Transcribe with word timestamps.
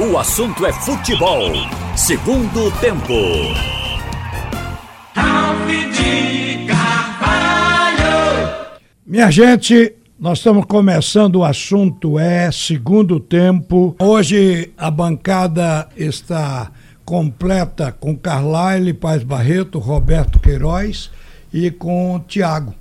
O 0.00 0.16
assunto 0.16 0.64
é 0.64 0.72
futebol. 0.72 1.50
Segundo 1.96 2.70
tempo. 2.78 3.12
Ralf 5.12 5.66
de 5.66 6.66
Carvalho. 6.68 8.06
Minha 9.04 9.28
gente, 9.32 9.92
nós 10.16 10.38
estamos 10.38 10.66
começando 10.66 11.36
o 11.40 11.44
assunto 11.44 12.16
é 12.16 12.52
segundo 12.52 13.18
tempo. 13.18 13.96
Hoje 13.98 14.72
a 14.78 14.88
bancada 14.88 15.88
está 15.96 16.70
completa 17.04 17.90
com 17.90 18.16
Carlyle 18.16 18.94
Paz 18.94 19.24
Barreto, 19.24 19.80
Roberto 19.80 20.38
Queiroz 20.38 21.10
e 21.52 21.72
com 21.72 22.22
Tiago. 22.28 22.72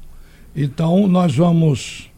Então 0.56 1.08
nós 1.08 1.36
vamos 1.36 2.12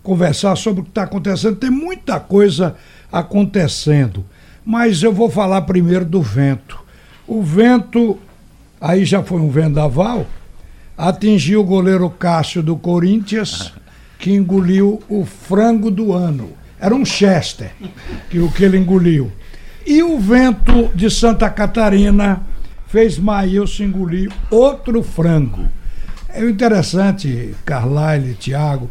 conversar 0.00 0.54
sobre 0.54 0.82
o 0.82 0.84
que 0.84 0.90
está 0.90 1.02
acontecendo. 1.02 1.56
Tem 1.56 1.70
muita 1.70 2.20
coisa 2.20 2.76
acontecendo, 3.10 4.24
mas 4.64 5.02
eu 5.02 5.12
vou 5.12 5.30
falar 5.30 5.62
primeiro 5.62 6.04
do 6.04 6.22
vento. 6.22 6.78
O 7.26 7.42
vento, 7.42 8.18
aí 8.80 9.04
já 9.04 9.22
foi 9.22 9.40
um 9.40 9.50
vendaval, 9.50 10.26
atingiu 10.96 11.60
o 11.60 11.64
goleiro 11.64 12.08
Cássio 12.10 12.62
do 12.62 12.76
Corinthians, 12.76 13.72
que 14.18 14.32
engoliu 14.32 15.02
o 15.08 15.24
frango 15.24 15.90
do 15.90 16.12
ano. 16.12 16.52
Era 16.80 16.94
um 16.94 17.04
Chester, 17.04 17.72
que 18.30 18.38
o 18.38 18.50
que 18.50 18.64
ele 18.64 18.78
engoliu. 18.78 19.30
E 19.86 20.02
o 20.02 20.18
vento 20.18 20.90
de 20.94 21.10
Santa 21.10 21.50
Catarina 21.50 22.42
fez 22.86 23.18
Maílson 23.18 23.84
engolir 23.84 24.32
outro 24.50 25.02
frango. 25.02 25.68
É 26.28 26.42
interessante, 26.48 27.54
Carlyle, 27.64 28.34
Thiago, 28.34 28.90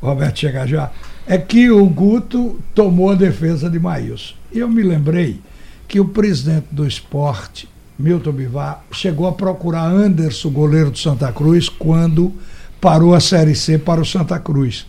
Roberto 0.00 0.40
chega 0.40 0.66
já, 0.66 0.90
é 1.26 1.38
que 1.38 1.70
o 1.70 1.86
Guto 1.86 2.60
tomou 2.74 3.10
a 3.10 3.14
defesa 3.14 3.70
de 3.70 3.78
Maílson. 3.78 4.34
Eu 4.54 4.68
me 4.68 4.82
lembrei 4.82 5.40
que 5.88 5.98
o 5.98 6.04
presidente 6.04 6.66
do 6.70 6.86
esporte, 6.86 7.68
Milton 7.98 8.32
Bivar, 8.32 8.84
chegou 8.92 9.26
a 9.26 9.32
procurar 9.32 9.84
Anderson, 9.84 10.50
goleiro 10.50 10.90
do 10.90 10.98
Santa 10.98 11.32
Cruz, 11.32 11.68
quando 11.68 12.32
parou 12.80 13.14
a 13.14 13.20
Série 13.20 13.54
C 13.54 13.78
para 13.78 14.00
o 14.00 14.04
Santa 14.04 14.38
Cruz. 14.38 14.86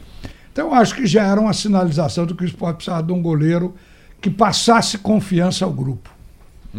Então 0.51 0.73
acho 0.73 0.95
que 0.95 1.05
já 1.05 1.23
era 1.23 1.39
uma 1.39 1.53
sinalização 1.53 2.25
de 2.25 2.33
que 2.33 2.43
o 2.43 2.47
esporte 2.47 2.77
precisava 2.77 3.03
de 3.03 3.11
um 3.11 3.21
goleiro 3.21 3.73
que 4.21 4.29
passasse 4.29 4.97
confiança 4.97 5.65
ao 5.65 5.71
grupo. 5.71 6.09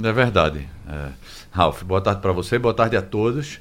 É 0.02 0.12
verdade. 0.12 0.68
É. 0.88 1.08
Ralf, 1.50 1.82
boa 1.82 2.00
tarde 2.00 2.20
para 2.20 2.32
você, 2.32 2.58
boa 2.58 2.74
tarde 2.74 2.96
a 2.96 3.02
todos. 3.02 3.58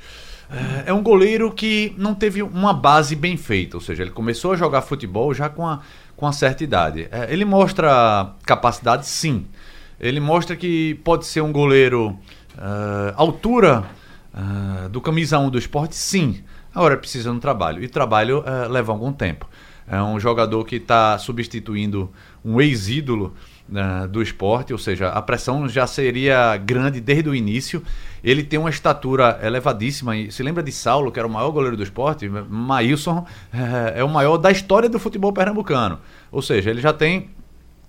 É, 0.53 0.89
é 0.91 0.93
um 0.93 1.01
goleiro 1.01 1.51
que 1.51 1.95
não 1.97 2.13
teve 2.13 2.43
uma 2.43 2.73
base 2.73 3.15
bem 3.15 3.35
feita, 3.35 3.75
ou 3.75 3.81
seja, 3.81 4.03
ele 4.03 4.11
começou 4.11 4.53
a 4.53 4.55
jogar 4.55 4.81
futebol 4.83 5.33
já 5.33 5.49
com 5.49 5.65
a, 5.65 5.81
com 6.15 6.27
a 6.27 6.31
certa 6.31 6.63
idade. 6.63 7.07
É, 7.11 7.33
ele 7.33 7.43
mostra 7.43 8.33
capacidade, 8.45 9.07
sim. 9.07 9.47
Ele 9.99 10.19
mostra 10.19 10.55
que 10.55 10.95
pode 11.03 11.25
ser 11.25 11.41
um 11.41 11.51
goleiro 11.51 12.17
uh, 12.55 13.13
altura 13.15 13.83
uh, 14.33 14.89
do 14.89 15.01
camisa 15.01 15.39
1 15.39 15.49
do 15.49 15.57
esporte, 15.57 15.95
sim. 15.95 16.43
Agora 16.73 16.97
precisa 16.97 17.29
de 17.29 17.35
um 17.35 17.39
trabalho. 17.39 17.83
E 17.83 17.87
trabalho 17.87 18.39
uh, 18.39 18.69
leva 18.69 18.91
algum 18.91 19.11
tempo. 19.11 19.49
É 19.87 20.01
um 20.01 20.19
jogador 20.19 20.65
que 20.65 20.77
está 20.77 21.17
substituindo 21.17 22.11
um 22.43 22.61
ex-ídolo 22.61 23.33
do 24.09 24.21
esporte, 24.21 24.73
ou 24.73 24.77
seja, 24.77 25.09
a 25.09 25.21
pressão 25.21 25.67
já 25.67 25.87
seria 25.87 26.57
grande 26.57 26.99
desde 26.99 27.29
o 27.29 27.35
início. 27.35 27.81
Ele 28.23 28.43
tem 28.43 28.59
uma 28.59 28.69
estatura 28.69 29.39
elevadíssima. 29.41 30.15
E 30.15 30.31
se 30.31 30.43
lembra 30.43 30.61
de 30.61 30.71
Saulo, 30.71 31.11
que 31.11 31.19
era 31.19 31.27
o 31.27 31.31
maior 31.31 31.49
goleiro 31.51 31.75
do 31.75 31.83
esporte? 31.83 32.29
Maílson 32.29 33.19
uh, 33.19 33.27
é 33.95 34.03
o 34.03 34.09
maior 34.09 34.37
da 34.37 34.51
história 34.51 34.87
do 34.87 34.99
futebol 34.99 35.33
pernambucano. 35.33 35.99
Ou 36.31 36.41
seja, 36.41 36.69
ele 36.69 36.81
já 36.81 36.93
tem 36.93 37.29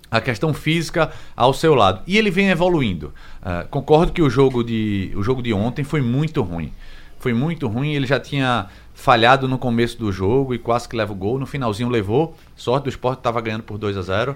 a 0.09 0.21
questão 0.21 0.53
física 0.53 1.11
ao 1.35 1.53
seu 1.53 1.75
lado. 1.75 2.01
E 2.07 2.17
ele 2.17 2.31
vem 2.31 2.49
evoluindo. 2.49 3.13
Uh, 3.41 3.67
concordo 3.69 4.11
que 4.11 4.21
o 4.21 4.29
jogo, 4.29 4.63
de, 4.63 5.11
o 5.15 5.21
jogo 5.21 5.41
de 5.41 5.53
ontem 5.53 5.83
foi 5.83 6.01
muito 6.01 6.41
ruim. 6.41 6.71
Foi 7.19 7.33
muito 7.33 7.67
ruim, 7.67 7.93
ele 7.93 8.05
já 8.05 8.19
tinha 8.19 8.67
falhado 8.95 9.47
no 9.47 9.57
começo 9.59 9.99
do 9.99 10.11
jogo 10.11 10.53
e 10.53 10.57
quase 10.57 10.87
que 10.87 10.95
leva 10.95 11.11
o 11.11 11.15
gol. 11.15 11.37
No 11.37 11.45
finalzinho 11.45 11.89
levou. 11.89 12.35
Sorte 12.55 12.85
do 12.85 12.89
esporte 12.89 13.19
estava 13.19 13.41
ganhando 13.41 13.63
por 13.63 13.77
2 13.77 13.97
a 13.97 14.01
0 14.01 14.31
uh, 14.31 14.35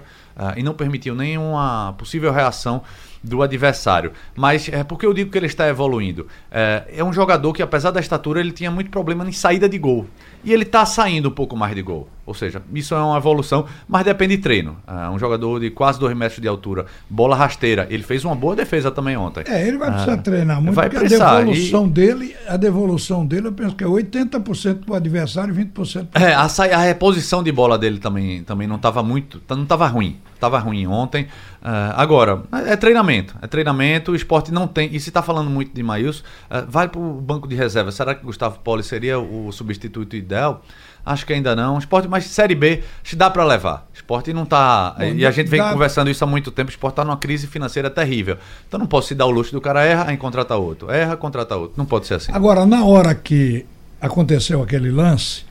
e 0.56 0.62
não 0.62 0.74
permitiu 0.74 1.14
nenhuma 1.14 1.94
possível 1.98 2.30
reação 2.30 2.82
do 3.24 3.42
adversário. 3.42 4.12
Mas 4.36 4.68
é 4.68 4.84
porque 4.84 5.04
eu 5.04 5.12
digo 5.12 5.30
que 5.30 5.38
ele 5.38 5.46
está 5.46 5.66
evoluindo. 5.66 6.26
É, 6.50 6.84
é 6.96 7.04
um 7.04 7.12
jogador 7.12 7.52
que, 7.52 7.62
apesar 7.62 7.90
da 7.90 8.00
estatura, 8.00 8.40
ele 8.40 8.52
tinha 8.52 8.70
muito 8.70 8.90
problema 8.90 9.26
em 9.26 9.32
saída 9.32 9.68
de 9.68 9.78
gol. 9.78 10.06
E 10.42 10.52
ele 10.52 10.62
está 10.62 10.86
saindo 10.86 11.28
um 11.28 11.32
pouco 11.32 11.56
mais 11.56 11.74
de 11.74 11.82
gol. 11.82 12.08
Ou 12.24 12.32
seja, 12.34 12.62
isso 12.72 12.94
é 12.94 12.98
uma 12.98 13.16
evolução, 13.18 13.66
mas 13.88 14.04
depende 14.04 14.36
de 14.36 14.42
treino. 14.42 14.76
É 14.86 15.10
um 15.10 15.18
jogador 15.18 15.58
de 15.60 15.68
quase 15.70 15.98
2 15.98 16.16
metros 16.16 16.40
de 16.40 16.46
altura, 16.46 16.86
bola 17.08 17.34
rasteira. 17.34 17.86
Ele 17.90 18.02
fez 18.02 18.24
uma 18.24 18.34
boa 18.36 18.54
defesa 18.54 18.90
também 18.90 19.16
ontem. 19.16 19.42
É, 19.48 19.66
ele 19.66 19.76
vai 19.78 19.90
precisar 19.90 20.12
Ah, 20.12 20.16
treinar 20.18 20.62
muito, 20.62 20.74
vai 20.74 20.88
porque 20.88 21.00
precisar, 21.00 21.30
a 21.32 21.38
devolução 21.40 21.88
dele, 21.88 22.36
a 22.46 22.56
devolução 22.56 23.26
dele, 23.26 23.48
eu 23.48 23.52
penso 23.52 23.74
que 23.74 23.82
é 23.84 23.86
80% 23.86 24.84
para 24.84 24.92
o 24.92 24.96
adversário 24.96 25.52
e 25.54 25.64
20% 25.64 26.06
para 26.06 26.22
É, 26.30 26.34
a, 26.34 26.44
a 26.44 26.82
reposição 26.84 27.42
de 27.42 27.50
bola 27.52 27.76
dele 27.76 27.98
também, 27.98 28.42
também 28.44 28.68
não 28.68 28.76
estava 28.76 29.02
muito. 29.02 29.42
Não 29.48 29.64
estava 29.64 29.86
ruim. 29.88 30.16
Estava 30.40 30.58
ruim 30.58 30.86
ontem. 30.86 31.26
Ah, 31.62 31.92
agora, 31.96 32.42
é 32.66 32.74
treinamento. 32.74 33.34
É 33.42 33.46
treinamento. 33.46 34.12
O 34.12 34.16
esporte 34.16 34.50
não 34.50 34.66
tem. 34.66 34.88
E 34.90 34.98
se 34.98 35.10
está 35.10 35.22
falando 35.22 35.50
muito 35.50 35.74
de 35.74 35.82
Maílson, 35.82 36.22
ah, 36.48 36.64
vai 36.66 36.88
para 36.88 36.98
o 36.98 37.20
banco 37.20 37.46
de 37.46 37.54
reserva. 37.54 37.92
Será 37.92 38.14
que 38.14 38.24
Gustavo 38.24 38.58
Poli 38.60 38.82
seria 38.82 39.18
o 39.18 39.52
substituto 39.52 40.16
ideal? 40.16 40.62
Acho 41.04 41.26
que 41.26 41.32
ainda 41.34 41.54
não. 41.54 41.78
Esporte, 41.78 42.08
mas 42.08 42.24
Série 42.24 42.54
B, 42.54 42.82
que 43.04 43.14
dá 43.14 43.28
para 43.30 43.44
levar. 43.44 43.86
Esporte 43.92 44.32
não 44.32 44.44
está. 44.44 44.94
Bom, 44.98 45.04
E 45.04 45.26
a 45.26 45.30
gente 45.30 45.48
vem 45.48 45.60
dá- 45.60 45.72
conversando 45.72 46.10
isso 46.10 46.24
há 46.24 46.26
muito 46.26 46.50
tempo. 46.50 46.70
Esporte 46.70 46.92
está 46.94 47.04
numa 47.04 47.16
crise 47.18 47.46
financeira 47.46 47.90
terrível. 47.90 48.38
Então 48.66 48.80
não 48.80 48.86
posso 48.86 49.08
se 49.08 49.14
dar 49.14 49.26
o 49.26 49.30
luxo 49.30 49.52
do 49.52 49.60
cara 49.60 49.84
erra, 49.84 50.06
aí 50.08 50.16
contrata 50.16 50.56
outro. 50.56 50.90
Erra, 50.90 51.16
contrata 51.16 51.54
outro. 51.56 51.74
Não 51.76 51.84
pode 51.84 52.06
ser 52.06 52.14
assim. 52.14 52.32
Agora, 52.32 52.64
na 52.64 52.82
hora 52.84 53.14
que 53.14 53.64
aconteceu 54.00 54.62
aquele 54.62 54.90
lance, 54.90 55.44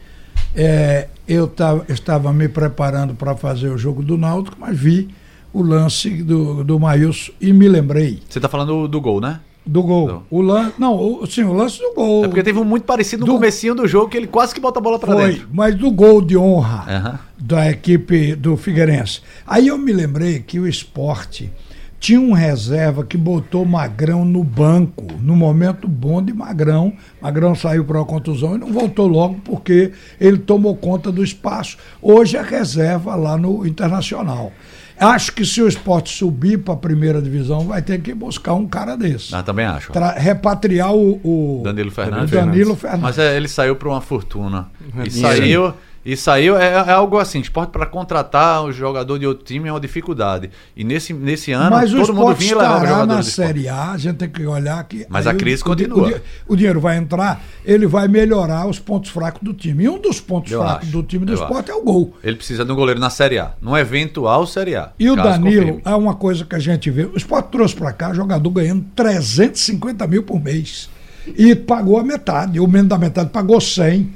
é, 0.56 1.08
eu 1.28 1.48
tava- 1.48 1.86
estava 1.90 2.34
me 2.34 2.48
preparando 2.48 3.14
para 3.14 3.36
fazer 3.36 3.70
o 3.70 3.78
jogo 3.78 4.02
do 4.04 4.18
Náutico, 4.18 4.58
mas 4.60 4.78
vi 4.78 5.10
o 5.54 5.62
lance 5.62 6.10
do, 6.24 6.64
do 6.64 6.80
Maílson 6.80 7.32
e 7.42 7.52
me 7.54 7.68
lembrei 7.68 8.20
Você 8.30 8.38
está 8.40 8.48
falando 8.50 8.88
do, 8.88 9.02
gol, 9.02 9.20
né? 9.22 9.40
do 9.66 9.84
gol. 9.84 10.24
O 10.32 10.42
lance, 10.42 10.74
não, 10.80 10.96
o, 10.96 11.28
sim, 11.28 11.44
o 11.44 11.54
lance 11.54 11.80
do 11.80 11.94
gol. 11.94 12.26
É 12.26 12.28
porque 12.28 12.42
teve 12.44 12.58
um 12.60 12.64
muito 12.64 12.84
parecido 12.84 13.22
no 13.22 13.26
Do- 13.28 13.34
comecinho 13.34 13.76
do 13.76 13.88
jogo 13.88 14.10
que 14.10 14.18
ele 14.18 14.26
quase 14.28 14.54
que 14.54 14.60
bota 14.60 14.80
a 14.80 14.82
bola 14.82 14.98
para 14.98 15.14
dentro. 15.14 15.48
mas 15.54 15.76
do 15.76 15.92
gol 15.92 16.22
de 16.22 16.36
honra 16.36 16.86
Aham. 16.88 17.20
da 17.38 17.70
equipe 17.70 18.36
do 18.36 18.58
Figueirense. 18.58 19.22
Aí 19.46 19.68
eu 19.68 19.78
me 19.78 19.92
lembrei 19.94 20.40
que 20.40 20.60
o 20.60 20.68
esporte 20.68 21.52
tinha 22.00 22.20
um 22.20 22.32
reserva 22.32 23.04
que 23.04 23.18
botou 23.18 23.66
Magrão 23.66 24.24
no 24.24 24.44
banco, 24.44 25.06
no 25.22 25.36
momento 25.36 25.88
bom 25.88 26.22
de 26.24 26.34
Magrão. 26.34 26.94
Magrão 27.22 27.54
saiu 27.54 27.84
para 27.84 27.98
uma 28.00 28.06
contusão 28.06 28.56
e 28.56 28.58
não 28.58 28.72
voltou 28.72 29.06
logo 29.08 29.36
porque 29.44 29.92
ele 30.20 30.38
tomou 30.38 30.76
conta 30.76 31.12
do 31.12 31.24
espaço. 31.24 31.78
Hoje 32.02 32.38
é 32.38 32.42
reserva 32.42 33.16
lá 33.16 33.38
no 33.38 33.68
Internacional. 33.68 34.52
Acho 34.98 35.32
que 35.32 35.46
se 35.46 35.62
o 35.62 35.68
esporte 35.68 36.14
subir 36.14 36.60
para 36.60 36.74
a 36.74 36.78
primeira 36.78 37.22
divisão, 37.22 37.62
vai 37.62 37.82
ter 37.82 38.02
que 38.02 38.14
buscar 38.14 38.54
um 38.54 38.68
cara 38.68 38.98
desse. 38.98 39.34
Ah, 39.34 39.42
também 39.42 39.66
acho. 39.66 39.94
Tra- 39.94 40.12
repatriar 40.12 40.94
o, 40.94 41.20
o 41.24 41.62
Danilo 41.64 41.90
Fernandes. 41.90 42.32
o 42.34 42.36
Danilo 42.36 42.76
Fernandes. 42.76 43.04
Mas 43.04 43.18
é, 43.18 43.38
ele 43.38 43.48
saiu 43.48 43.78
por 43.78 43.88
uma 43.88 44.02
fortuna. 44.02 44.68
E 45.06 45.10
saiu, 45.10 45.74
e 46.06 46.16
saiu 46.16 46.58
é, 46.58 46.74
é 46.74 46.92
algo 46.92 47.18
assim, 47.18 47.40
esporte 47.40 47.72
para 47.72 47.86
contratar 47.86 48.64
um 48.64 48.72
jogador 48.72 49.20
de 49.20 49.28
outro 49.28 49.44
time 49.46 49.68
é 49.68 49.72
uma 49.74 49.80
dificuldade. 49.80 50.50
E 50.76 50.84
nesse, 50.84 51.14
nesse 51.14 51.52
ano 51.52 51.72
Mas 51.72 51.94
o 51.94 51.98
todo 51.98 52.14
mundo 52.14 52.36
vinha 52.36 52.56
levava 52.58 52.76
estará 52.78 52.90
jogadores 53.02 53.26
na. 53.28 53.32
Série 53.32 53.68
A, 53.68 53.92
a 53.92 53.98
gente 53.98 54.16
tem 54.18 54.30
que 54.30 54.46
olhar 54.46 54.84
que. 54.86 55.06
Mas 55.10 55.28
aí 55.28 55.36
a 55.36 55.38
crise 55.38 55.62
o- 55.62 55.66
o 55.66 55.70
continua. 55.70 56.08
O, 56.08 56.10
di- 56.12 56.22
o 56.48 56.56
dinheiro 56.56 56.80
vai 56.80 56.98
entrar, 56.98 57.42
ele 57.66 57.86
vai 57.86 58.08
melhorar 58.08 58.66
os 58.68 58.80
pontos 58.80 59.10
fracos 59.12 59.42
do 59.42 59.54
time. 59.54 59.84
E 59.84 59.90
um 59.90 60.00
dos 60.00 60.20
pontos 60.22 60.52
Eu 60.52 60.62
fracos 60.62 60.84
acho, 60.88 60.92
do 60.92 61.04
time 61.04 61.26
do 61.26 61.34
esporte 61.34 61.70
é 61.72 61.76
o 61.76 61.84
gol. 61.84 62.14
Ele 62.24 62.36
precisa 62.38 62.64
de 62.66 62.72
um 62.72 62.76
goleiro 62.76 63.00
na 63.00 63.10
Série 63.10 63.38
A, 63.40 63.54
num 63.62 63.76
eventual 63.78 64.46
Série 64.48 64.76
A. 64.76 64.92
E 65.00 65.10
o 65.10 65.16
Danilo, 65.16 65.44
confirme. 65.44 65.82
é 65.86 65.96
uma 65.96 66.16
coisa 66.16 66.44
que 66.46 66.56
a 66.56 66.60
gente 66.60 66.90
vê. 66.90 67.04
O 67.06 67.16
esporte 67.18 67.48
trouxe 67.50 67.76
para 67.76 67.92
cá 67.94 68.14
jogador 68.14 68.50
ganhando 68.50 68.86
350 68.96 70.08
mil 70.08 70.24
por 70.24 70.42
mês. 70.42 70.90
E 71.38 71.54
pagou 71.56 72.00
a 72.00 72.04
metade, 72.04 72.60
ou 72.60 72.68
menos 72.68 72.88
da 72.90 72.98
metade, 72.98 73.30
pagou 73.30 73.62
100, 73.62 74.12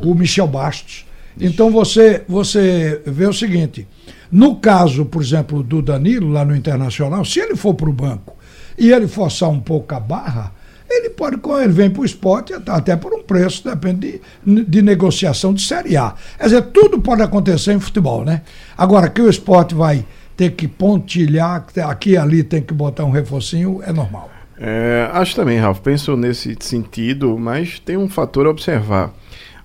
o 0.00 0.14
Michel 0.14 0.48
Bastos. 0.48 1.05
Então 1.40 1.70
você, 1.70 2.22
você 2.28 3.02
vê 3.06 3.26
o 3.26 3.32
seguinte: 3.32 3.86
no 4.30 4.56
caso, 4.56 5.04
por 5.04 5.22
exemplo, 5.22 5.62
do 5.62 5.82
Danilo, 5.82 6.30
lá 6.30 6.44
no 6.44 6.56
Internacional, 6.56 7.24
se 7.24 7.40
ele 7.40 7.56
for 7.56 7.74
para 7.74 7.90
o 7.90 7.92
banco 7.92 8.36
e 8.78 8.90
ele 8.90 9.06
forçar 9.06 9.48
um 9.48 9.60
pouco 9.60 9.94
a 9.94 10.00
barra, 10.00 10.52
ele 10.88 11.10
pode, 11.10 11.36
quando 11.38 11.62
ele 11.64 11.72
vem 11.72 11.90
para 11.90 12.02
o 12.02 12.04
esporte, 12.04 12.54
até- 12.54 12.96
por 12.96 13.12
um 13.12 13.22
preço, 13.22 13.68
depende 13.68 14.20
de, 14.44 14.64
de 14.64 14.82
negociação 14.82 15.52
de 15.52 15.62
Série 15.62 15.96
A. 15.96 16.14
Quer 16.38 16.44
dizer, 16.44 16.62
tudo 16.66 17.00
pode 17.00 17.22
acontecer 17.22 17.72
em 17.72 17.80
futebol, 17.80 18.24
né? 18.24 18.42
Agora, 18.78 19.08
que 19.08 19.20
o 19.20 19.28
esporte 19.28 19.74
vai 19.74 20.04
ter 20.36 20.52
que 20.52 20.68
pontilhar, 20.68 21.66
aqui 21.88 22.10
e 22.10 22.16
ali 22.16 22.42
tem 22.42 22.62
que 22.62 22.72
botar 22.72 23.04
um 23.04 23.10
reforcinho, 23.10 23.80
é 23.84 23.92
normal. 23.92 24.30
É, 24.58 25.08
acho 25.12 25.34
também, 25.34 25.58
Ralf, 25.58 25.80
penso 25.80 26.16
nesse 26.16 26.56
sentido, 26.60 27.36
mas 27.38 27.78
tem 27.78 27.96
um 27.96 28.08
fator 28.08 28.46
a 28.46 28.50
observar. 28.50 29.12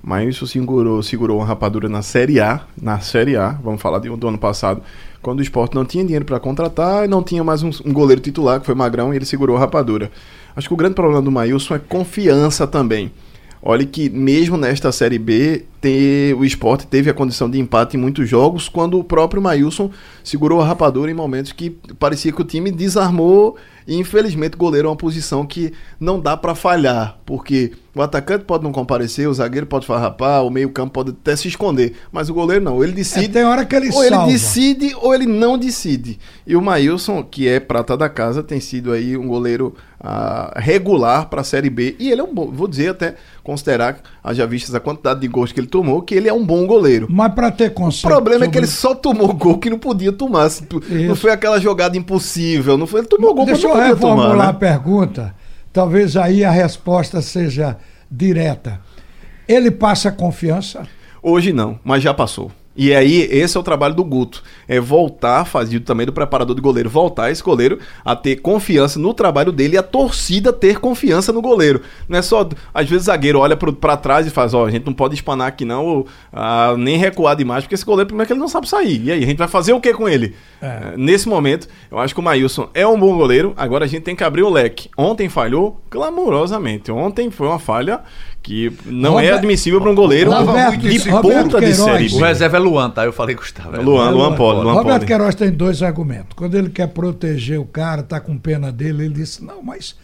Maílson 0.03 0.45
segurou, 0.45 1.03
segurou 1.03 1.37
uma 1.37 1.45
rapadura 1.45 1.87
na 1.87 2.01
Série 2.01 2.39
A, 2.39 2.61
na 2.81 2.99
Série 2.99 3.35
A, 3.35 3.49
vamos 3.49 3.81
falar 3.81 3.99
de, 3.99 4.09
do 4.09 4.27
ano 4.27 4.37
passado, 4.37 4.81
quando 5.21 5.39
o 5.39 5.41
esporte 5.43 5.75
não 5.75 5.85
tinha 5.85 6.03
dinheiro 6.03 6.25
para 6.25 6.39
contratar 6.39 7.05
e 7.05 7.07
não 7.07 7.21
tinha 7.21 7.43
mais 7.43 7.61
um, 7.61 7.69
um, 7.85 7.93
goleiro 7.93 8.19
titular, 8.19 8.59
que 8.59 8.65
foi 8.65 8.73
Magrão, 8.73 9.13
e 9.13 9.17
ele 9.17 9.25
segurou 9.25 9.55
a 9.55 9.59
rapadura. 9.59 10.11
Acho 10.55 10.67
que 10.67 10.73
o 10.73 10.77
grande 10.77 10.95
problema 10.95 11.21
do 11.21 11.31
Maílson 11.31 11.75
é 11.75 11.79
confiança 11.79 12.65
também. 12.65 13.11
Olha 13.63 13.85
que 13.85 14.09
mesmo 14.09 14.57
nesta 14.57 14.91
Série 14.91 15.19
B, 15.19 15.65
ter, 15.79 16.35
o 16.35 16.45
esporte 16.45 16.87
teve 16.87 17.09
a 17.09 17.13
condição 17.13 17.49
de 17.49 17.59
empate 17.59 17.97
em 17.97 17.99
muitos 17.99 18.29
jogos, 18.29 18.69
quando 18.69 18.99
o 18.99 19.03
próprio 19.03 19.41
Maílson 19.41 19.91
segurou 20.23 20.61
a 20.61 20.65
rapadura 20.65 21.11
em 21.11 21.13
momentos 21.13 21.51
que 21.51 21.71
parecia 21.99 22.31
que 22.31 22.41
o 22.41 22.45
time 22.45 22.71
desarmou 22.71 23.57
e 23.87 23.95
infelizmente 23.95 24.53
o 24.55 24.57
goleiro 24.57 24.87
é 24.87 24.91
uma 24.91 24.95
posição 24.95 25.45
que 25.45 25.73
não 25.99 26.19
dá 26.19 26.37
para 26.37 26.53
falhar, 26.53 27.17
porque 27.25 27.71
o 27.95 28.01
atacante 28.01 28.45
pode 28.45 28.63
não 28.63 28.71
comparecer, 28.71 29.27
o 29.27 29.33
zagueiro 29.33 29.65
pode 29.65 29.85
farrapar, 29.85 30.45
o 30.45 30.49
meio-campo 30.49 30.93
pode 30.93 31.09
até 31.09 31.35
se 31.35 31.47
esconder, 31.47 31.95
mas 32.11 32.29
o 32.29 32.33
goleiro 32.33 32.63
não, 32.63 32.83
ele 32.83 32.93
decide. 32.93 33.25
É, 33.25 33.29
tem 33.29 33.43
hora 33.43 33.65
que 33.65 33.75
ele 33.75 33.87
ou 33.87 34.03
salva. 34.03 34.23
ele 34.23 34.33
decide 34.33 34.95
ou 34.95 35.13
ele 35.13 35.25
não 35.25 35.57
decide. 35.57 36.19
E 36.45 36.55
o 36.55 36.61
Maílson, 36.61 37.23
que 37.23 37.47
é 37.47 37.59
prata 37.59 37.97
da 37.97 38.07
casa, 38.07 38.43
tem 38.43 38.59
sido 38.59 38.91
aí 38.91 39.17
um 39.17 39.27
goleiro 39.27 39.75
uh, 39.99 40.51
regular 40.55 41.27
para 41.27 41.41
a 41.41 41.43
Série 41.43 41.69
B, 41.69 41.95
e 41.99 42.11
ele 42.11 42.21
é 42.21 42.23
um 42.23 42.33
bom, 42.33 42.51
vou 42.51 42.67
dizer 42.67 42.89
até 42.89 43.15
considerar, 43.43 43.97
haja 44.23 44.45
vistas 44.45 44.73
a 44.75 44.79
quantidade 44.79 45.19
de 45.19 45.27
gols 45.27 45.51
que 45.51 45.59
ele 45.59 45.67
tomou, 45.67 46.01
que 46.01 46.13
ele 46.13 46.27
é 46.27 46.33
um 46.33 46.45
bom 46.45 46.65
goleiro. 46.65 47.07
Mas 47.09 47.33
para 47.33 47.51
ter 47.51 47.73
conceito. 47.73 48.05
O 48.05 48.15
problema 48.15 48.45
sobre... 48.45 48.47
é 48.47 48.51
que 48.51 48.57
ele 48.57 48.67
só 48.67 48.93
tomou 48.93 49.33
gol 49.33 49.57
que 49.57 49.69
não 49.69 49.79
podia 49.79 50.11
tomar. 50.11 50.49
Não 51.07 51.15
foi 51.15 51.31
aquela 51.31 51.59
jogada 51.59 51.97
impossível, 51.97 52.77
não 52.77 52.87
foi. 52.87 53.01
Ele 53.01 53.07
tomou 53.07 53.33
gol 53.33 53.45
Deixa 53.45 53.67
eu 53.67 53.75
reformular 53.75 54.31
tomar, 54.31 54.43
né? 54.43 54.49
a 54.49 54.53
pergunta. 54.53 55.35
Talvez 55.73 56.17
aí 56.17 56.43
a 56.43 56.51
resposta 56.51 57.21
seja 57.21 57.77
direta. 58.09 58.79
Ele 59.47 59.71
passa 59.71 60.11
confiança? 60.11 60.87
Hoje 61.23 61.53
não, 61.53 61.79
mas 61.83 62.03
já 62.03 62.13
passou. 62.13 62.51
E 62.75 62.93
aí, 62.95 63.27
esse 63.29 63.57
é 63.57 63.59
o 63.59 63.63
trabalho 63.63 63.93
do 63.93 64.03
Guto. 64.03 64.41
É 64.65 64.79
voltar, 64.79 65.43
fazido 65.43 65.83
também 65.83 66.05
do 66.05 66.13
preparador 66.13 66.55
de 66.55 66.61
goleiro, 66.61 66.89
voltar 66.89 67.29
esse 67.29 67.43
goleiro 67.43 67.79
a 68.03 68.15
ter 68.15 68.37
confiança 68.37 68.97
no 68.97 69.13
trabalho 69.13 69.51
dele 69.51 69.75
e 69.75 69.77
a 69.77 69.83
torcida 69.83 70.53
ter 70.53 70.79
confiança 70.79 71.33
no 71.33 71.41
goleiro. 71.41 71.81
Não 72.07 72.17
é 72.17 72.21
só, 72.21 72.47
às 72.73 72.89
vezes, 72.89 73.03
o 73.03 73.05
zagueiro 73.07 73.39
olha 73.39 73.57
para 73.57 73.97
trás 73.97 74.25
e 74.25 74.29
faz: 74.29 74.53
Ó, 74.53 74.63
oh, 74.63 74.65
a 74.65 74.71
gente 74.71 74.85
não 74.85 74.93
pode 74.93 75.15
espanar 75.15 75.47
aqui 75.47 75.65
não, 75.65 75.85
ou, 75.85 76.07
ah, 76.31 76.75
nem 76.77 76.97
recuar 76.97 77.35
demais, 77.35 77.65
porque 77.65 77.75
esse 77.75 77.85
goleiro, 77.85 78.07
primeiro, 78.07 78.27
que 78.27 78.33
ele 78.33 78.39
não 78.39 78.47
sabe 78.47 78.69
sair. 78.69 79.03
E 79.03 79.11
aí, 79.11 79.21
a 79.21 79.27
gente 79.27 79.37
vai 79.37 79.49
fazer 79.49 79.73
o 79.73 79.81
que 79.81 79.93
com 79.93 80.07
ele? 80.07 80.33
É. 80.61 80.93
Nesse 80.95 81.27
momento, 81.27 81.67
eu 81.91 81.99
acho 81.99 82.13
que 82.13 82.19
o 82.21 82.23
Maílson 82.23 82.69
é 82.73 82.87
um 82.87 82.97
bom 82.97 83.17
goleiro, 83.17 83.53
agora 83.57 83.83
a 83.83 83.87
gente 83.87 84.03
tem 84.03 84.15
que 84.15 84.23
abrir 84.23 84.43
o 84.43 84.49
leque. 84.49 84.89
Ontem 84.97 85.27
falhou 85.27 85.81
clamorosamente. 85.89 86.89
Ontem 86.89 87.29
foi 87.29 87.47
uma 87.47 87.59
falha 87.59 87.99
que 88.41 88.71
não 88.85 89.19
é 89.19 89.23
Robert, 89.23 89.35
é 89.35 89.37
admissível 89.37 89.79
para 89.79 89.91
um 89.91 89.95
goleiro 89.95 90.31
Roberto, 90.31 90.79
de 90.79 90.99
ponta 90.99 91.61
de 91.61 91.75
série. 91.75 92.07
O 92.13 92.19
reserva 92.19 92.57
é 92.57 92.59
Luan, 92.59 92.89
tá? 92.89 93.05
Eu 93.05 93.13
falei 93.13 93.35
Gustavo. 93.35 93.75
É 93.75 93.79
Luan, 93.79 94.09
Luan, 94.09 94.35
pode. 94.35 94.61
Luan 94.61 94.73
Roberto 94.73 94.93
pode. 94.93 95.05
Queiroz 95.05 95.35
tem 95.35 95.51
dois 95.51 95.83
argumentos. 95.83 96.33
Quando 96.35 96.55
ele 96.55 96.69
quer 96.69 96.87
proteger 96.87 97.59
o 97.59 97.65
cara, 97.65 98.01
tá 98.01 98.19
com 98.19 98.37
pena 98.37 98.71
dele, 98.71 99.05
ele 99.05 99.13
disse: 99.13 99.43
não, 99.43 99.61
mas 99.61 99.95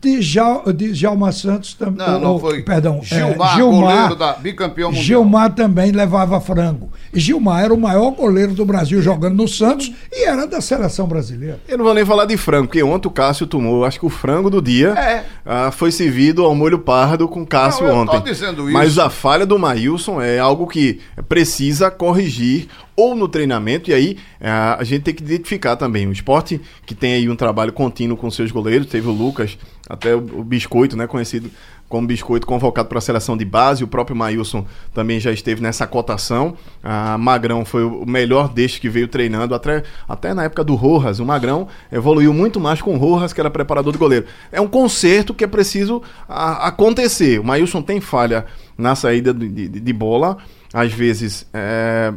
Djal, 0.00 0.64
Djalma 0.72 1.32
Santos 1.32 1.74
também. 1.74 2.06
Não, 2.06 2.20
não 2.20 2.38
foi. 2.38 2.62
Perdão, 2.62 3.00
Gilmar, 3.02 3.52
é, 3.52 3.56
Gilmar 3.56 4.14
da 4.14 4.32
bicampeão 4.34 4.90
mundial. 4.90 5.04
Gilmar 5.04 5.54
também 5.54 5.90
levava 5.90 6.40
frango. 6.40 6.90
E 7.12 7.18
Gilmar 7.18 7.64
era 7.64 7.74
o 7.74 7.80
maior 7.80 8.12
goleiro 8.12 8.54
do 8.54 8.64
Brasil 8.64 9.02
jogando 9.02 9.34
no 9.36 9.48
Santos 9.48 9.92
e 10.12 10.24
era 10.24 10.46
da 10.46 10.60
seleção 10.60 11.08
brasileira. 11.08 11.58
Eu 11.66 11.76
não 11.76 11.84
vou 11.84 11.94
nem 11.94 12.04
falar 12.04 12.24
de 12.24 12.36
frango, 12.36 12.68
porque 12.68 12.82
ontem 12.82 13.08
o 13.08 13.10
Cássio 13.10 13.46
tomou, 13.46 13.84
acho 13.84 13.98
que 13.98 14.06
o 14.06 14.10
frango 14.10 14.48
do 14.48 14.62
dia 14.62 14.90
é. 14.90 15.24
ah, 15.44 15.70
foi 15.72 15.90
servido 15.90 16.44
ao 16.44 16.54
molho 16.54 16.78
pardo 16.78 17.26
com 17.26 17.44
Cássio 17.44 17.86
não, 17.86 17.94
eu 17.94 18.00
ontem. 18.02 18.20
Tô 18.20 18.24
dizendo 18.24 18.64
isso. 18.64 18.72
Mas 18.72 18.98
a 18.98 19.10
falha 19.10 19.44
do 19.44 19.58
Maílson 19.58 20.20
é 20.20 20.38
algo 20.38 20.66
que 20.66 21.00
precisa 21.28 21.90
corrigir 21.90 22.68
ou 23.00 23.14
no 23.16 23.26
treinamento, 23.26 23.90
e 23.90 23.94
aí 23.94 24.18
é, 24.38 24.50
a 24.50 24.84
gente 24.84 25.02
tem 25.02 25.14
que 25.14 25.22
identificar 25.22 25.74
também. 25.74 26.06
O 26.06 26.12
esporte 26.12 26.60
que 26.84 26.94
tem 26.94 27.14
aí 27.14 27.30
um 27.30 27.36
trabalho 27.36 27.72
contínuo 27.72 28.16
com 28.16 28.30
seus 28.30 28.50
goleiros, 28.50 28.86
teve 28.86 29.08
o 29.08 29.12
Lucas, 29.12 29.56
até 29.88 30.14
o, 30.14 30.44
Biscoito, 30.44 30.96
né, 30.96 31.06
conhecido 31.06 31.50
como 31.88 32.06
Biscoito, 32.06 32.46
convocado 32.46 32.88
para 32.88 32.98
a 32.98 33.00
seleção 33.00 33.36
de 33.36 33.44
base, 33.44 33.82
o 33.82 33.88
próprio 33.88 34.14
Maílson 34.14 34.64
também 34.94 35.18
já 35.18 35.32
esteve 35.32 35.62
nessa 35.62 35.86
cotação, 35.86 36.56
a 36.84 37.16
Magrão 37.18 37.64
foi 37.64 37.82
o 37.82 38.04
melhor 38.06 38.48
deste 38.48 38.80
que 38.80 38.88
veio 38.88 39.08
treinando, 39.08 39.54
até, 39.54 39.82
até 40.06 40.34
na 40.34 40.44
época 40.44 40.62
do 40.62 40.74
Rojas, 40.74 41.18
o 41.18 41.24
Magrão 41.24 41.66
evoluiu 41.90 42.32
muito 42.32 42.60
mais 42.60 42.80
com 42.80 42.94
o 42.94 42.98
Rojas, 42.98 43.32
que 43.32 43.40
era 43.40 43.50
preparador 43.50 43.92
de 43.92 43.98
goleiro. 43.98 44.26
É 44.52 44.60
um 44.60 44.68
conserto 44.68 45.34
que 45.34 45.42
é 45.42 45.48
preciso 45.48 46.02
a, 46.28 46.68
acontecer, 46.68 47.40
o 47.40 47.44
Maílson 47.44 47.82
tem 47.82 48.00
falha 48.00 48.46
na 48.78 48.94
saída 48.94 49.34
de, 49.34 49.48
de, 49.48 49.80
de 49.80 49.92
bola, 49.92 50.38
às 50.72 50.92
vezes 50.92 51.46
é, 51.52 52.12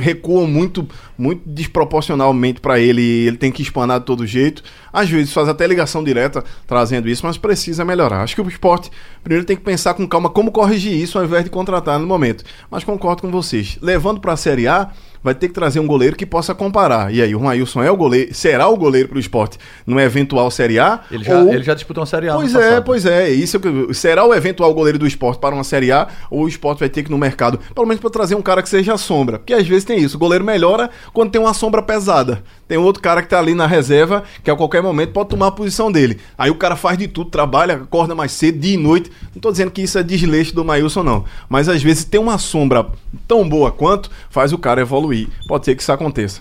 recuam 0.00 0.46
muito, 0.46 0.86
muito 1.18 1.42
desproporcionalmente 1.44 2.60
para 2.60 2.78
ele, 2.78 3.02
ele 3.02 3.36
tem 3.36 3.50
que 3.50 3.62
espanar 3.62 3.98
de 3.98 4.06
todo 4.06 4.26
jeito. 4.26 4.62
Às 4.92 5.10
vezes 5.10 5.32
faz 5.32 5.48
até 5.48 5.66
ligação 5.66 6.04
direta 6.04 6.44
trazendo 6.66 7.08
isso, 7.08 7.26
mas 7.26 7.36
precisa 7.36 7.84
melhorar. 7.84 8.22
Acho 8.22 8.36
que 8.36 8.40
o 8.40 8.48
esporte 8.48 8.90
primeiro 9.22 9.44
tem 9.44 9.56
que 9.56 9.62
pensar 9.62 9.94
com 9.94 10.06
calma 10.06 10.30
como 10.30 10.52
corrigir 10.52 10.92
isso 10.92 11.18
ao 11.18 11.24
invés 11.24 11.42
de 11.44 11.50
contratar 11.50 11.98
no 11.98 12.06
momento. 12.06 12.44
Mas 12.70 12.84
concordo 12.84 13.22
com 13.22 13.30
vocês. 13.30 13.78
Levando 13.82 14.20
para 14.20 14.34
a 14.34 14.36
Série 14.36 14.68
A, 14.68 14.90
vai 15.22 15.34
ter 15.34 15.48
que 15.48 15.54
trazer 15.54 15.80
um 15.80 15.86
goleiro 15.86 16.16
que 16.16 16.26
possa 16.26 16.54
comparar. 16.54 17.12
E 17.12 17.22
aí, 17.22 17.34
o 17.34 17.40
Maílson 17.40 17.82
é 17.82 17.90
o 17.90 17.96
goleiro, 17.96 18.34
será 18.34 18.68
o 18.68 18.76
goleiro 18.76 19.08
para 19.08 19.16
o 19.16 19.20
esporte 19.20 19.58
no 19.86 20.00
eventual 20.00 20.50
Série 20.50 20.78
A? 20.78 21.00
Ele 21.10 21.24
já, 21.24 21.38
ou... 21.38 21.52
ele 21.52 21.62
já 21.62 21.74
disputou 21.74 22.02
uma 22.02 22.06
Série 22.06 22.28
A. 22.28 22.34
Pois 22.34 22.54
é, 22.54 22.58
passado. 22.58 22.84
pois 22.84 23.06
é. 23.06 23.30
Isso 23.30 23.56
é 23.56 23.92
será 23.94 24.24
o 24.24 24.34
eventual 24.34 24.72
goleiro 24.74 24.98
do 24.98 25.06
esporte 25.06 25.38
para 25.38 25.54
uma 25.54 25.64
Série 25.64 25.92
A 25.92 26.08
ou 26.30 26.44
o 26.44 26.48
esporte 26.48 26.80
vai 26.80 26.88
ter 26.88 27.02
que 27.02 27.08
ir 27.08 27.12
no 27.12 27.18
mercado, 27.18 27.58
pelo 27.74 27.86
menos 27.86 28.00
para 28.00 28.10
trazer 28.10 28.34
um 28.34 28.42
cara 28.42 28.62
que 28.62 28.68
seja 28.68 28.96
sombra. 28.96 29.38
Porque 29.38 29.54
às 29.54 29.66
vezes 29.66 29.84
tem 29.84 29.98
isso. 29.98 30.16
O 30.16 30.20
goleiro 30.20 30.44
melhora 30.44 30.90
quando 31.12 31.30
tem 31.30 31.40
uma 31.40 31.54
sombra 31.54 31.82
pesada. 31.82 32.42
Tem 32.72 32.78
outro 32.78 33.02
cara 33.02 33.20
que 33.20 33.28
tá 33.28 33.38
ali 33.38 33.54
na 33.54 33.66
reserva, 33.66 34.24
que 34.42 34.50
a 34.50 34.56
qualquer 34.56 34.82
momento 34.82 35.12
pode 35.12 35.28
tomar 35.28 35.48
a 35.48 35.52
posição 35.52 35.92
dele. 35.92 36.18
Aí 36.38 36.50
o 36.50 36.54
cara 36.54 36.74
faz 36.74 36.96
de 36.96 37.06
tudo, 37.06 37.28
trabalha, 37.28 37.74
acorda 37.74 38.14
mais 38.14 38.32
cedo, 38.32 38.58
dia 38.58 38.72
e 38.72 38.78
noite. 38.78 39.12
Não 39.34 39.42
tô 39.42 39.50
dizendo 39.50 39.70
que 39.70 39.82
isso 39.82 39.98
é 39.98 40.02
desleixo 40.02 40.54
do 40.54 40.64
Maílson, 40.64 41.02
não. 41.02 41.26
Mas 41.50 41.68
às 41.68 41.82
vezes 41.82 42.06
tem 42.06 42.18
uma 42.18 42.38
sombra 42.38 42.86
tão 43.28 43.46
boa 43.46 43.70
quanto 43.70 44.10
faz 44.30 44.54
o 44.54 44.58
cara 44.58 44.80
evoluir. 44.80 45.28
Pode 45.46 45.66
ser 45.66 45.74
que 45.74 45.82
isso 45.82 45.92
aconteça. 45.92 46.40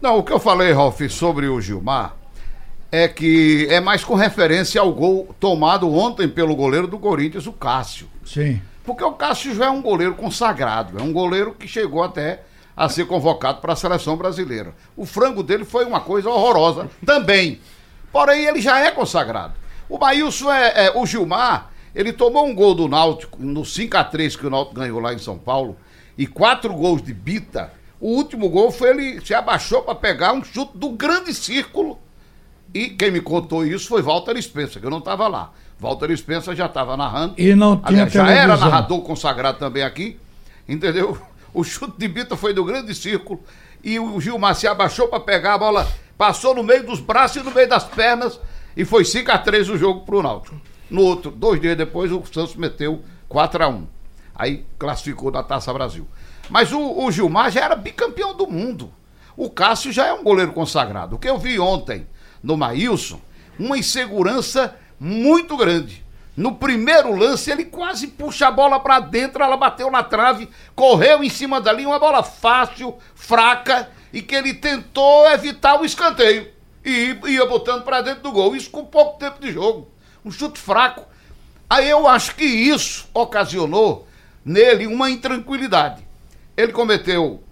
Não, 0.00 0.18
o 0.18 0.24
que 0.24 0.32
eu 0.32 0.40
falei, 0.40 0.72
Ralf, 0.72 1.00
sobre 1.08 1.46
o 1.46 1.60
Gilmar 1.60 2.16
é 2.90 3.06
que 3.06 3.68
é 3.70 3.78
mais 3.78 4.02
com 4.02 4.16
referência 4.16 4.80
ao 4.80 4.92
gol 4.92 5.32
tomado 5.38 5.88
ontem 5.88 6.28
pelo 6.28 6.56
goleiro 6.56 6.88
do 6.88 6.98
Corinthians, 6.98 7.46
o 7.46 7.52
Cássio. 7.52 8.08
Sim. 8.26 8.60
Porque 8.82 9.04
o 9.04 9.12
Cássio 9.12 9.54
já 9.54 9.66
é 9.66 9.70
um 9.70 9.82
goleiro 9.82 10.14
consagrado, 10.14 10.98
é 10.98 11.00
um 11.00 11.12
goleiro 11.12 11.54
que 11.56 11.68
chegou 11.68 12.02
até 12.02 12.40
a 12.76 12.88
ser 12.88 13.06
convocado 13.06 13.60
para 13.60 13.74
a 13.74 13.76
seleção 13.76 14.16
brasileira. 14.16 14.74
O 14.96 15.04
frango 15.04 15.42
dele 15.42 15.64
foi 15.64 15.84
uma 15.84 16.00
coisa 16.00 16.30
horrorosa 16.30 16.90
também. 17.04 17.60
Porém, 18.10 18.46
ele 18.46 18.60
já 18.60 18.78
é 18.80 18.90
consagrado. 18.90 19.54
O 19.88 19.98
Maílson 19.98 20.50
é, 20.50 20.86
é, 20.86 20.92
O 20.94 21.04
Gilmar, 21.04 21.70
ele 21.94 22.12
tomou 22.12 22.46
um 22.46 22.54
gol 22.54 22.74
do 22.74 22.88
Náutico 22.88 23.42
no 23.42 23.64
5 23.64 23.96
a 23.96 24.04
3 24.04 24.36
que 24.36 24.46
o 24.46 24.50
Náutico 24.50 24.76
ganhou 24.76 25.00
lá 25.00 25.12
em 25.12 25.18
São 25.18 25.38
Paulo 25.38 25.76
e 26.16 26.26
quatro 26.26 26.72
gols 26.72 27.02
de 27.02 27.12
Bita. 27.12 27.72
O 28.00 28.08
último 28.08 28.48
gol 28.48 28.70
foi 28.70 28.90
ele 28.90 29.24
se 29.24 29.34
abaixou 29.34 29.82
para 29.82 29.94
pegar 29.94 30.32
um 30.32 30.42
chute 30.42 30.76
do 30.76 30.90
grande 30.90 31.32
círculo. 31.32 31.98
E 32.74 32.88
quem 32.88 33.10
me 33.10 33.20
contou 33.20 33.66
isso 33.66 33.86
foi 33.86 34.00
Walter 34.02 34.40
Spencer, 34.40 34.80
que 34.80 34.86
eu 34.86 34.90
não 34.90 34.98
estava 34.98 35.28
lá. 35.28 35.52
Walter 35.78 36.16
Spencer 36.16 36.54
já 36.54 36.66
estava 36.66 36.96
narrando. 36.96 37.34
E 37.36 37.54
não 37.54 37.76
tinha 37.76 38.04
Aliás, 38.04 38.12
já 38.12 38.30
era 38.30 38.56
narrador 38.56 39.00
consagrado 39.02 39.58
também 39.58 39.82
aqui, 39.82 40.18
entendeu? 40.66 41.18
O 41.52 41.62
chute 41.62 41.98
de 41.98 42.08
Bita 42.08 42.36
foi 42.36 42.54
do 42.54 42.64
grande 42.64 42.94
círculo 42.94 43.40
e 43.82 43.98
o 43.98 44.20
Gilmar 44.20 44.54
se 44.54 44.66
abaixou 44.66 45.08
para 45.08 45.20
pegar 45.20 45.54
a 45.54 45.58
bola, 45.58 45.88
passou 46.16 46.54
no 46.54 46.62
meio 46.62 46.84
dos 46.86 47.00
braços 47.00 47.42
e 47.42 47.44
no 47.44 47.50
meio 47.50 47.68
das 47.68 47.84
pernas 47.84 48.40
e 48.76 48.84
foi 48.84 49.04
5 49.04 49.30
a 49.30 49.38
3 49.38 49.68
o 49.70 49.76
jogo 49.76 50.00
pro 50.00 50.22
Náutico. 50.22 50.60
No 50.90 51.02
outro, 51.02 51.30
dois 51.30 51.60
dias 51.60 51.76
depois, 51.76 52.10
o 52.10 52.22
Santos 52.32 52.56
meteu 52.56 53.02
4 53.28 53.64
a 53.64 53.68
1 53.68 53.86
Aí 54.34 54.64
classificou 54.78 55.30
da 55.30 55.42
Taça 55.42 55.72
Brasil. 55.72 56.06
Mas 56.48 56.72
o, 56.72 57.04
o 57.04 57.10
Gilmar 57.10 57.50
já 57.50 57.64
era 57.64 57.76
bicampeão 57.76 58.34
do 58.34 58.46
mundo. 58.46 58.92
O 59.36 59.50
Cássio 59.50 59.92
já 59.92 60.06
é 60.06 60.12
um 60.12 60.22
goleiro 60.22 60.52
consagrado. 60.52 61.16
O 61.16 61.18
que 61.18 61.28
eu 61.28 61.38
vi 61.38 61.58
ontem 61.58 62.06
no 62.42 62.56
Maílson, 62.56 63.20
uma 63.58 63.78
insegurança 63.78 64.76
muito 64.98 65.56
grande. 65.56 66.04
No 66.34 66.54
primeiro 66.54 67.14
lance, 67.14 67.50
ele 67.50 67.64
quase 67.64 68.06
puxa 68.06 68.48
a 68.48 68.50
bola 68.50 68.80
para 68.80 69.00
dentro, 69.00 69.42
ela 69.42 69.56
bateu 69.56 69.90
na 69.90 70.02
trave, 70.02 70.48
correu 70.74 71.22
em 71.22 71.28
cima 71.28 71.60
da 71.60 71.72
linha, 71.72 71.88
uma 71.88 71.98
bola 71.98 72.22
fácil, 72.22 72.96
fraca, 73.14 73.90
e 74.12 74.22
que 74.22 74.34
ele 74.34 74.54
tentou 74.54 75.30
evitar 75.30 75.80
o 75.80 75.84
escanteio. 75.84 76.48
E 76.84 77.16
ia 77.26 77.46
botando 77.46 77.84
para 77.84 78.00
dentro 78.00 78.22
do 78.22 78.32
gol. 78.32 78.56
Isso 78.56 78.70
com 78.70 78.84
pouco 78.84 79.18
tempo 79.18 79.40
de 79.40 79.52
jogo. 79.52 79.90
Um 80.24 80.30
chute 80.30 80.58
fraco. 80.58 81.06
Aí 81.68 81.88
eu 81.88 82.08
acho 82.08 82.34
que 82.34 82.44
isso 82.44 83.08
ocasionou 83.14 84.06
nele 84.44 84.86
uma 84.86 85.10
intranquilidade. 85.10 86.06
Ele 86.56 86.72
cometeu 86.72 87.42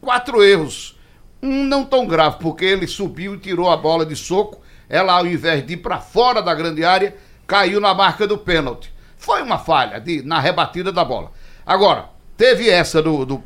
quatro 0.00 0.42
erros. 0.42 0.98
Um 1.42 1.64
não 1.64 1.84
tão 1.84 2.06
grave, 2.06 2.38
porque 2.40 2.64
ele 2.64 2.86
subiu 2.86 3.34
e 3.34 3.38
tirou 3.38 3.70
a 3.70 3.76
bola 3.76 4.06
de 4.06 4.16
soco. 4.16 4.62
Ela, 4.88 5.12
ao 5.14 5.26
invés 5.26 5.66
de 5.66 5.74
ir 5.74 5.78
para 5.78 6.00
fora 6.00 6.40
da 6.40 6.54
grande 6.54 6.84
área, 6.84 7.16
caiu 7.46 7.80
na 7.80 7.94
marca 7.94 8.26
do 8.26 8.38
pênalti. 8.38 8.92
Foi 9.16 9.42
uma 9.42 9.58
falha 9.58 10.00
de, 10.00 10.22
na 10.22 10.38
rebatida 10.40 10.92
da 10.92 11.04
bola. 11.04 11.32
Agora, 11.64 12.10
teve 12.36 12.68
essa 12.68 13.00
do, 13.02 13.24
do, 13.24 13.42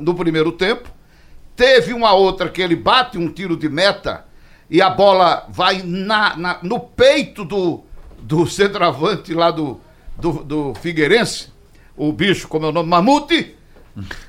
do 0.00 0.14
primeiro 0.14 0.52
tempo, 0.52 0.88
teve 1.56 1.92
uma 1.92 2.12
outra 2.12 2.48
que 2.48 2.62
ele 2.62 2.76
bate 2.76 3.18
um 3.18 3.28
tiro 3.32 3.56
de 3.56 3.68
meta 3.68 4.24
e 4.70 4.80
a 4.80 4.88
bola 4.90 5.46
vai 5.48 5.82
na, 5.84 6.36
na- 6.36 6.58
no 6.62 6.78
peito 6.78 7.44
do, 7.44 7.82
do 8.18 8.46
centroavante 8.46 9.34
lá 9.34 9.50
do, 9.50 9.80
do, 10.16 10.32
do 10.44 10.74
Figueirense, 10.74 11.52
o 11.96 12.12
bicho, 12.12 12.46
como 12.46 12.66
é 12.66 12.68
o 12.68 12.72
nome? 12.72 12.88
Mamute. 12.88 13.56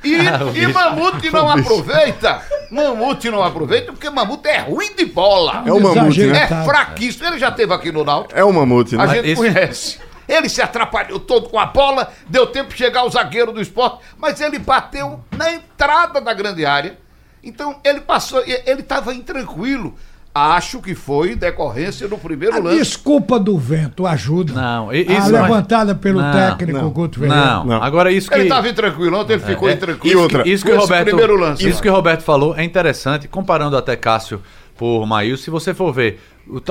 E, 0.03 0.15
e 0.59 0.67
Mamute 0.67 1.29
não 1.31 1.49
aproveita. 1.49 2.41
Mamute 2.71 3.29
não 3.29 3.43
aproveita 3.43 3.91
porque 3.91 4.09
Mamute 4.09 4.47
é 4.47 4.59
ruim 4.59 4.95
de 4.95 5.05
bola. 5.05 5.63
É 5.65 5.71
o 5.73 5.79
mamute, 5.79 6.25
né? 6.27 6.43
É 6.43 6.63
fraquíssimo. 6.65 7.25
Ele 7.27 7.39
já 7.39 7.51
teve 7.51 7.73
aqui 7.73 7.91
no 7.91 8.03
Náutico. 8.03 8.38
É 8.39 8.43
o 8.43 8.51
mamute, 8.53 8.95
A 8.95 9.05
né? 9.05 9.15
gente 9.15 9.29
esse- 9.29 9.35
conhece. 9.35 9.99
Ele 10.27 10.47
se 10.47 10.61
atrapalhou 10.61 11.19
todo 11.19 11.49
com 11.49 11.57
a 11.57 11.65
bola, 11.65 12.13
deu 12.27 12.45
tempo 12.45 12.69
de 12.71 12.77
chegar 12.77 13.03
o 13.03 13.09
zagueiro 13.09 13.51
do 13.51 13.59
esporte, 13.59 14.03
mas 14.15 14.39
ele 14.39 14.59
bateu 14.59 15.19
na 15.35 15.51
entrada 15.51 16.21
da 16.21 16.33
grande 16.33 16.65
área. 16.67 16.99
Então 17.43 17.79
ele 17.83 18.01
passou, 18.01 18.43
ele 18.45 18.81
estava 18.81 19.11
intranquilo. 19.13 19.95
Acho 20.33 20.79
que 20.79 20.93
foi 20.93 21.36
decorrência 21.36 22.07
do 22.07 22.15
primeiro 22.17 22.55
A 22.57 22.59
lance. 22.59 22.77
desculpa 22.77 23.39
do 23.39 23.57
vento 23.57 24.05
ajuda. 24.05 24.53
Não, 24.53 24.93
i- 24.93 25.05
a 25.09 25.17
isso- 25.19 25.31
levantada 25.31 25.95
pelo 25.95 26.21
Não, 26.21 26.31
técnico 26.31 26.79
não, 26.79 26.89
Guto 26.91 27.19
Ferreira. 27.19 27.45
Não, 27.45 27.65
Não. 27.65 27.83
agora 27.83 28.12
isso 28.12 28.29
que. 28.29 28.36
Ele 28.36 28.43
estava 28.43 28.69
intranquilo, 28.69 29.17
ontem 29.17 29.33
ele 29.33 29.41
ficou 29.43 29.67
É, 29.67 29.74
intranquilo. 29.74 30.13
e 30.13 30.15
outra, 30.15 30.48
Isso 30.48 30.63
que 30.63 30.69
com 30.71 30.77
o 30.77 30.79
esse 30.79 30.88
Roberto, 30.88 31.05
primeiro 31.07 31.36
lance. 31.36 31.67
isso 31.67 31.81
que 31.81 31.89
o 31.89 31.91
Roberto 31.91 32.21
falou 32.21 32.55
é 32.55 32.63
interessante, 32.63 33.27
comparando 33.27 33.75
até 33.75 33.95
Cássio 33.95 34.39
por 34.77 35.05
Maíl, 35.05 35.36
se 35.36 35.50
você 35.50 35.74
for 35.74 35.91
ver, 35.91 36.21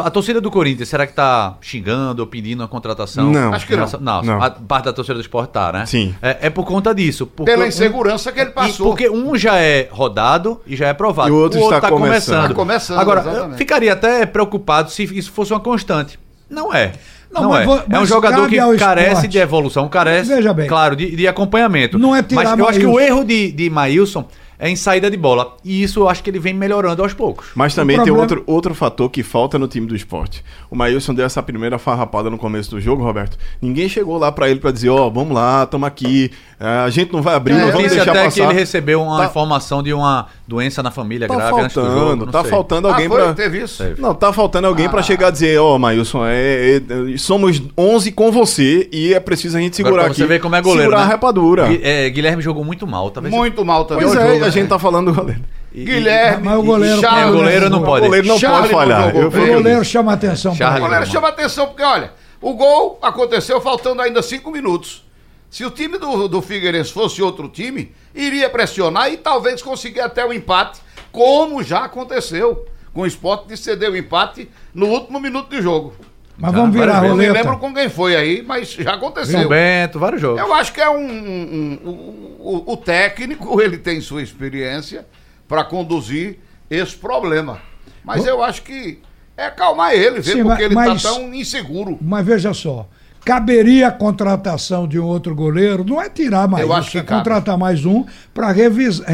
a 0.04 0.10
torcida 0.10 0.40
do 0.40 0.50
Corinthians, 0.50 0.88
será 0.88 1.06
que 1.06 1.12
tá 1.12 1.56
xingando 1.60 2.22
ou 2.22 2.26
pedindo 2.26 2.60
uma 2.60 2.68
contratação? 2.68 3.30
Não. 3.30 3.52
Acho 3.54 3.66
que 3.66 3.76
não. 3.76 3.86
Não, 4.00 4.22
Não. 4.22 4.42
a 4.42 4.50
parte 4.50 4.86
da 4.86 4.92
torcida 4.92 5.14
do 5.14 5.20
esporte 5.20 5.50
tá, 5.50 5.72
né? 5.72 5.86
Sim. 5.86 6.14
É, 6.20 6.38
é 6.42 6.50
por 6.50 6.64
conta 6.64 6.94
disso. 6.94 7.26
Porque 7.26 7.50
Pela 7.50 7.64
um- 7.64 7.68
insegurança 7.68 8.32
que 8.32 8.40
ele 8.40 8.50
passou. 8.50 8.86
Porque 8.88 9.08
um 9.08 9.36
já 9.36 9.56
é 9.58 9.88
rodado 9.90 10.60
e 10.66 10.74
já 10.76 10.88
é 10.88 10.94
provado. 10.94 11.28
E 11.28 11.32
o 11.32 11.36
outro 11.36 11.60
está 11.60 11.88
começando. 11.88 12.48
Tá 12.48 12.54
começando, 12.54 12.98
Agora, 12.98 13.20
exatamente. 13.20 13.52
eu 13.52 13.58
ficaria 13.58 13.92
até 13.92 14.26
preocupado 14.26 14.90
se 14.90 15.04
isso 15.04 15.30
fosse 15.32 15.52
uma 15.52 15.60
constante. 15.60 16.18
Não 16.50 16.72
é. 16.74 16.92
Não, 17.30 17.42
Não, 17.42 17.50
mas 17.50 17.68
é. 17.68 17.84
é 17.90 18.00
um 18.00 18.06
jogador 18.06 18.48
que 18.48 18.56
carece 18.78 19.08
esporte. 19.08 19.28
de 19.28 19.38
evolução, 19.38 19.86
carece, 19.86 20.34
Veja 20.34 20.54
bem. 20.54 20.66
claro, 20.66 20.96
de, 20.96 21.14
de 21.14 21.28
acompanhamento. 21.28 21.98
Não 21.98 22.16
é 22.16 22.22
tirar 22.22 22.42
Mas 22.42 22.58
eu 22.58 22.66
acho 22.66 22.78
que 22.80 22.86
o 22.86 22.94
Maílson. 22.94 23.14
erro 23.16 23.24
de, 23.24 23.52
de 23.52 23.68
Maílson 23.68 24.24
em 24.60 24.74
saída 24.76 25.10
de 25.10 25.16
bola. 25.16 25.56
E 25.64 25.82
isso 25.82 26.00
eu 26.00 26.08
acho 26.08 26.22
que 26.22 26.30
ele 26.30 26.38
vem 26.38 26.52
melhorando 26.54 27.02
aos 27.02 27.12
poucos. 27.12 27.46
Mas 27.54 27.74
também 27.74 27.96
O 27.96 28.02
tem 28.02 28.12
problema- 28.12 28.22
outro, 28.38 28.44
outro 28.52 28.74
fator 28.74 29.08
que 29.10 29.22
falta 29.22 29.58
no 29.58 29.68
time 29.68 29.86
do 29.86 29.94
esporte. 29.94 30.44
O 30.70 30.76
Maílson 30.76 31.14
deu 31.14 31.24
essa 31.26 31.42
primeira 31.42 31.78
farrapada 31.78 32.28
no 32.28 32.36
começo 32.38 32.70
do 32.70 32.80
jogo, 32.80 33.02
Roberto. 33.02 33.38
Ninguém 33.62 33.88
chegou 33.88 34.18
lá 34.18 34.30
pra 34.32 34.48
ele 34.50 34.60
pra 34.60 34.70
dizer, 34.70 34.88
ó, 34.90 35.08
vamos 35.08 35.32
lá, 35.34 35.64
tamo 35.66 35.86
aqui, 35.86 36.30
eh, 36.60 36.66
a 36.84 36.90
gente 36.90 37.12
não 37.12 37.22
vai 37.22 37.34
abrir, 37.34 37.54
É, 37.54 37.56
não 37.58 37.66
Eu 37.66 37.72
vamos 37.72 37.82
disse 37.84 37.96
deixar 37.96 38.10
até 38.10 38.24
passar. 38.24 38.34
que 38.34 38.40
ele 38.46 38.58
recebeu 38.58 39.02
uma 39.02 39.18
Tá- 39.18 39.24
informação 39.26 39.82
de 39.82 39.92
uma 39.92 40.26
doença 40.46 40.82
na 40.82 40.90
família 40.90 41.28
Tá 41.28 41.34
grave 41.36 41.60
antes 41.60 41.74
do 41.76 41.82
jogo. 41.82 41.94
faltando, 41.96 42.24
não 42.26 42.32
tá 42.32 42.40
sei. 42.42 42.50
faltando 42.50 42.88
Ah, 42.88 42.90
alguém 42.92 43.08
foi? 43.08 43.22
pra... 43.22 43.34
Teve 43.34 43.62
isso? 43.62 43.82
Teve. 43.84 44.00
Não, 44.02 44.14
tá 44.14 44.32
faltando 44.32 44.66
alguém 44.66 44.86
Ah. 44.86 44.90
pra 44.90 45.02
chegar 45.02 45.28
a 45.28 45.30
dizer, 45.30 45.58
ó, 45.60 45.78
Maílson, 45.78 46.24
é, 46.26 46.82
é, 47.14 47.16
somos 47.16 47.62
11 47.76 48.10
com 48.12 48.30
você 48.32 48.88
e 48.92 49.14
é 49.14 49.20
preciso 49.20 49.56
a 49.56 49.60
gente 49.60 49.80
Agora, 49.80 49.94
segurar 50.02 50.14
você 50.14 50.22
aqui. 50.22 50.28
ver 50.28 50.40
como 50.40 50.56
é 50.56 50.60
goleiro. 50.62 50.82
Segurar 50.84 50.98
né? 51.00 51.04
a 51.04 51.08
rapadura. 51.08 51.66
Gui- 51.68 51.80
é, 51.82 52.10
Guilherme 52.10 52.42
jogou 52.42 52.64
muito 52.64 52.86
mal. 52.86 53.10
Talvez 53.10 53.34
Muito 53.34 53.64
mal 53.64 53.84
também. 53.84 54.04
Pois 54.06 54.18
é, 54.18 54.47
a 54.48 54.50
gente 54.50 54.68
tá 54.68 54.78
falando 54.78 55.12
do 55.12 55.14
goleiro. 55.20 55.42
E- 55.72 55.84
Guilherme, 55.84 56.44
Mas 56.44 56.58
o 56.58 56.62
goleiro- 56.62 57.00
Charles, 57.00 57.24
É, 57.24 57.28
o 57.28 57.32
goleiro 57.38 57.70
não 57.70 57.80
O 57.80 57.84
pode. 57.84 58.04
goleiro 58.06 58.26
não 58.26 58.38
Charles 58.38 58.60
pode 58.60 58.72
falhar. 58.72 59.14
não 59.14 59.26
O 59.26 59.30
goleiro 59.30 59.84
chama 59.84 60.12
atenção 60.12 60.54
Charles- 60.54 60.78
O 60.80 60.82
goleiro 60.84 61.06
chama 61.06 61.28
atenção 61.28 61.66
porque, 61.66 61.82
olha, 61.82 62.12
o 62.40 62.54
gol 62.54 62.98
aconteceu 63.02 63.60
faltando 63.60 64.00
ainda 64.02 64.22
cinco 64.22 64.50
minutos. 64.50 65.04
Se 65.50 65.64
o 65.64 65.70
time 65.70 65.98
do, 65.98 66.28
do 66.28 66.42
Figueirense 66.42 66.92
fosse 66.92 67.22
outro 67.22 67.48
time, 67.48 67.94
iria 68.14 68.50
pressionar 68.50 69.10
e 69.12 69.16
talvez 69.16 69.62
conseguir 69.62 70.00
até 70.00 70.24
o 70.24 70.32
empate, 70.32 70.80
como 71.12 71.62
já 71.62 71.84
aconteceu 71.84 72.66
com 72.92 73.02
o 73.02 73.06
esporte 73.06 73.48
de 73.48 73.56
ceder 73.56 73.90
o 73.90 73.96
empate 73.96 74.48
no 74.74 74.86
último 74.86 75.18
minuto 75.20 75.48
de 75.50 75.62
jogo. 75.62 75.94
Mas 76.40 76.52
Já, 76.52 76.58
vamos 76.58 76.72
virar 76.74 76.84
a 76.84 77.00
várias 77.00 77.02
Eu 77.04 77.08
não 77.10 77.16
me 77.16 77.26
roleta. 77.26 77.44
lembro 77.50 77.58
com 77.60 77.74
quem 77.74 77.88
foi 77.88 78.14
aí, 78.16 78.42
mas 78.46 78.70
já 78.72 78.84
São 78.84 78.94
aconteceu. 78.94 79.48
Bento, 79.48 79.98
vários 79.98 80.20
jogos. 80.20 80.40
Eu 80.40 80.54
acho 80.54 80.72
que 80.72 80.80
é 80.80 80.88
um. 80.88 80.96
um- 81.00 81.78
um- 81.84 82.36
o, 82.38 82.72
o 82.72 82.76
técnico, 82.76 83.60
ele 83.60 83.76
tem 83.76 84.00
sua 84.00 84.22
experiência 84.22 85.04
para 85.48 85.64
conduzir 85.64 86.38
esse 86.70 86.96
problema. 86.96 87.60
Mas 88.04 88.24
eu 88.24 88.42
acho 88.42 88.62
que 88.62 89.00
é 89.36 89.46
acalmar 89.46 89.92
ele, 89.94 90.20
ver 90.20 90.32
porque 90.42 90.44
mas- 90.44 90.60
ele 90.60 90.74
mas- 90.74 91.02
tá 91.02 91.08
tão 91.10 91.34
inseguro. 91.34 91.98
Mas 92.00 92.24
veja 92.24 92.54
só, 92.54 92.88
caberia 93.24 93.88
a 93.88 93.90
contratação 93.90 94.86
de 94.88 94.98
um 94.98 95.04
outro 95.04 95.34
goleiro, 95.34 95.84
não 95.84 96.00
é 96.00 96.08
tirar 96.08 96.48
mais 96.48 96.64
Eu 96.64 96.70
um, 96.70 96.72
acho 96.74 96.90
que 96.90 96.98
é 96.98 97.02
cabe. 97.02 97.20
contratar 97.20 97.58
mais 97.58 97.84
um 97.84 98.04
para 98.32 98.50
revezar, 98.50 99.06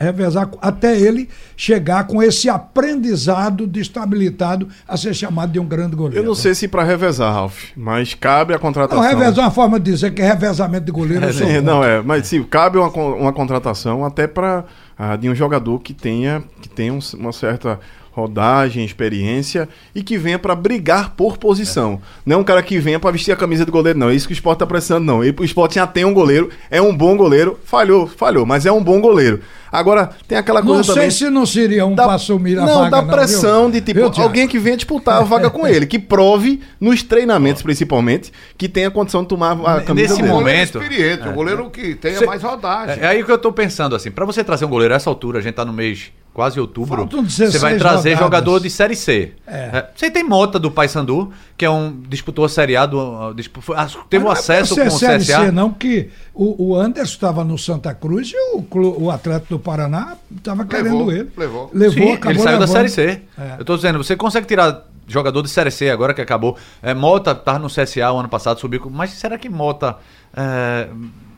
revezar 0.00 0.50
até 0.60 0.98
ele 0.98 1.28
chegar 1.56 2.06
com 2.06 2.22
esse 2.22 2.48
aprendizado 2.48 3.66
destabilitado 3.66 4.68
a 4.88 4.96
ser 4.96 5.14
chamado 5.14 5.52
de 5.52 5.60
um 5.60 5.64
grande 5.64 5.94
goleiro. 5.96 6.18
Eu 6.22 6.24
não 6.26 6.34
sei 6.34 6.54
se 6.54 6.66
pra 6.68 6.82
revezar, 6.82 7.32
Ralf, 7.32 7.70
mas 7.76 8.14
cabe 8.14 8.52
a 8.52 8.56
Não, 8.56 8.60
contratação. 8.62 9.02
revezar 9.02 9.38
é 9.38 9.42
uma 9.42 9.50
forma 9.50 9.78
de 9.78 9.90
dizer 9.92 10.12
que 10.14 10.22
é 10.22 10.26
revezamento 10.28 10.86
de 10.86 10.92
goleiro. 10.92 11.24
eu 11.24 11.32
sou 11.32 11.46
É, 11.46 11.54
contra. 11.56 11.62
não, 11.62 11.84
é, 11.84 12.02
mas 12.02 12.26
sim, 12.26 12.42
cabe 12.42 12.78
uma, 12.78 12.88
uma 12.88 13.32
contratação 13.32 14.04
até 14.04 14.26
para 14.26 14.64
de 15.20 15.28
um 15.28 15.34
jogador 15.34 15.78
que 15.80 15.92
tenha, 15.92 16.42
que 16.62 16.68
tenha 16.68 16.92
um- 16.92 16.98
uma 17.18 17.30
certa 17.32 17.78
rodagem, 18.16 18.82
experiência 18.84 19.68
e 19.94 20.02
que 20.02 20.16
venha 20.16 20.38
para 20.38 20.54
brigar 20.54 21.10
por 21.14 21.36
posição. 21.36 22.00
Não 22.24 22.36
é 22.36 22.38
um 22.40 22.44
cara 22.44 22.62
que 22.62 22.78
venha 22.78 22.98
para 22.98 23.10
vestir 23.10 23.30
a 23.30 23.36
camisa 23.36 23.66
do 23.66 23.70
goleiro, 23.70 23.98
não. 23.98 24.08
É 24.08 24.14
isso 24.14 24.26
que 24.26 24.32
o 24.32 24.34
esporte 24.34 24.60
tá 24.60 24.66
precisando, 24.66 25.04
não. 25.04 25.18
O 25.18 25.44
esporte 25.44 25.74
já 25.74 25.86
tem 25.86 26.04
um 26.06 26.14
goleiro, 26.14 26.48
é 26.70 26.80
um 26.80 26.96
bom 26.96 27.14
goleiro, 27.16 27.58
falhou, 27.64 28.06
falhou, 28.06 28.46
mas 28.46 28.64
é 28.64 28.72
um 28.72 28.82
bom 28.82 29.00
goleiro. 29.00 29.40
Agora, 29.70 30.10
tem 30.26 30.38
aquela 30.38 30.62
coisa 30.62 30.76
Não 30.78 30.84
sei 30.84 30.94
também. 30.94 31.10
se 31.10 31.28
não 31.28 31.44
seria 31.44 31.84
um 31.84 31.94
da- 31.94 32.04
para 32.04 32.14
assumir 32.14 32.58
a 32.58 32.64
não, 32.64 32.78
vaga. 32.78 32.90
da 32.90 33.00
viu? 33.02 33.10
pressão 33.10 33.70
de 33.70 33.80
tipo, 33.82 34.10
Viu, 34.10 34.22
alguém 34.24 34.48
que 34.48 34.58
venha 34.58 34.76
disputar 34.76 35.20
a 35.20 35.24
vaga 35.24 35.50
com 35.50 35.66
ele, 35.66 35.84
que 35.84 35.98
prove 35.98 36.60
nos 36.80 37.02
treinamentos 37.02 37.60
principalmente 37.62 38.32
que 38.56 38.68
tenha 38.68 38.90
condição 38.90 39.22
de 39.22 39.28
tomar 39.28 39.52
a 39.52 39.82
camisa 39.82 40.08
Nesse 40.14 40.22
dele. 40.22 40.32
Momento- 40.32 40.80
experiente, 40.80 41.28
o 41.28 41.32
goleiro 41.32 41.68
que 41.68 41.94
tenha 41.96 42.18
Cê- 42.18 42.24
mais 42.26 42.42
rodagem. 42.42 43.02
É, 43.02 43.04
é 43.04 43.08
aí 43.08 43.22
que 43.24 43.30
eu 43.30 43.36
tô 43.36 43.52
pensando 43.52 43.94
assim, 43.94 44.10
pra 44.10 44.24
você 44.24 44.42
trazer 44.42 44.64
um 44.64 44.68
goleiro 44.70 44.94
a 44.94 44.96
essa 44.96 45.10
altura, 45.10 45.40
a 45.40 45.42
gente 45.42 45.54
tá 45.54 45.64
no 45.64 45.72
mês 45.74 46.10
quase 46.36 46.60
outubro, 46.60 46.98
Faltam 46.98 47.22
16 47.24 47.52
você 47.52 47.58
vai 47.58 47.78
trazer 47.78 48.10
rodadas. 48.10 48.18
jogador 48.18 48.60
de 48.60 48.68
série 48.68 48.94
C. 48.94 49.32
É. 49.46 49.56
É, 49.72 49.90
Você 49.96 50.10
tem 50.10 50.22
Mota 50.22 50.58
do 50.58 50.70
Paysandu, 50.70 51.32
que 51.56 51.64
é 51.64 51.70
um 51.70 51.98
disputou 52.10 52.44
a 52.44 52.48
Série 52.50 52.76
A 52.76 52.84
do, 52.84 53.32
dispu- 53.32 53.62
foi- 53.62 53.74
ah, 53.74 53.88
teve 54.10 54.22
o 54.22 54.28
Mas 54.28 54.40
acesso 54.40 54.76
não 54.76 54.82
é 54.84 54.88
com 54.90 54.94
o 54.94 54.98
Série 54.98 55.24
C, 55.24 55.32
CSA. 55.32 55.50
não, 55.52 55.72
que 55.72 56.10
o, 56.34 56.72
o 56.72 56.76
Anderson 56.78 57.14
estava 57.14 57.42
no 57.42 57.56
Santa 57.56 57.94
Cruz 57.94 58.32
e 58.34 58.36
o, 58.54 58.62
o 59.02 59.10
atleta 59.10 59.46
do 59.48 59.58
Paraná 59.58 60.14
estava 60.36 60.66
querendo 60.66 61.10
ele. 61.10 61.30
levou. 61.34 61.70
Sim, 61.72 62.12
acabou 62.12 62.32
ele 62.32 62.38
saiu 62.40 62.58
da 62.58 62.66
levando. 62.66 62.68
Série 62.68 62.88
C. 62.90 63.22
É. 63.38 63.54
Eu 63.58 63.64
tô 63.64 63.74
dizendo, 63.74 63.96
você 63.96 64.14
consegue 64.14 64.46
tirar 64.46 64.84
jogador 65.08 65.40
de 65.40 65.48
Série 65.48 65.70
C 65.70 65.88
agora 65.88 66.12
que 66.12 66.20
acabou. 66.20 66.54
É, 66.82 66.92
Mota 66.92 67.34
tava 67.34 67.58
no 67.60 67.68
CSA 67.68 68.12
o 68.12 68.18
ano 68.18 68.28
passado, 68.28 68.60
subiu. 68.60 68.82
Mas 68.92 69.08
será 69.12 69.38
que 69.38 69.48
Mota 69.48 69.96
é, 70.36 70.88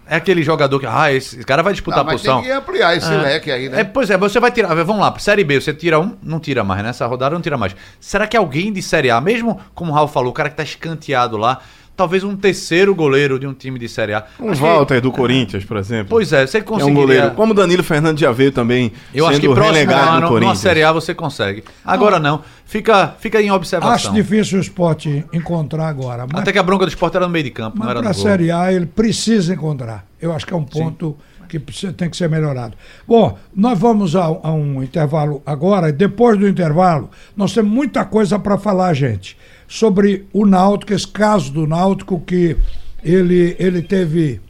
é 0.09 0.17
aquele 0.17 0.43
jogador 0.43 0.79
que. 0.81 0.87
Ah, 0.87 1.13
esse 1.13 1.45
cara 1.45 1.63
vai 1.63 1.73
disputar 1.73 2.03
Não, 2.05 2.09
a 2.09 2.13
posição. 2.13 2.37
tem 2.41 2.47
que 2.51 2.53
ampliar 2.57 2.97
esse 2.97 3.13
É. 3.13 3.17
leque 3.17 3.51
aí, 3.51 3.69
né? 3.69 3.81
É, 3.81 3.85
pois 3.85 4.11
é, 4.11 4.17
você 4.17 4.41
vai 4.41 4.51
tirar. 4.51 4.75
Vamos 4.75 5.01
lá, 5.03 5.15
Série 5.19 5.45
B, 5.45 5.61
você 5.61 5.73
tira 5.75 6.01
um, 6.01 6.17
não 6.23 6.41
tira 6.41 6.65
mais, 6.65 6.83
nessa 6.83 7.07
rodada 7.07 7.35
não 7.35 7.43
tira 7.43 7.57
mais. 7.59 7.75
Será 8.01 8.27
que 8.27 8.37
alguém 8.37 8.73
de 8.73 8.81
Série 8.83 9.11
A, 9.11 9.21
mesmo 9.21 9.61
como 9.75 9.93
o 9.93 9.95
Raul 9.95 10.09
falou, 10.09 10.31
o 10.31 10.35
cara 10.35 10.49
que 10.51 10.57
tá 10.57 10.63
escanteado 10.63 11.37
lá, 11.37 11.59
talvez 11.99 12.23
um 12.23 12.37
terceiro 12.37 12.95
goleiro 12.95 13.39
de 13.41 13.47
um 13.47 13.53
time 13.53 13.79
de 13.79 13.89
Série 13.89 14.15
A? 14.15 14.25
Um 14.41 14.51
Acho 14.51 14.61
que- 14.63 14.67
Walter 14.67 15.01
do 15.03 15.11
Corinthians, 15.11 15.65
por 15.65 15.77
exemplo. 15.77 16.07
Pois 16.09 16.33
é, 16.33 16.47
você 16.47 16.59
é 16.59 16.61
conseguiria. 16.63 16.93
um 16.99 17.01
goleiro. 17.03 17.31
Como 17.33 17.53
o 17.53 17.55
Danilo 17.55 17.83
Fernandes 17.83 18.21
já 18.21 18.31
veio 18.31 18.53
também 18.53 18.93
Eu 19.13 19.27
acho 19.27 19.41
que 19.41 19.47
sendo 19.47 19.55
próximo 19.55 19.75
renegado 19.75 20.03
no 20.05 20.09
ano, 20.13 20.21
numa 20.21 20.29
Corinthians. 20.29 20.59
Série 20.61 20.83
A, 20.85 20.93
você 20.93 21.13
consegue. 21.13 21.65
Agora 21.85 22.19
não. 22.21 22.41
Fica, 22.65 23.15
fica 23.19 23.41
em 23.43 23.47
Acho 23.49 23.57
observação. 23.57 24.13
difícil 24.15 24.59
o 24.59 24.61
esporte 24.61 25.25
encontrar 25.33 25.89
agora. 25.89 26.27
Mas, 26.31 26.43
Até 26.43 26.53
que 26.53 26.59
a 26.59 26.63
bronca 26.63 26.85
do 26.87 26.89
esporte 26.91 27.17
era 27.17 27.27
no 27.27 27.33
meio 27.33 27.45
de 27.45 27.51
campo, 27.51 27.77
não 27.79 27.85
mas 27.87 27.91
era 27.91 28.01
para 28.01 28.09
no 28.11 28.15
gol. 28.15 28.23
Série 28.25 28.51
A 28.53 28.73
ele 28.73 28.87
precisa 28.87 29.53
encontrar. 29.55 30.05
Eu 30.21 30.33
acho 30.33 30.47
que 30.47 30.53
é 30.55 30.57
um 30.57 30.65
ponto 30.65 31.17
que 31.49 31.59
precisa- 31.59 31.95
tem 31.95 32.11
que 32.11 32.17
ser 32.17 32.29
melhorado. 32.29 32.75
Bom, 33.07 33.39
nós 33.57 33.79
vamos 33.79 34.15
a, 34.15 34.25
a 34.25 34.53
um 34.53 34.83
intervalo 34.83 35.43
agora. 35.47 35.89
e 35.89 35.93
Depois 35.93 36.39
do 36.39 36.47
intervalo, 36.47 37.09
nós 37.35 37.55
temos 37.55 37.73
muita 37.73 38.05
coisa 38.05 38.39
para 38.39 38.59
falar, 38.59 38.93
gente. 38.93 39.35
Sobre 39.69 40.27
o 40.33 40.47
Náutico, 40.47 40.95
esse 40.95 41.07
caso 41.07 41.53
do 41.53 41.67
Náutico 41.67 42.19
que 42.19 42.57
ele, 43.05 43.55
ele 43.59 43.83
teve 43.83 44.41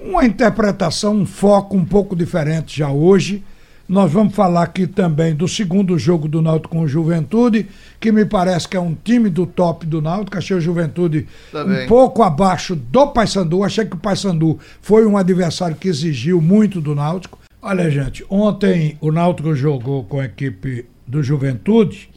uma 0.00 0.24
interpretação, 0.24 1.14
um 1.14 1.26
foco 1.26 1.76
um 1.76 1.84
pouco 1.84 2.16
diferente 2.16 2.78
já 2.78 2.90
hoje. 2.90 3.44
Nós 3.88 4.10
vamos 4.10 4.34
falar 4.34 4.62
aqui 4.62 4.86
também 4.86 5.34
do 5.34 5.46
segundo 5.46 5.98
jogo 5.98 6.26
do 6.26 6.40
Náutico 6.40 6.70
com 6.70 6.82
o 6.82 6.88
Juventude, 6.88 7.68
que 8.00 8.10
me 8.10 8.24
parece 8.24 8.66
que 8.66 8.76
é 8.76 8.80
um 8.80 8.94
time 8.94 9.28
do 9.28 9.44
top 9.44 9.84
do 9.84 10.00
Náutico. 10.00 10.38
Achei 10.38 10.56
o 10.56 10.60
Juventude 10.60 11.26
Também. 11.50 11.84
um 11.84 11.88
pouco 11.88 12.22
abaixo 12.22 12.74
do 12.74 13.08
Paysandu. 13.08 13.62
Achei 13.62 13.84
que 13.84 13.94
o 13.94 13.98
Paysandu 13.98 14.58
foi 14.80 15.04
um 15.04 15.16
adversário 15.16 15.76
que 15.76 15.88
exigiu 15.88 16.40
muito 16.40 16.80
do 16.80 16.94
Náutico. 16.94 17.38
Olha, 17.60 17.90
gente, 17.90 18.24
ontem 18.30 18.96
o 19.00 19.12
Náutico 19.12 19.54
jogou 19.54 20.04
com 20.04 20.20
a 20.20 20.24
equipe 20.24 20.86
do 21.06 21.22
Juventude. 21.22 22.08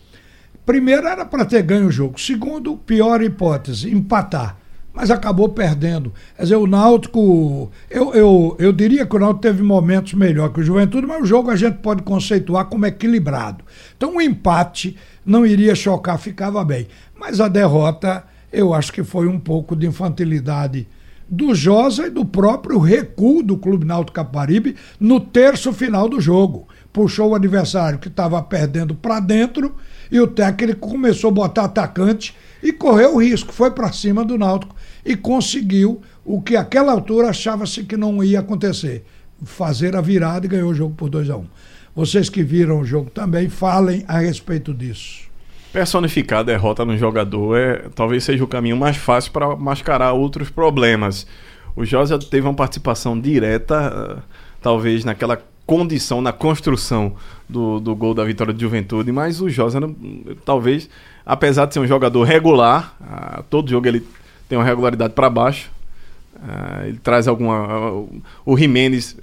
Primeiro 0.65 1.07
era 1.07 1.23
para 1.25 1.45
ter 1.45 1.61
ganho 1.61 1.87
o 1.87 1.91
jogo. 1.91 2.19
Segundo, 2.19 2.75
pior 2.75 3.21
hipótese, 3.21 3.93
empatar. 3.93 4.57
mas 4.93 5.11
acabou 5.11 5.49
perdendo. 5.49 6.13
Quer 6.35 6.43
dizer, 6.43 6.55
o 6.55 6.65
Náutico. 6.65 7.69
Eu, 7.89 8.13
eu, 8.13 8.55
eu 8.57 8.71
diria 8.71 9.05
que 9.05 9.15
o 9.15 9.19
Náutico 9.19 9.41
teve 9.41 9.61
momentos 9.61 10.13
melhor 10.13 10.51
que 10.53 10.61
o 10.61 10.63
Juventude, 10.63 11.05
mas 11.05 11.21
o 11.21 11.25
jogo 11.25 11.51
a 11.51 11.55
gente 11.55 11.79
pode 11.79 12.01
conceituar 12.01 12.65
como 12.65 12.85
equilibrado. 12.85 13.63
Então 13.95 14.15
o 14.15 14.21
empate 14.21 14.95
não 15.25 15.45
iria 15.45 15.75
chocar, 15.75 16.17
ficava 16.17 16.63
bem. 16.63 16.87
Mas 17.19 17.39
a 17.39 17.47
derrota, 17.47 18.23
eu 18.51 18.73
acho 18.73 18.91
que 18.93 19.03
foi 19.03 19.27
um 19.27 19.39
pouco 19.39 19.75
de 19.75 19.85
infantilidade 19.85 20.87
do 21.27 21.53
Josa 21.53 22.07
e 22.07 22.09
do 22.11 22.23
próprio 22.23 22.79
recuo 22.79 23.43
do 23.43 23.57
Clube 23.57 23.85
Náutico 23.85 24.15
Caparibe 24.15 24.75
no 24.99 25.19
terço 25.19 25.73
final 25.73 26.07
do 26.07 26.21
jogo. 26.21 26.67
Puxou 26.93 27.31
o 27.31 27.35
adversário 27.35 27.99
que 27.99 28.07
estava 28.07 28.41
perdendo 28.41 28.95
para 28.95 29.19
dentro 29.19 29.75
e 30.11 30.19
o 30.19 30.27
técnico 30.27 30.89
começou 30.89 31.29
a 31.29 31.33
botar 31.33 31.65
atacante 31.65 32.35
e 32.61 32.71
correu 32.71 33.15
o 33.15 33.21
risco, 33.21 33.53
foi 33.53 33.71
para 33.71 33.91
cima 33.91 34.25
do 34.25 34.37
Náutico 34.37 34.75
e 35.05 35.15
conseguiu 35.15 36.01
o 36.23 36.41
que 36.41 36.55
àquela 36.55 36.91
altura 36.91 37.29
achava-se 37.29 37.83
que 37.83 37.95
não 37.95 38.23
ia 38.23 38.39
acontecer, 38.39 39.05
fazer 39.43 39.95
a 39.95 40.01
virada 40.01 40.45
e 40.45 40.49
ganhou 40.49 40.71
o 40.71 40.75
jogo 40.75 40.95
por 40.95 41.09
2 41.09 41.29
a 41.29 41.37
1. 41.37 41.39
Um. 41.39 41.45
Vocês 41.95 42.27
que 42.27 42.43
viram 42.43 42.79
o 42.79 42.85
jogo 42.85 43.09
também 43.09 43.47
falem 43.47 44.03
a 44.07 44.19
respeito 44.19 44.73
disso. 44.73 45.25
Personificar 45.71 46.39
a 46.39 46.43
derrota 46.43 46.83
no 46.83 46.97
jogador 46.97 47.57
é 47.57 47.89
talvez 47.93 48.23
seja 48.23 48.43
o 48.43 48.47
caminho 48.47 48.77
mais 48.77 48.97
fácil 48.97 49.31
para 49.31 49.55
mascarar 49.55 50.13
outros 50.13 50.49
problemas. 50.49 51.27
O 51.75 51.85
Josa 51.85 52.17
teve 52.17 52.47
uma 52.47 52.53
participação 52.53 53.19
direta, 53.19 54.23
talvez 54.61 55.03
naquela 55.03 55.41
condição, 55.65 56.21
na 56.21 56.31
construção 56.31 57.13
do, 57.49 57.79
do 57.79 57.95
gol 57.95 58.13
da 58.13 58.23
vitória 58.23 58.53
de 58.53 58.61
Juventude, 58.61 59.11
mas 59.11 59.41
o 59.41 59.49
Josa, 59.49 59.79
talvez, 60.43 60.89
apesar 61.25 61.65
de 61.65 61.73
ser 61.73 61.79
um 61.79 61.87
jogador 61.87 62.23
regular, 62.23 62.95
uh, 63.01 63.43
todo 63.49 63.69
jogo 63.69 63.87
ele 63.87 64.05
tem 64.47 64.57
uma 64.57 64.63
regularidade 64.63 65.13
para 65.13 65.29
baixo. 65.29 65.71
Uh, 66.35 66.87
ele 66.87 66.99
traz 67.01 67.27
alguma. 67.27 67.91
Uh, 67.91 68.21
o 68.45 68.57
Jimenez. 68.57 69.17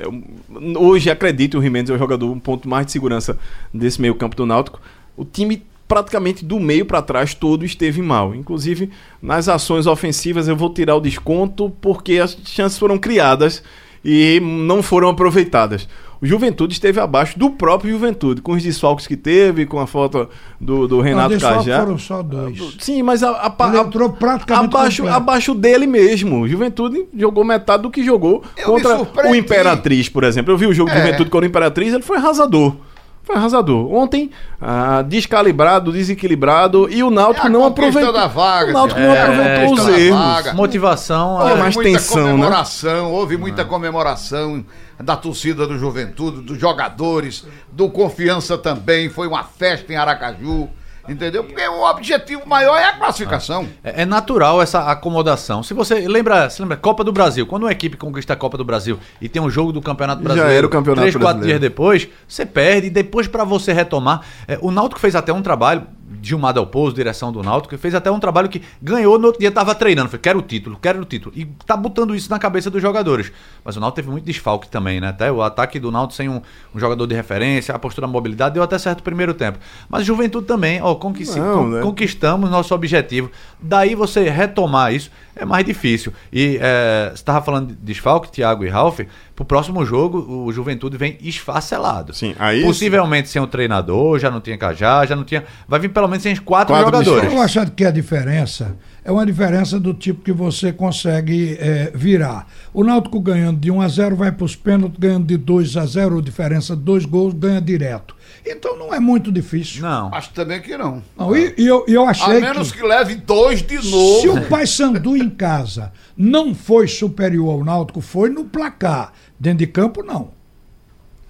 Hoje 0.79 1.11
acredito 1.11 1.59
o 1.59 1.63
Jimenez 1.63 1.91
é 1.91 1.95
o 1.95 1.99
jogador 1.99 2.31
um 2.31 2.41
ponto 2.41 2.69
mais 2.69 2.87
de 2.87 2.93
segurança 2.93 3.39
desse 3.73 4.01
meio 4.01 4.15
campo 4.15 4.35
do 4.35 4.47
Náutico. 4.47 4.81
O 5.17 5.25
time 5.25 5.63
praticamente 5.87 6.43
do 6.43 6.59
meio 6.59 6.87
para 6.87 7.03
trás 7.03 7.35
todo 7.35 7.67
esteve 7.67 8.01
mal. 8.01 8.35
Inclusive, 8.35 8.91
nas 9.21 9.47
ações 9.47 9.87
ofensivas 9.87 10.49
eu 10.49 10.57
vou 10.57 10.73
tirar 10.73 10.97
o 10.97 11.01
desconto 11.01 11.71
porque 11.83 12.19
as 12.19 12.37
chances 12.47 12.79
foram 12.79 12.97
criadas 12.99 13.63
e 14.03 14.41
não 14.41 14.83
foram 14.83 15.11
aproveitadas. 15.11 15.87
O 16.23 16.27
Juventude 16.27 16.73
esteve 16.73 17.01
abaixo 17.01 17.37
do 17.37 17.51
próprio 17.51 17.91
Juventude, 17.91 18.41
com 18.41 18.53
os 18.53 18.63
desfalques 18.63 19.09
que 19.09 19.17
teve, 19.17 19.67
com 19.67 19.81
a 19.81 19.89
foto 19.89 20.29
do, 20.61 20.87
do 20.87 21.01
Renato 21.01 21.37
Cajá. 21.37 21.81
foram 21.81 21.99
só 21.99 22.23
dois. 22.23 22.77
Sim, 22.79 23.03
mas 23.03 23.25
a, 23.25 23.31
a, 23.31 23.69
Ele 23.69 23.79
entrou 23.79 24.11
praticamente 24.11 24.77
abaixo, 24.77 25.09
abaixo 25.09 25.53
dele 25.53 25.85
mesmo. 25.85 26.43
O 26.43 26.49
Juventude 26.49 27.07
jogou 27.13 27.43
metade 27.43 27.83
do 27.83 27.91
que 27.91 28.05
jogou 28.05 28.45
eu 28.57 28.67
contra 28.67 29.29
o 29.29 29.35
Imperatriz, 29.35 30.09
por 30.09 30.23
exemplo. 30.23 30.53
Eu 30.53 30.57
vi 30.57 30.67
o 30.67 30.73
jogo 30.73 30.91
é. 30.91 30.95
de 30.95 31.01
Juventude 31.01 31.29
contra 31.29 31.45
o 31.45 31.51
Imperatriz, 31.51 31.93
ele 31.93 32.05
foi 32.05 32.19
arrasador. 32.19 32.77
Foi 33.23 33.37
arrasador. 33.37 33.93
Ontem, 33.93 34.31
ah, 34.61 35.03
descalibrado, 35.03 35.93
desequilibrado 35.93 36.89
e 36.91 37.05
o 37.05 37.11
Náutico 37.11 37.47
é 37.47 37.51
não 37.51 37.65
aproveitou. 37.65 38.13
Da 38.13 38.27
vaga, 38.27 38.71
o 38.71 38.73
Náutico 38.73 39.01
não 39.01 39.13
aproveitou 39.13 39.75
os 39.75 39.89
erros. 39.89 40.19
Vaga. 40.19 40.55
Motivação, 40.55 41.39
houve 41.39 41.55
mais 41.55 41.75
muita 41.75 41.91
tensão, 41.91 42.17
né? 42.25 42.31
comemoração, 42.31 43.11
né? 43.11 43.17
houve 43.17 43.37
muita 43.37 43.65
comemoração 43.65 44.65
da 44.99 45.17
torcida 45.17 45.67
do 45.67 45.79
Juventude, 45.79 46.43
dos 46.43 46.59
jogadores, 46.59 47.47
do 47.71 47.89
Confiança 47.89 48.59
também. 48.59 49.09
Foi 49.09 49.29
uma 49.29 49.45
festa 49.45 49.93
em 49.93 49.97
Aracaju. 49.97 50.69
Entendeu? 51.13 51.45
Porque 51.45 51.67
o 51.67 51.83
objetivo 51.89 52.43
maior 52.47 52.77
é 52.77 52.85
a 52.85 52.93
classificação. 52.95 53.69
É, 53.83 54.03
é, 54.03 54.07
natural 54.07 54.61
essa 54.63 54.91
acomodação. 54.91 55.63
Se 55.63 55.75
você 55.75 56.07
lembra, 56.09 56.49
se 56.51 56.61
lembra, 56.61 56.77
Copa 56.77 57.05
do 57.05 57.13
Brasil, 57.13 57.47
quando 57.47 57.65
uma 57.65 57.73
equipe 57.73 57.97
conquista 57.97 58.33
a 58.33 58.37
Copa 58.37 58.57
do 58.57 58.65
Brasil 58.65 58.99
e 59.21 59.29
tem 59.29 59.41
um 59.41 59.51
jogo 59.51 59.73
do 59.73 59.81
Campeonato 59.81 60.23
Brasileiro, 60.23 60.53
Já 60.53 60.57
era 60.57 60.67
o 60.67 60.71
campeonato 60.71 61.03
três, 61.03 61.15
quatro 61.15 61.39
brasileiro. 61.39 61.61
dias 61.61 61.71
depois, 61.71 62.09
você 62.27 62.47
perde 62.47 62.87
e 62.89 62.91
depois 62.91 63.27
para 63.29 63.45
você 63.45 63.73
retomar. 63.73 64.23
É, 64.49 64.59
o 64.61 64.71
Náutico 64.71 65.01
fez 65.01 65.15
até 65.15 65.33
um 65.33 65.43
trabalho 65.43 65.87
Gilmar 66.23 66.55
Del 66.55 66.67
Pozo, 66.67 66.95
direção 66.95 67.33
do 67.33 67.43
Náutico, 67.43 67.75
que 67.75 67.81
fez 67.81 67.95
até 67.95 68.11
um 68.11 68.21
trabalho 68.21 68.49
que 68.49 68.63
ganhou 68.81 69.19
no 69.19 69.27
outro 69.27 69.41
dia, 69.41 69.49
estava 69.49 69.75
treinando. 69.75 70.09
Foi, 70.09 70.19
quero 70.19 70.39
o 70.39 70.43
título, 70.43 70.79
quero 70.81 71.03
o 71.03 71.05
título. 71.05 71.35
E 71.37 71.45
tá 71.67 71.77
botando 71.77 72.15
isso 72.15 72.31
na 72.31 72.39
cabeça 72.39 72.71
dos 72.71 72.81
jogadores. 72.81 73.33
Mas 73.65 73.77
o 73.77 73.81
Náutico 73.81 73.97
teve 73.97 74.11
muito 74.11 74.25
desfalque 74.25 74.69
também, 74.69 75.01
né? 75.01 75.09
Até 75.09 75.33
o 75.33 75.43
ataque 75.43 75.81
do 75.81 75.91
Náutico 75.91 76.15
sem 76.15 76.29
um, 76.29 76.41
um 76.75 76.79
jogador 76.79 77.07
de 77.07 77.15
referência, 77.15 77.75
a 77.75 77.79
postura 77.79 78.07
da 78.07 78.13
mobilidade, 78.13 78.55
deu 78.55 78.63
até 78.63 78.79
certo 78.79 79.03
primeiro 79.03 79.35
tempo. 79.35 79.59
Mas 79.89 80.07
Juventude 80.07 80.47
também, 80.47 80.81
ó, 80.81 80.95
conquist, 80.95 81.37
Não, 81.37 81.69
né? 81.69 81.83
conquistamos 81.83 82.49
nosso 82.49 82.75
objetivo. 82.75 83.31
Daí 83.61 83.95
você 83.95 84.29
retomar 84.29 84.95
isso 84.95 85.11
é 85.35 85.45
mais 85.45 85.65
difícil. 85.65 86.13
E 86.33 86.59
é, 86.61 87.09
você 87.09 87.15
estava 87.15 87.43
falando 87.43 87.69
de 87.69 87.75
desfalque, 87.75 88.31
Thiago 88.31 88.65
e 88.65 88.69
Ralf, 88.69 89.01
pro 89.43 89.45
próximo 89.45 89.85
jogo 89.85 90.19
o 90.47 90.53
Juventude 90.53 90.97
vem 90.97 91.19
esfacelado. 91.21 92.15
Sim, 92.15 92.35
aí 92.39 92.63
Possivelmente 92.63 93.29
sem 93.29 93.41
o 93.41 93.47
treinador, 93.47 94.19
já 94.19 94.31
não 94.31 94.41
tinha 94.41 94.57
Cajá, 94.57 95.05
já 95.05 95.17
não 95.17 95.25
tinha. 95.25 95.45
Vai 95.69 95.81
vir 95.81 95.89
pelo 95.91 96.09
menos 96.09 96.23
sem 96.23 96.35
quatro, 96.37 96.75
quatro 96.75 97.05
jogadores. 97.05 97.33
Eu 97.33 97.41
acho 97.41 97.71
que 97.73 97.85
a 97.85 97.91
diferença 97.91 98.77
é 99.05 99.11
uma 99.11 99.27
diferença 99.27 99.81
do 99.81 99.93
tipo 99.93 100.23
que 100.23 100.33
você 100.33 100.73
consegue 100.73 101.57
é, 101.59 101.91
virar. 101.95 102.47
O 102.73 102.85
Náutico 102.85 103.21
ganhando 103.21 103.59
de 103.59 103.71
1 103.71 103.81
a 103.81 103.89
0 103.89 104.17
vai 104.17 104.31
para 104.31 104.45
os 104.45 104.55
pênaltis, 104.55 104.99
ganhando 104.99 105.27
de 105.27 105.37
2 105.37 105.77
a 105.77 105.85
0 105.85 106.23
diferença 106.23 106.77
de 106.77 106.83
dois 106.83 107.05
gols, 107.05 107.35
ganha 107.35 107.61
direto. 107.61 108.15
Então 108.47 108.77
não 108.79 108.95
é 108.95 109.01
muito 109.01 109.31
difícil. 109.31 109.83
Não. 109.83 110.13
Acho 110.13 110.31
também 110.31 110.61
que 110.61 110.77
não. 110.77 111.03
não 111.17 111.37
e, 111.37 111.55
e 111.59 111.67
eu, 111.67 111.85
eu 111.89 112.07
achei. 112.07 112.39
A 112.39 112.41
menos 112.41 112.73
que, 112.73 112.79
que 112.79 112.87
leve 112.87 113.17
dois 113.17 113.63
de 113.63 113.77
novo. 113.77 114.21
Se 114.21 114.29
o 114.29 114.41
Paysandu 114.49 115.17
em 115.17 115.31
casa 115.31 115.93
não 116.17 116.55
foi 116.55 116.87
superior 116.87 117.53
ao 117.53 117.65
Náutico, 117.65 118.01
foi 118.01 118.31
no 118.31 118.45
placar. 118.45 119.13
Dentro 119.43 119.59
de 119.59 119.67
campo, 119.67 120.05
não. 120.05 120.29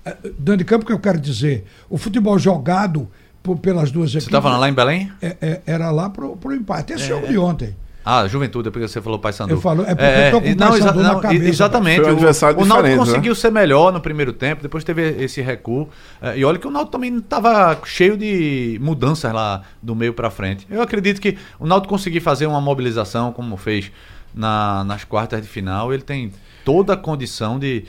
É, 0.05 0.15
dentro 0.39 0.59
de 0.59 0.65
campo, 0.65 0.85
o 0.85 0.87
que 0.87 0.93
eu 0.93 0.99
quero 0.99 1.19
dizer? 1.19 1.65
O 1.89 1.97
futebol 1.97 2.39
jogado 2.39 3.09
por, 3.43 3.57
pelas 3.57 3.91
duas 3.91 4.11
equipes. 4.11 4.25
Você 4.25 4.43
falando 4.43 4.61
lá 4.61 4.69
em 4.69 4.75
Belém? 4.75 5.11
É, 5.23 5.37
é, 5.41 5.63
era 5.65 5.91
lá 5.91 6.11
pro, 6.11 6.37
pro 6.37 6.55
empate. 6.55 6.93
Esse 6.93 7.05
é, 7.05 7.09
jogo 7.09 7.27
de 7.27 7.39
ontem. 7.39 7.75
Ah, 8.05 8.27
Juventude, 8.27 8.69
é 8.69 8.71
porque 8.71 8.89
você 8.89 9.01
falou 9.01 9.19
Paysandu. 9.19 9.55
Eu 9.55 9.61
falo, 9.61 9.83
é 9.83 9.95
porque 9.95 10.05
é, 10.05 10.29
eu 10.29 10.31
tô 10.33 10.41
com 10.41 10.49
o 10.51 10.57
não, 10.57 10.77
exa 10.77 10.93
não, 10.93 11.21
cabeça, 11.21 11.45
Exatamente. 11.45 12.01
Foi 12.01 12.11
um 12.11 12.17
adversário 12.17 12.59
o, 12.59 12.63
o 12.63 12.67
Náutico 12.67 12.89
né? 12.89 12.97
conseguiu 12.97 13.35
ser 13.35 13.51
melhor 13.51 13.93
no 13.93 14.01
primeiro 14.01 14.33
tempo, 14.33 14.63
depois 14.63 14.83
teve 14.83 15.23
esse 15.23 15.41
recuo. 15.41 15.89
É, 16.21 16.37
e 16.37 16.45
olha 16.45 16.59
que 16.59 16.67
o 16.67 16.71
Náutico 16.71 16.93
também 16.93 17.17
estava 17.17 17.79
cheio 17.85 18.17
de 18.17 18.79
mudanças 18.83 19.33
lá 19.33 19.63
do 19.81 19.95
meio 19.95 20.13
para 20.13 20.31
frente. 20.31 20.67
Eu 20.71 20.83
acredito 20.83 21.21
que 21.21 21.39
o 21.61 21.67
Náutico 21.67 21.93
conseguir 21.93 22.21
fazer 22.21 22.47
uma 22.47 22.61
mobilização, 22.61 23.33
como 23.33 23.57
fez 23.57 23.93
na, 24.35 24.83
nas 24.85 25.05
quartas 25.05 25.41
de 25.41 25.49
final, 25.49 25.93
ele 25.93 26.03
tem 26.03 26.33
toda 26.65 26.95
a 26.95 26.97
condição 26.97 27.59
de 27.59 27.85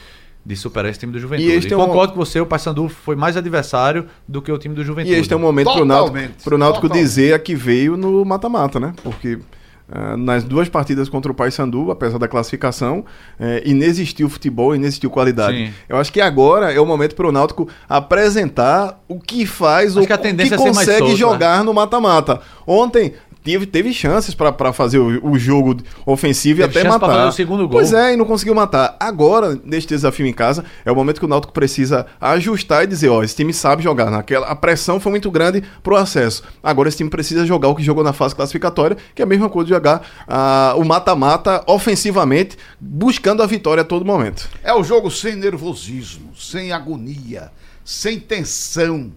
de 0.45 0.55
superar 0.55 0.91
esse 0.91 0.99
time 0.99 1.13
do 1.13 1.19
Juventude. 1.19 1.49
E, 1.49 1.53
este 1.53 1.73
e 1.73 1.75
concordo 1.75 2.11
um... 2.11 2.15
com 2.15 2.25
você, 2.25 2.39
o 2.39 2.45
Paysandu 2.45 2.89
foi 2.89 3.15
mais 3.15 3.37
adversário 3.37 4.07
do 4.27 4.41
que 4.41 4.51
o 4.51 4.57
time 4.57 4.75
do 4.75 4.83
Juventude. 4.83 5.15
E 5.15 5.17
este 5.17 5.33
é 5.33 5.37
um 5.37 5.39
momento 5.39 5.71
para 5.71 5.81
o 5.81 5.85
Náutico, 5.85 6.57
Náutico 6.57 6.89
dizer 6.89 7.33
a 7.33 7.39
que 7.39 7.55
veio 7.55 7.95
no 7.95 8.25
mata-mata, 8.25 8.79
né? 8.79 8.93
Porque 9.01 9.39
uh, 9.93 10.17
nas 10.17 10.43
duas 10.43 10.67
partidas 10.67 11.07
contra 11.07 11.31
o 11.31 11.35
Paysandu, 11.35 11.91
apesar 11.91 12.17
da 12.17 12.27
classificação, 12.27 12.99
uh, 12.99 13.43
inexistiu 13.63 14.29
futebol, 14.29 14.75
inexistiu 14.75 15.09
qualidade. 15.09 15.67
Sim. 15.67 15.73
Eu 15.87 15.97
acho 15.97 16.11
que 16.11 16.19
agora 16.19 16.73
é 16.73 16.79
o 16.79 16.85
momento 16.85 17.15
para 17.15 17.27
o 17.27 17.31
Náutico 17.31 17.67
apresentar 17.87 19.01
o 19.07 19.19
que 19.19 19.45
faz, 19.45 19.91
acho 19.91 20.03
o 20.03 20.07
que, 20.07 20.13
a 20.13 20.17
tendência 20.17 20.57
que 20.57 20.63
é 20.63 20.67
consegue 20.67 20.99
solto, 20.99 21.15
jogar 21.15 21.59
né? 21.59 21.63
no 21.63 21.73
mata-mata. 21.73 22.41
Ontem 22.65 23.13
teve, 23.43 23.65
teve 23.65 23.93
chances 23.93 24.33
para 24.33 24.71
fazer 24.71 24.97
o, 24.99 25.31
o, 25.31 25.37
jogo 25.37 25.77
ofensivo 26.05 26.61
teve 26.61 26.77
e 26.77 26.79
até 26.79 26.89
matar. 26.89 27.07
fazer 27.07 27.27
o 27.27 27.31
segundo 27.31 27.67
gol. 27.67 27.79
Pois 27.79 27.91
é, 27.91 28.13
e 28.13 28.17
não 28.17 28.25
conseguiu 28.25 28.55
matar. 28.55 28.95
Agora, 28.99 29.59
neste 29.63 29.89
desafio 29.89 30.25
em 30.25 30.33
casa, 30.33 30.63
é 30.85 30.91
o 30.91 30.95
momento 30.95 31.19
que 31.19 31.25
o 31.25 31.27
Náutico 31.27 31.53
precisa 31.53 32.05
ajustar 32.19 32.83
e 32.83 32.87
dizer, 32.87 33.09
ó, 33.09 33.21
esse 33.21 33.35
time 33.35 33.53
sabe 33.53 33.83
jogar. 33.83 34.09
Naquela, 34.09 34.47
a 34.47 34.55
pressão 34.55 34.99
foi 34.99 35.11
muito 35.11 35.29
grande 35.29 35.63
pro 35.83 35.95
acesso. 35.95 36.43
Agora 36.63 36.87
esse 36.87 36.97
time 36.97 37.09
precisa 37.09 37.45
jogar 37.45 37.67
o 37.67 37.75
que 37.75 37.83
jogou 37.83 38.03
na 38.03 38.13
fase 38.13 38.33
classificatória, 38.33 38.97
que 39.13 39.21
é 39.21 39.25
a 39.25 39.27
mesma 39.27 39.49
coisa 39.49 39.67
de 39.67 39.73
jogar 39.73 40.01
uh, 40.27 40.79
o 40.79 40.85
mata-mata 40.85 41.63
ofensivamente, 41.67 42.57
buscando 42.79 43.43
a 43.43 43.45
vitória 43.45 43.81
a 43.81 43.85
todo 43.85 44.05
momento. 44.05 44.47
É 44.63 44.73
o 44.73 44.83
jogo 44.83 45.11
sem 45.11 45.35
nervosismo, 45.35 46.33
sem 46.35 46.71
agonia, 46.71 47.51
sem 47.83 48.19
tensão. 48.19 49.11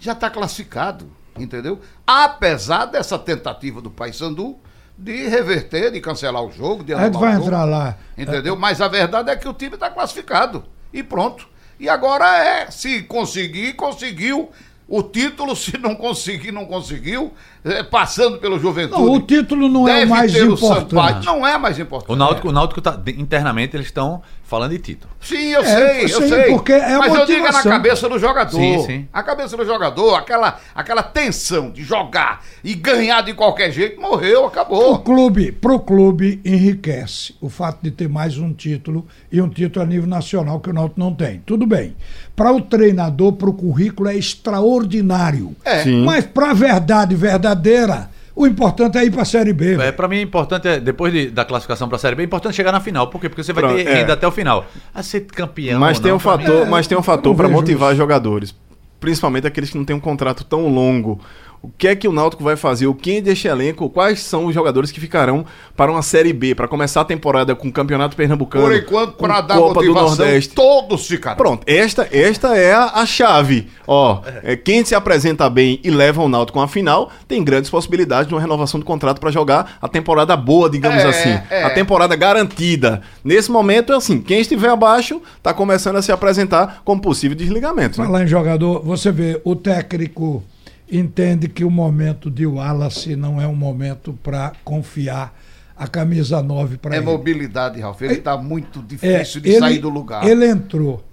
Já 0.00 0.12
está 0.12 0.30
classificado 0.30 1.17
entendeu? 1.42 1.80
Apesar 2.06 2.86
dessa 2.86 3.18
tentativa 3.18 3.80
do 3.80 3.90
Paysandu 3.90 4.58
de 4.98 5.28
reverter, 5.28 5.92
de 5.92 6.00
cancelar 6.00 6.42
o 6.42 6.50
jogo, 6.50 6.82
de 6.82 6.92
A 6.92 7.04
gente 7.04 7.18
vai 7.18 7.34
entrar 7.34 7.64
lá. 7.64 7.96
Entendeu? 8.16 8.54
É... 8.54 8.58
Mas 8.58 8.80
a 8.80 8.88
verdade 8.88 9.30
é 9.30 9.36
que 9.36 9.48
o 9.48 9.54
time 9.54 9.74
está 9.74 9.88
classificado. 9.88 10.64
E 10.92 11.02
pronto. 11.02 11.48
E 11.78 11.88
agora 11.88 12.26
é, 12.44 12.70
se 12.70 13.02
conseguir, 13.02 13.74
conseguiu. 13.74 14.50
O 14.88 15.02
título, 15.02 15.54
se 15.56 15.78
não 15.78 15.94
conseguir, 15.94 16.50
não 16.50 16.64
conseguiu, 16.64 17.32
é, 17.68 17.82
passando 17.82 18.38
pelo 18.38 18.58
Juventude. 18.58 19.00
Não, 19.02 19.12
o 19.12 19.20
título 19.20 19.68
não 19.68 19.88
é 19.88 20.04
o 20.04 20.08
mais 20.08 20.34
o 20.34 20.44
importante. 20.52 21.24
Não 21.26 21.46
é 21.46 21.56
mais 21.58 21.78
importante. 21.78 22.12
O 22.12 22.16
Náutico, 22.16 22.48
o 22.48 22.52
Náutico 22.52 22.80
tá, 22.80 22.98
internamente 23.16 23.76
eles 23.76 23.86
estão 23.86 24.22
falando 24.44 24.70
de 24.70 24.78
título. 24.78 25.12
Sim, 25.20 25.48
eu 25.48 25.60
É, 25.60 25.64
sei, 25.64 26.04
eu 26.04 26.22
sim, 26.22 26.28
sei. 26.28 26.44
porque 26.44 26.72
é 26.72 26.94
a 26.94 26.98
Mas 26.98 27.14
eu 27.14 27.26
digo 27.26 27.38
é 27.38 27.42
na 27.42 27.46
motivação. 27.48 27.70
cabeça 27.72 28.08
do 28.08 28.18
jogador. 28.18 28.56
Sim, 28.58 28.82
sim. 28.86 29.08
A 29.12 29.22
cabeça 29.22 29.56
do 29.58 29.64
jogador, 29.66 30.14
aquela, 30.14 30.58
aquela 30.74 31.02
tensão 31.02 31.70
de 31.70 31.82
jogar 31.82 32.42
e 32.64 32.74
ganhar 32.74 33.20
de 33.22 33.34
qualquer 33.34 33.70
jeito, 33.70 34.00
morreu, 34.00 34.44
O 34.44 34.46
acabou. 34.46 34.98
clube, 35.00 35.52
pro 35.52 35.78
clube 35.80 36.40
enriquece 36.44 37.34
o 37.42 37.50
fato 37.50 37.80
de 37.82 37.90
ter 37.90 38.08
mais 38.08 38.38
um 38.38 38.54
título 38.54 39.06
e 39.30 39.40
um 39.42 39.48
título 39.50 39.84
a 39.84 39.88
nível 39.88 40.08
nacional 40.08 40.60
que 40.60 40.70
o 40.70 40.72
Náutico 40.72 40.98
não 40.98 41.12
tem. 41.14 41.42
Tudo 41.44 41.66
bem. 41.66 41.94
Para 42.34 42.50
o 42.52 42.60
treinador, 42.60 43.32
para 43.34 43.50
o 43.50 43.52
currículo 43.52 44.08
é 44.08 44.16
extraordinário. 44.16 45.54
É. 45.64 45.82
Sim. 45.82 46.04
Mas 46.04 46.24
para 46.24 46.50
a 46.50 46.54
verdade 46.54 47.14
verdadeira, 47.58 48.10
o 48.34 48.46
importante 48.46 48.96
é 48.98 49.04
ir 49.04 49.10
para 49.10 49.22
a 49.22 49.24
Série 49.24 49.52
B. 49.52 49.74
É, 49.82 49.92
pra 49.92 50.06
mim, 50.08 50.18
é 50.18 50.22
importante, 50.22 50.66
é, 50.68 50.78
depois 50.80 51.12
de- 51.12 51.30
da 51.30 51.44
classificação 51.44 51.88
pra 51.88 51.98
Série 51.98 52.14
B, 52.16 52.22
é 52.22 52.26
importante 52.26 52.54
chegar 52.54 52.72
na 52.72 52.80
final. 52.80 53.08
Por 53.08 53.20
quê? 53.20 53.28
Porque 53.28 53.42
você 53.42 53.52
vai 53.52 53.64
Pronto, 53.64 53.76
ter 53.76 53.86
é. 53.86 53.94
renda 53.94 54.12
até 54.12 54.26
o 54.26 54.30
final. 54.30 54.64
A 54.94 55.02
ser 55.02 55.22
campeão. 55.22 55.78
Mas 55.80 55.98
tem 55.98 56.10
não, 56.10 56.16
um 56.16 56.18
mim, 56.20 56.24
fator, 56.24 56.66
é, 56.66 56.70
mas 56.70 56.86
tem 56.86 56.96
um 56.96 57.02
fator 57.02 57.34
para 57.34 57.48
motivar 57.48 57.90
isso. 57.90 57.98
jogadores, 57.98 58.54
principalmente 59.00 59.46
aqueles 59.46 59.70
que 59.70 59.76
não 59.78 59.84
têm 59.84 59.96
um 59.96 60.00
contrato 60.00 60.44
tão 60.44 60.68
longo. 60.68 61.20
O 61.60 61.68
que 61.76 61.88
é 61.88 61.96
que 61.96 62.06
o 62.06 62.12
Náutico 62.12 62.44
vai 62.44 62.54
fazer? 62.56 62.86
O 62.86 62.94
quem 62.94 63.20
deste 63.20 63.48
elenco? 63.48 63.90
Quais 63.90 64.20
são 64.22 64.46
os 64.46 64.54
jogadores 64.54 64.92
que 64.92 65.00
ficarão 65.00 65.44
para 65.76 65.90
uma 65.90 66.02
Série 66.02 66.32
B, 66.32 66.54
para 66.54 66.68
começar 66.68 67.00
a 67.00 67.04
temporada 67.04 67.54
com 67.54 67.66
o 67.68 67.72
Campeonato 67.72 68.14
Pernambucano, 68.14 68.64
Por 68.64 68.76
enquanto, 68.76 69.14
para 69.16 69.40
dar 69.40 69.56
Copa 69.56 69.80
do 69.80 69.86
motivação, 69.86 70.08
Nordeste? 70.24 70.54
todos 70.54 71.06
ficaram. 71.08 71.36
Pronto, 71.36 71.64
esta, 71.66 72.08
esta 72.12 72.56
é 72.56 72.72
a, 72.72 72.84
a 72.94 73.06
chave. 73.06 73.68
Ó, 73.86 74.20
é, 74.44 74.54
quem 74.56 74.84
se 74.84 74.94
apresenta 74.94 75.50
bem 75.50 75.80
e 75.82 75.90
leva 75.90 76.22
o 76.22 76.28
Náutico 76.28 76.58
com 76.58 76.62
a 76.64 76.68
final 76.68 77.10
tem 77.26 77.42
grandes 77.42 77.70
possibilidades 77.70 78.28
de 78.28 78.34
uma 78.34 78.40
renovação 78.40 78.78
de 78.78 78.86
contrato 78.86 79.20
para 79.20 79.30
jogar 79.30 79.78
a 79.82 79.88
temporada 79.88 80.36
boa, 80.36 80.70
digamos 80.70 81.02
É, 81.02 81.08
assim. 81.08 81.40
é. 81.50 81.64
A 81.64 81.70
temporada 81.70 82.14
garantida. 82.14 83.02
Nesse 83.24 83.50
momento, 83.50 83.92
é 83.92 83.96
assim, 83.96 84.20
quem 84.20 84.40
estiver 84.40 84.68
abaixo 84.70 85.20
está 85.36 85.52
começando 85.52 85.96
a 85.96 86.02
se 86.02 86.12
apresentar 86.12 86.82
como 86.84 87.00
possível 87.02 87.36
desligamento. 87.36 88.00
Né? 88.00 88.06
Falar 88.06 88.22
em 88.22 88.26
jogador, 88.28 88.80
você 88.84 89.10
vê, 89.10 89.40
o 89.44 89.56
técnico 89.56 90.42
entende 90.90 91.48
que 91.48 91.64
o 91.64 91.70
momento 91.70 92.30
de 92.30 92.46
Wallace 92.46 93.14
não 93.16 93.40
é 93.40 93.46
um 93.46 93.54
momento 93.54 94.12
para 94.22 94.52
confiar 94.64 95.38
a 95.76 95.86
camisa 95.86 96.42
9 96.42 96.76
para 96.78 96.94
É 96.94 96.98
ele. 96.98 97.06
mobilidade, 97.06 97.80
Ralf. 97.80 98.00
Ele 98.02 98.14
está 98.14 98.36
muito 98.36 98.80
É, 98.80 98.82
difícil 99.18 99.40
de 99.40 99.50
ele- 99.50 99.58
sair 99.58 99.78
do 99.78 99.88
lugar. 99.88 100.26
Ele 100.26 100.46
entrou 100.46 101.04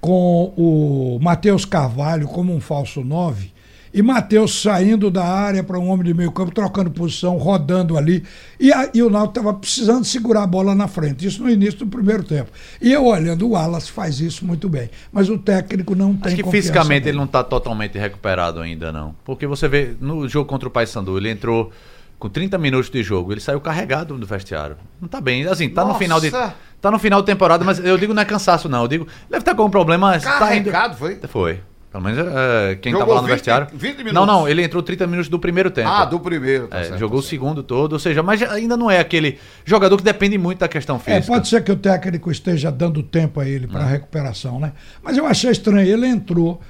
com 0.00 0.52
o 0.56 1.18
Matheus 1.20 1.64
Carvalho 1.64 2.26
como 2.28 2.54
um 2.54 2.60
falso 2.60 3.02
9 3.04 3.52
e 3.92 4.02
Matheus 4.02 4.62
saindo 4.62 5.10
da 5.10 5.24
área 5.24 5.64
para 5.64 5.78
um 5.78 5.88
homem 5.88 6.06
de 6.06 6.14
meio 6.14 6.30
campo, 6.30 6.52
trocando 6.52 6.90
posição, 6.90 7.36
rodando 7.36 7.96
ali. 7.98 8.22
E, 8.58 8.72
a- 8.72 8.88
e 8.94 9.02
o 9.02 9.10
Náutico 9.10 9.38
estava 9.40 9.54
precisando 9.58 10.04
segurar 10.04 10.44
a 10.44 10.46
bola 10.46 10.74
na 10.74 10.86
frente. 10.86 11.26
Isso 11.26 11.42
no 11.42 11.50
início 11.50 11.80
do 11.80 11.86
primeiro 11.86 12.22
tempo. 12.22 12.50
E 12.80 12.92
eu 12.92 13.04
olhando, 13.06 13.46
o 13.46 13.50
Wallace 13.50 13.90
faz 13.90 14.20
isso 14.20 14.44
muito 14.46 14.68
bem. 14.68 14.88
Mas 15.12 15.28
o 15.28 15.36
técnico 15.38 15.94
não 15.94 16.14
tem 16.14 16.32
Acho 16.34 16.42
que 16.44 16.50
fisicamente 16.50 17.00
nele. 17.04 17.08
ele 17.10 17.18
não 17.18 17.26
tá 17.26 17.42
totalmente 17.42 17.98
recuperado 17.98 18.60
ainda, 18.60 18.92
não. 18.92 19.14
Porque 19.24 19.46
você 19.46 19.66
vê, 19.68 19.94
no 20.00 20.28
jogo 20.28 20.48
contra 20.48 20.68
o 20.68 20.70
Paysandu, 20.70 21.16
ele 21.18 21.28
entrou 21.30 21.70
com 22.18 22.28
30 22.28 22.58
minutos 22.58 22.90
de 22.90 23.02
jogo, 23.02 23.32
ele 23.32 23.40
saiu 23.40 23.60
carregado 23.60 24.16
do 24.16 24.26
vestiário. 24.26 24.76
Não 25.00 25.08
tá 25.08 25.20
bem. 25.20 25.46
Assim, 25.46 25.68
tá 25.70 25.80
no 25.82 25.88
Nossa! 25.88 25.98
final 25.98 26.20
de. 26.20 26.30
Tá 26.30 26.90
no 26.90 26.98
final 26.98 27.20
de 27.20 27.26
temporada, 27.26 27.62
mas 27.64 27.78
eu 27.78 27.98
digo 27.98 28.14
não 28.14 28.22
é 28.22 28.24
cansaço, 28.24 28.68
não. 28.68 28.82
Eu 28.82 28.88
digo, 28.88 29.06
deve 29.28 29.42
estar 29.42 29.54
com 29.54 29.64
um 29.64 29.70
problema. 29.70 30.08
mas 30.12 30.22
tá 30.22 30.36
indo- 30.56 30.70
Carregado, 30.70 30.96
foi? 30.96 31.18
Foi. 31.28 31.60
Pelo 31.90 32.04
menos 32.04 32.18
é, 32.24 32.76
quem 32.76 32.92
Jogou 32.92 33.06
tava 33.06 33.14
lá 33.16 33.22
no 33.22 33.26
20 33.26 33.34
vestiário. 33.36 33.66
20 33.72 33.96
minutos. 33.96 34.12
Não, 34.14 34.24
não, 34.24 34.48
ele 34.48 34.62
entrou 34.62 34.80
30 34.80 35.06
minutos 35.08 35.28
do 35.28 35.40
primeiro 35.40 35.70
tempo. 35.72 35.88
Ah, 35.88 36.04
do 36.04 36.20
primeiro. 36.20 36.68
tá 36.68 36.78
É, 36.78 36.84
certo, 36.84 36.98
jogou 37.00 37.18
o 37.18 37.20
tá 37.20 37.22
certo. 37.28 37.30
segundo 37.30 37.62
todo, 37.64 37.94
ou 37.94 37.98
seja, 37.98 38.22
mas 38.22 38.40
ainda 38.42 38.76
não 38.76 38.88
é 38.88 39.00
aquele 39.00 39.38
jogador 39.64 39.96
que 39.96 40.04
depende 40.04 40.38
muito 40.38 40.60
da 40.60 40.68
questão 40.68 40.96
É, 40.96 40.98
física. 41.00 41.26
pode 41.26 41.48
ser 41.48 41.64
que 41.64 41.72
o 41.72 41.76
técnico 41.76 42.30
esteja 42.30 42.70
dando 42.70 43.02
tempo 43.02 43.40
a 43.40 43.48
ele 43.48 43.66
para 43.66 43.84
recuperação, 43.84 44.60
né? 44.60 44.72
Mas 45.02 45.16
eu 45.16 45.26
achei 45.26 45.50
estranho. 45.50 45.86
Ele 45.86 46.06
entrou 46.06 46.60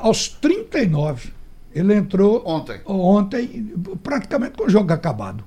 aos 0.00 0.28
39. 0.28 1.30
Ele 1.74 1.94
entrou 1.94 2.42
Ontem. 2.46 2.80
ontem, 2.86 3.72
praticamente 4.02 4.56
com 4.56 4.66
o 4.66 4.70
jogo 4.70 4.92
acabado. 4.92 5.44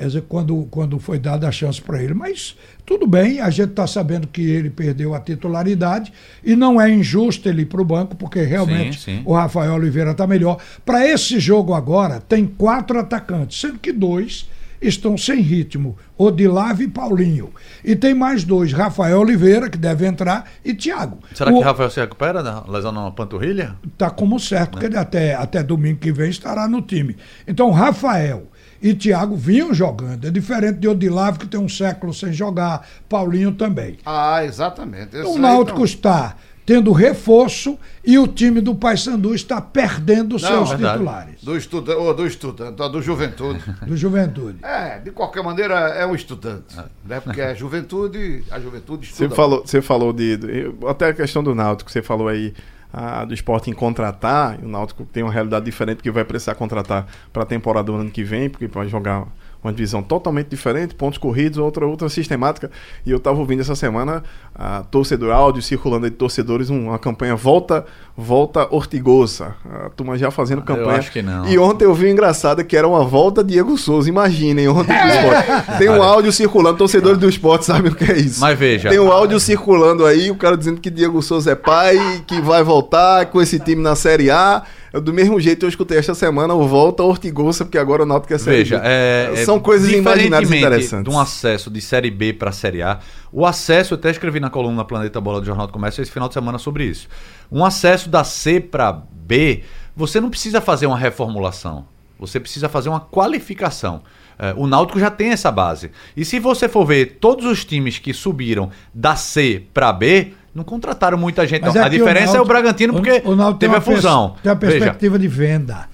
Quer 0.00 0.06
dizer, 0.06 0.22
quando, 0.22 0.66
quando 0.70 0.98
foi 0.98 1.18
dada 1.18 1.46
a 1.46 1.52
chance 1.52 1.78
para 1.78 2.02
ele. 2.02 2.14
Mas 2.14 2.56
tudo 2.86 3.06
bem, 3.06 3.38
a 3.38 3.50
gente 3.50 3.72
está 3.72 3.86
sabendo 3.86 4.26
que 4.26 4.40
ele 4.40 4.70
perdeu 4.70 5.14
a 5.14 5.20
titularidade 5.20 6.10
e 6.42 6.56
não 6.56 6.80
é 6.80 6.88
injusto 6.88 7.46
ele 7.50 7.62
ir 7.62 7.66
para 7.66 7.82
o 7.82 7.84
banco, 7.84 8.16
porque 8.16 8.40
realmente 8.40 8.98
Sim, 8.98 9.18
sim. 9.18 9.22
o 9.26 9.34
Rafael 9.34 9.74
Oliveira 9.74 10.12
está 10.12 10.26
melhor. 10.26 10.56
Para 10.86 11.06
esse 11.06 11.38
jogo 11.38 11.74
agora, 11.74 12.18
tem 12.18 12.46
quatro 12.46 12.98
atacantes, 12.98 13.60
sendo 13.60 13.78
que 13.78 13.92
dois 13.92 14.48
estão 14.80 15.18
sem 15.18 15.42
ritmo, 15.42 15.98
Odilave 16.16 16.84
e 16.84 16.88
Paulinho. 16.88 17.50
E 17.84 17.94
tem 17.94 18.14
mais 18.14 18.42
dois, 18.42 18.72
Rafael 18.72 19.20
Oliveira, 19.20 19.68
que 19.68 19.76
deve 19.76 20.06
entrar, 20.06 20.50
e 20.64 20.72
Thiago. 20.72 21.18
Será 21.34 21.52
o, 21.52 21.58
que 21.58 21.62
Rafael 21.62 21.90
se 21.90 22.00
recupera 22.00 22.42
da 22.42 22.64
lesão 22.66 22.90
na 22.90 23.10
panturrilha? 23.10 23.76
Tá 23.98 24.08
como 24.08 24.40
certo, 24.40 24.70
porque 24.70 24.86
ele 24.86 24.96
até, 24.96 25.34
até 25.34 25.62
domingo 25.62 25.98
que 25.98 26.10
vem 26.10 26.30
estará 26.30 26.66
no 26.66 26.80
time. 26.80 27.18
Então, 27.46 27.70
Rafael 27.70 28.48
e 28.82 28.94
Thiago 28.94 29.36
vinham 29.36 29.72
jogando. 29.74 30.26
É 30.26 30.30
diferente 30.30 30.78
de 30.78 30.88
Odilave, 30.88 31.38
que 31.38 31.46
tem 31.46 31.60
um 31.60 31.68
século 31.68 32.12
sem 32.14 32.32
jogar, 32.32 32.86
Paulinho 33.08 33.52
também. 33.52 33.98
Ah, 34.06 34.44
exatamente. 34.44 35.16
Então, 35.16 35.34
o 35.34 35.38
Náutico 35.38 35.78
não- 35.78 35.84
está 35.84 36.36
tendo 36.66 36.92
reforço 36.92 37.76
e 38.04 38.16
o 38.16 38.28
time 38.28 38.60
do 38.60 38.74
Paysandu 38.76 39.34
está 39.34 39.60
perdendo 39.60 40.38
seus 40.38 40.68
verdade. 40.68 40.92
titulares 40.92 41.42
Do 41.42 41.56
estudante, 41.56 41.98
ou 41.98 42.14
do 42.14 42.26
estudante, 42.26 42.76
do 42.76 43.02
juventude. 43.02 43.60
do 43.84 43.96
Juventude. 43.96 44.58
é, 44.62 44.98
de 45.00 45.10
qualquer 45.10 45.42
maneira, 45.42 45.74
é 45.74 46.06
um 46.06 46.14
estudante. 46.14 46.76
Né? 47.04 47.18
Porque 47.20 47.40
é 47.40 47.54
juventude, 47.56 48.44
a 48.52 48.60
juventude 48.60 49.06
Você 49.06 49.24
estuda. 49.24 49.34
falou, 49.34 49.62
você 49.66 49.82
falou 49.82 50.12
de, 50.12 50.36
de- 50.36 50.74
Até 50.88 51.08
a 51.08 51.14
questão 51.14 51.42
do 51.42 51.54
Náutico, 51.56 51.90
você 51.90 52.02
falou 52.02 52.28
aí 52.28 52.54
ah, 52.92 53.24
do 53.24 53.34
esporte 53.34 53.70
em 53.70 53.72
contratar. 53.72 54.58
O 54.62 54.68
Náutico 54.68 55.04
tem 55.04 55.22
uma 55.22 55.32
realidade 55.32 55.64
diferente 55.64 55.96
porque 55.96 56.10
vai 56.10 56.24
precisar 56.24 56.54
contratar 56.54 57.06
para 57.32 57.42
a 57.42 57.46
temporada 57.46 57.86
do 57.86 57.94
ano 57.94 58.10
que 58.10 58.24
vem, 58.24 58.48
porque 58.48 58.66
vai 58.66 58.88
jogar 58.88 59.26
uma 59.62 59.72
divisão 59.72 60.02
totalmente 60.02 60.48
diferente, 60.48 60.94
pontos 60.94 61.18
corridos, 61.18 61.58
outra, 61.58 61.86
outra 61.86 62.08
sistemática. 62.08 62.70
E 63.04 63.10
eu 63.10 63.18
estava 63.18 63.38
ouvindo 63.38 63.60
essa 63.60 63.74
semana 63.74 64.22
a 64.54 64.82
torcedor 64.90 65.32
áudio 65.32 65.62
circulando 65.62 66.04
aí 66.06 66.10
de 66.10 66.16
torcedores, 66.16 66.70
um- 66.70 66.88
uma 66.88 66.98
campanha 66.98 67.36
Volta 67.36 67.84
Volta 68.16 68.66
Ortigosa. 68.74 69.54
A 69.86 69.90
turma 69.90 70.16
já 70.18 70.30
fazendo 70.30 70.60
campanha. 70.62 70.98
acho 70.98 71.10
que 71.12 71.22
não. 71.22 71.46
E 71.48 71.58
ontem 71.58 71.84
eu 71.84 71.94
vi 71.94 72.06
um 72.06 72.10
engraçado 72.10 72.62
que 72.64 72.76
era 72.76 72.86
uma 72.86 73.02
volta 73.04 73.42
Diego 73.42 73.76
Souza. 73.78 74.08
Imaginem, 74.08 74.68
ontem 74.68 74.94
pro 74.96 75.08
esporte. 75.08 75.76
Tem 75.78 75.88
um 75.88 76.02
áudio 76.02 76.30
circulando, 76.32 76.76
torcedores 76.78 77.18
do 77.18 77.28
esporte 77.28 77.64
sabem 77.64 77.90
o 77.90 77.94
que 77.94 78.04
é 78.10 78.16
isso. 78.18 78.40
Mas 78.40 78.58
veja. 78.58 78.88
Tem 78.90 78.98
um 78.98 79.10
áudio 79.10 79.40
circulando 79.40 80.04
aí, 80.04 80.30
o 80.30 80.36
cara 80.36 80.56
dizendo 80.56 80.80
que 80.80 80.90
Diego 80.90 81.22
Souza 81.22 81.52
é 81.52 81.54
pai, 81.54 81.96
que 82.26 82.40
vai 82.40 82.62
voltar 82.62 83.26
com 83.26 83.40
esse 83.40 83.58
time 83.58 83.82
na 83.82 83.94
Série 83.96 84.30
A. 84.30 84.62
Eu, 84.92 85.00
do 85.00 85.14
mesmo 85.14 85.38
jeito 85.40 85.64
eu 85.64 85.68
escutei 85.68 85.96
esta 85.98 86.14
semana 86.14 86.52
o 86.52 86.66
Volta 86.66 87.04
Ortigosa, 87.04 87.64
porque 87.64 87.78
agora 87.78 88.02
o 88.02 88.06
Náutico 88.06 88.34
é 88.34 88.38
Série 88.38 88.56
Veja, 88.58 88.80
é, 88.84 89.30
é, 89.36 89.44
São 89.52 89.60
coisas 89.60 89.88
diferentemente 89.88 90.56
interessantes. 90.56 91.04
de 91.04 91.16
um 91.16 91.18
acesso 91.20 91.70
de 91.70 91.80
Série 91.80 92.10
B 92.10 92.32
para 92.32 92.52
Série 92.52 92.82
A, 92.82 92.98
o 93.32 93.44
acesso, 93.46 93.94
eu 93.94 93.98
até 93.98 94.10
escrevi 94.10 94.40
na 94.40 94.50
coluna 94.50 94.84
Planeta 94.84 95.20
Bola 95.20 95.40
do 95.40 95.46
Jornal 95.46 95.66
do 95.66 95.72
Comércio 95.72 96.02
esse 96.02 96.10
final 96.10 96.28
de 96.28 96.34
semana 96.34 96.58
sobre 96.58 96.84
isso. 96.84 97.08
Um 97.50 97.64
acesso 97.64 98.08
da 98.08 98.24
C 98.24 98.60
para 98.60 98.92
B, 99.12 99.62
você 99.96 100.20
não 100.20 100.30
precisa 100.30 100.60
fazer 100.60 100.86
uma 100.86 100.96
reformulação, 100.98 101.86
você 102.18 102.38
precisa 102.40 102.68
fazer 102.68 102.88
uma 102.88 103.00
qualificação. 103.00 104.02
É, 104.38 104.54
o 104.56 104.66
Náutico 104.66 104.98
já 104.98 105.10
tem 105.10 105.30
essa 105.30 105.50
base. 105.50 105.90
E 106.16 106.24
se 106.24 106.38
você 106.38 106.66
for 106.68 106.86
ver 106.86 107.18
todos 107.20 107.44
os 107.44 107.62
times 107.64 107.98
que 107.98 108.14
subiram 108.14 108.70
da 108.94 109.14
C 109.14 109.64
para 109.74 109.92
B, 109.92 110.32
não 110.54 110.64
contrataram 110.64 111.18
muita 111.18 111.46
gente. 111.46 111.62
Não. 111.62 111.68
a 111.76 111.86
aqui 111.86 111.98
diferença 111.98 112.20
é 112.20 112.30
o 112.30 112.34
Náutico- 112.36 112.48
Bragantino, 112.48 112.92
porque 112.94 113.22
o 113.24 113.36
tem 113.36 113.58
teve 113.58 113.76
a 113.76 113.80
fusão. 113.82 114.36
Tem 114.42 114.50
a 114.50 114.54
Veja, 114.54 114.72
perspectiva 114.78 115.18
de 115.18 115.28
venda. 115.28 115.88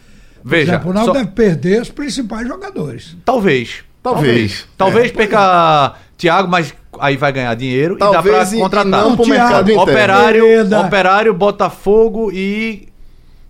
Veja, 0.49 0.73
exemplo, 0.75 0.91
o 0.91 0.95
Náutico 0.95 1.15
só- 1.17 1.21
deve 1.23 1.33
perder 1.35 1.83
os 1.83 1.91
principais 1.91 2.47
jogadores. 2.47 3.17
Talvez. 3.25 3.85
Talvez. 4.03 4.67
Talvez 4.79 5.11
É, 5.11 5.15
perca 5.15 5.95
Thiago, 6.17 6.49
mas 6.49 6.73
aí 7.01 7.17
vai 7.17 7.33
ganhar 7.33 7.55
dinheiro 7.55 7.97
e 7.97 7.99
dá 7.99 8.11
Talvez 8.13 8.49
pra 8.51 8.59
contratar. 8.59 8.87
não 8.87 9.13
O 9.13 9.17
pro 9.17 9.25
Thiago, 9.25 9.41
mercado 9.43 9.71
interno. 9.71 9.83
Operário, 9.83 10.47
Hereda. 10.47 10.81
Operário, 10.83 11.35
Botafogo 11.35 12.31
e 12.33 12.89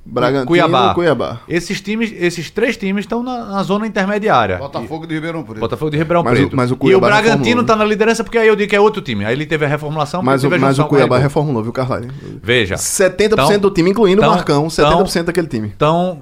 Bragantino, 0.08 0.46
Cuiabá. 0.46 0.94
Cuiabá. 0.94 1.40
Esses 1.48 1.80
times, 1.80 2.12
esses 2.16 2.48
três 2.50 2.76
times 2.76 3.04
estão 3.04 3.22
na, 3.24 3.44
na 3.44 3.62
zona 3.64 3.86
intermediária. 3.88 4.56
Botafogo 4.56 5.04
de 5.06 5.14
Ribeirão 5.14 5.42
Preto. 5.42 5.58
Botafogo 5.60 5.90
de 5.90 5.96
Ribeirão 5.98 6.22
Mas 6.22 6.32
o- 6.38 6.42
Preto. 6.42 6.56
mas 6.56 6.70
o 6.70 6.74
e 6.74 6.76
o 6.76 6.78
Cuiabá 6.78 7.06
Bragantino 7.08 7.34
reformulou, 7.36 7.60
está 7.62 7.76
na 7.76 7.84
liderança 7.84 8.22
porque 8.24 8.38
aí 8.38 8.46
eu 8.48 8.54
digo 8.56 8.70
que 8.70 8.76
é 8.76 8.80
outro 8.80 9.02
time. 9.02 9.24
Aí 9.24 9.34
ele 9.34 9.44
teve 9.46 9.64
a 9.64 9.68
reformulação, 9.68 10.22
Mas, 10.22 10.42
o, 10.44 10.48
teve 10.48 10.62
a 10.62 10.66
mas 10.66 10.78
o 10.78 10.84
Cuiabá 10.86 11.18
reformulou, 11.18 11.62
viu, 11.62 11.72
Carlyle? 11.72 12.10
Veja. 12.42 12.76
70% 12.76 13.32
Então- 13.32 13.58
do 13.58 13.70
time, 13.70 13.90
incluindo 13.90 14.22
então- 14.22 14.32
o 14.32 14.34
Marcão. 14.36 14.70
70% 14.70 15.24
daquele 15.26 15.48
time. 15.48 15.72
Então, 15.74 16.20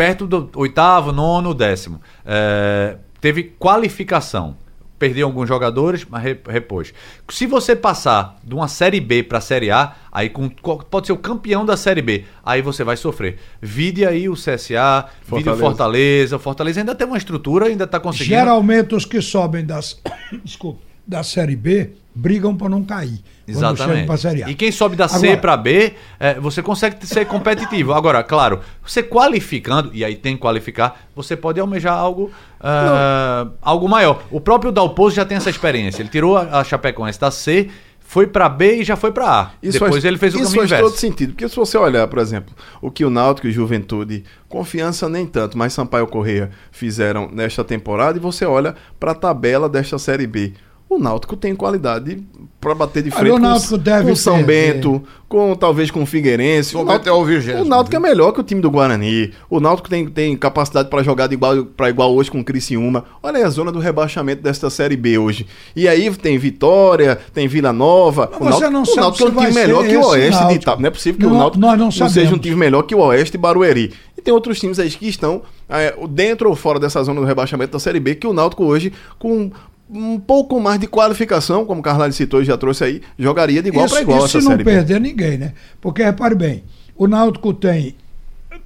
perto 0.00 0.26
do 0.26 0.48
oitavo, 0.56 1.12
nono, 1.12 1.52
décimo. 1.52 2.00
É, 2.24 2.96
teve 3.20 3.42
qualificação. 3.58 4.56
perdeu 4.98 5.26
alguns 5.26 5.46
jogadores, 5.48 6.06
mas 6.08 6.22
re- 6.22 6.38
repôs. 6.48 6.92
Se 7.30 7.46
você 7.46 7.74
passar 7.76 8.38
de 8.44 8.54
uma 8.54 8.66
Série 8.68 8.98
B 9.00 9.22
para 9.22 9.38
a 9.38 9.40
Série 9.40 9.70
A, 9.70 9.94
aí 10.12 10.28
com, 10.30 10.48
co- 10.50 10.78
pode 10.84 11.06
ser 11.06 11.12
o 11.14 11.16
campeão 11.18 11.64
da 11.66 11.74
Série 11.76 12.00
B, 12.02 12.24
aí 12.44 12.60
você 12.62 12.82
vai 12.84 12.96
sofrer. 12.96 13.38
Vide 13.62 14.04
aí 14.06 14.26
o 14.28 14.34
CSA, 14.34 15.06
vide 15.24 15.48
o 15.48 15.56
Fortaleza. 15.56 15.56
Fortaleza. 15.60 16.36
O 16.36 16.38
Fortaleza 16.38 16.80
ainda 16.80 16.94
tem 16.94 17.06
uma 17.06 17.16
estrutura, 17.18 17.66
ainda 17.66 17.84
está 17.84 17.98
conseguindo. 18.00 18.34
Geralmente 18.36 18.94
os 18.94 19.04
que 19.06 19.20
sobem 19.22 19.64
das, 19.66 20.00
desculpa, 20.44 20.80
da 21.06 21.22
Série 21.22 21.56
B 21.56 21.90
brigam 22.14 22.54
para 22.56 22.68
não 22.68 22.82
cair. 22.84 23.20
Exatamente. 23.50 24.06
E 24.50 24.54
quem 24.54 24.70
sobe 24.72 24.96
da 24.96 25.08
C 25.08 25.16
Agora- 25.28 25.36
para 25.40 25.56
B, 25.56 25.94
é, 26.18 26.34
você 26.40 26.62
consegue 26.62 27.06
ser 27.06 27.26
competitivo. 27.26 27.92
Agora, 27.92 28.22
claro, 28.22 28.60
você 28.84 29.02
qualificando, 29.02 29.90
e 29.92 30.04
aí 30.04 30.16
tem 30.16 30.34
que 30.36 30.40
qualificar, 30.40 31.00
você 31.14 31.36
pode 31.36 31.60
almejar 31.60 31.94
algo, 31.96 32.30
ah, 32.60 33.48
algo 33.62 33.88
maior. 33.88 34.22
O 34.30 34.40
próprio 34.40 34.72
Dalpozo 34.72 35.16
já 35.16 35.24
tem 35.24 35.36
essa 35.36 35.50
experiência. 35.50 36.02
Ele 36.02 36.08
tirou 36.08 36.36
a, 36.36 36.60
a 36.60 36.64
Chapecoense 36.64 37.18
da 37.20 37.30
C, 37.30 37.68
foi 38.00 38.26
para 38.26 38.48
B 38.48 38.80
e 38.80 38.84
já 38.84 38.96
foi 38.96 39.12
para 39.12 39.26
A. 39.40 39.50
Depois 39.62 39.92
faz- 39.92 40.04
ele 40.04 40.18
fez 40.18 40.34
o 40.34 40.38
isso 40.38 40.46
caminho 40.46 40.60
faz 40.62 40.70
inverso. 40.72 40.90
todo 40.90 40.98
sentido. 40.98 41.30
Porque 41.32 41.48
se 41.48 41.54
você 41.54 41.78
olhar, 41.78 42.06
por 42.08 42.18
exemplo, 42.18 42.52
o 42.82 42.90
que 42.90 43.04
o 43.04 43.10
Náutico 43.10 43.46
e 43.46 43.50
o 43.50 43.52
Juventude, 43.52 44.24
confiança 44.48 45.08
nem 45.08 45.24
tanto, 45.26 45.56
mas 45.56 45.72
Sampaio 45.72 46.06
Correia 46.08 46.50
fizeram 46.72 47.28
nesta 47.32 47.62
temporada, 47.62 48.18
e 48.18 48.20
você 48.20 48.44
olha 48.44 48.74
para 48.98 49.12
a 49.12 49.14
tabela 49.14 49.68
desta 49.68 49.96
Série 49.98 50.26
B. 50.26 50.54
O 50.90 50.98
Náutico 50.98 51.36
tem 51.36 51.54
qualidade 51.54 52.20
para 52.60 52.74
bater 52.74 53.00
de 53.04 53.10
Olha, 53.10 53.18
frente 53.20 53.30
o 53.32 53.36
com, 53.36 53.40
Náutico 53.42 53.78
deve 53.78 54.08
com 54.08 54.16
São 54.16 54.38
ter, 54.38 54.44
Bento, 54.44 55.00
com 55.28 55.54
talvez 55.54 55.88
com 55.88 56.02
o 56.02 56.06
Figueirense. 56.06 56.72
São 56.72 56.84
Bento 56.84 57.08
é 57.08 57.12
o 57.12 57.24
vigésimo, 57.24 57.64
o 57.64 57.68
Náutico 57.68 57.94
é 57.94 58.00
melhor 58.00 58.32
que 58.32 58.40
o 58.40 58.42
time 58.42 58.60
do 58.60 58.68
Guarani. 58.68 59.32
O 59.48 59.60
Náutico 59.60 59.88
tem, 59.88 60.08
tem 60.08 60.36
capacidade 60.36 60.90
para 60.90 61.00
jogar 61.04 61.28
de 61.28 61.34
igual 61.34 61.64
para 61.64 61.88
igual 61.88 62.12
hoje 62.12 62.28
com 62.28 62.40
o 62.40 62.44
Criciúma. 62.44 63.04
Olha 63.22 63.36
aí 63.38 63.44
a 63.44 63.48
zona 63.48 63.70
do 63.70 63.78
rebaixamento 63.78 64.42
desta 64.42 64.68
Série 64.68 64.96
B 64.96 65.16
hoje. 65.16 65.46
E 65.76 65.86
aí 65.86 66.10
tem 66.16 66.36
Vitória, 66.38 67.16
tem 67.32 67.46
Vila 67.46 67.72
Nova. 67.72 68.28
Mas 68.40 68.56
o 68.56 68.58
você 68.58 68.68
não 68.68 68.82
o 68.82 68.86
sabe 68.86 69.00
Náutico 69.00 69.28
é 69.28 69.30
um 69.30 69.34
time 69.36 69.52
melhor 69.52 69.86
que 69.86 69.96
o 69.96 70.04
Oeste 70.08 70.30
de 70.32 70.44
Náutico. 70.44 70.62
Ita- 70.62 70.76
Não 70.76 70.86
é 70.88 70.90
possível 70.90 71.20
que 71.20 71.26
Não, 71.26 71.34
o 71.34 71.38
Náutico 71.38 71.60
nós 71.60 71.78
não 71.78 72.08
seja 72.08 72.34
um 72.34 72.38
time 72.38 72.56
melhor 72.56 72.82
que 72.82 72.96
o 72.96 72.98
Oeste 72.98 73.36
e 73.36 73.38
Barueri. 73.38 73.92
E 74.18 74.20
tem 74.20 74.34
outros 74.34 74.58
times 74.58 74.78
aí 74.80 74.90
que 74.90 75.08
estão 75.08 75.40
é, 75.68 75.94
dentro 76.10 76.50
ou 76.50 76.56
fora 76.56 76.78
dessa 76.80 77.00
zona 77.04 77.20
do 77.20 77.26
rebaixamento 77.26 77.72
da 77.72 77.78
Série 77.78 78.00
B, 78.00 78.16
que 78.16 78.26
o 78.26 78.32
Náutico 78.32 78.64
hoje, 78.64 78.92
com 79.18 79.50
um 79.92 80.18
pouco 80.20 80.60
mais 80.60 80.78
de 80.78 80.86
qualificação, 80.86 81.64
como 81.66 81.80
o 81.80 81.82
Carlalho 81.82 82.12
citou 82.12 82.40
e 82.40 82.44
já 82.44 82.56
trouxe 82.56 82.84
aí, 82.84 83.02
jogaria 83.18 83.62
de 83.62 83.68
igual 83.68 83.88
para 83.88 84.02
igual 84.02 84.18
isso 84.18 84.26
essa 84.26 84.38
se 84.40 84.44
não 84.44 84.52
Série 84.52 84.64
B. 84.64 84.70
perder 84.70 85.00
ninguém, 85.00 85.36
né? 85.38 85.52
Porque 85.80 86.02
repare 86.02 86.34
bem, 86.34 86.64
o 86.96 87.06
Náutico 87.08 87.52
tem 87.52 87.96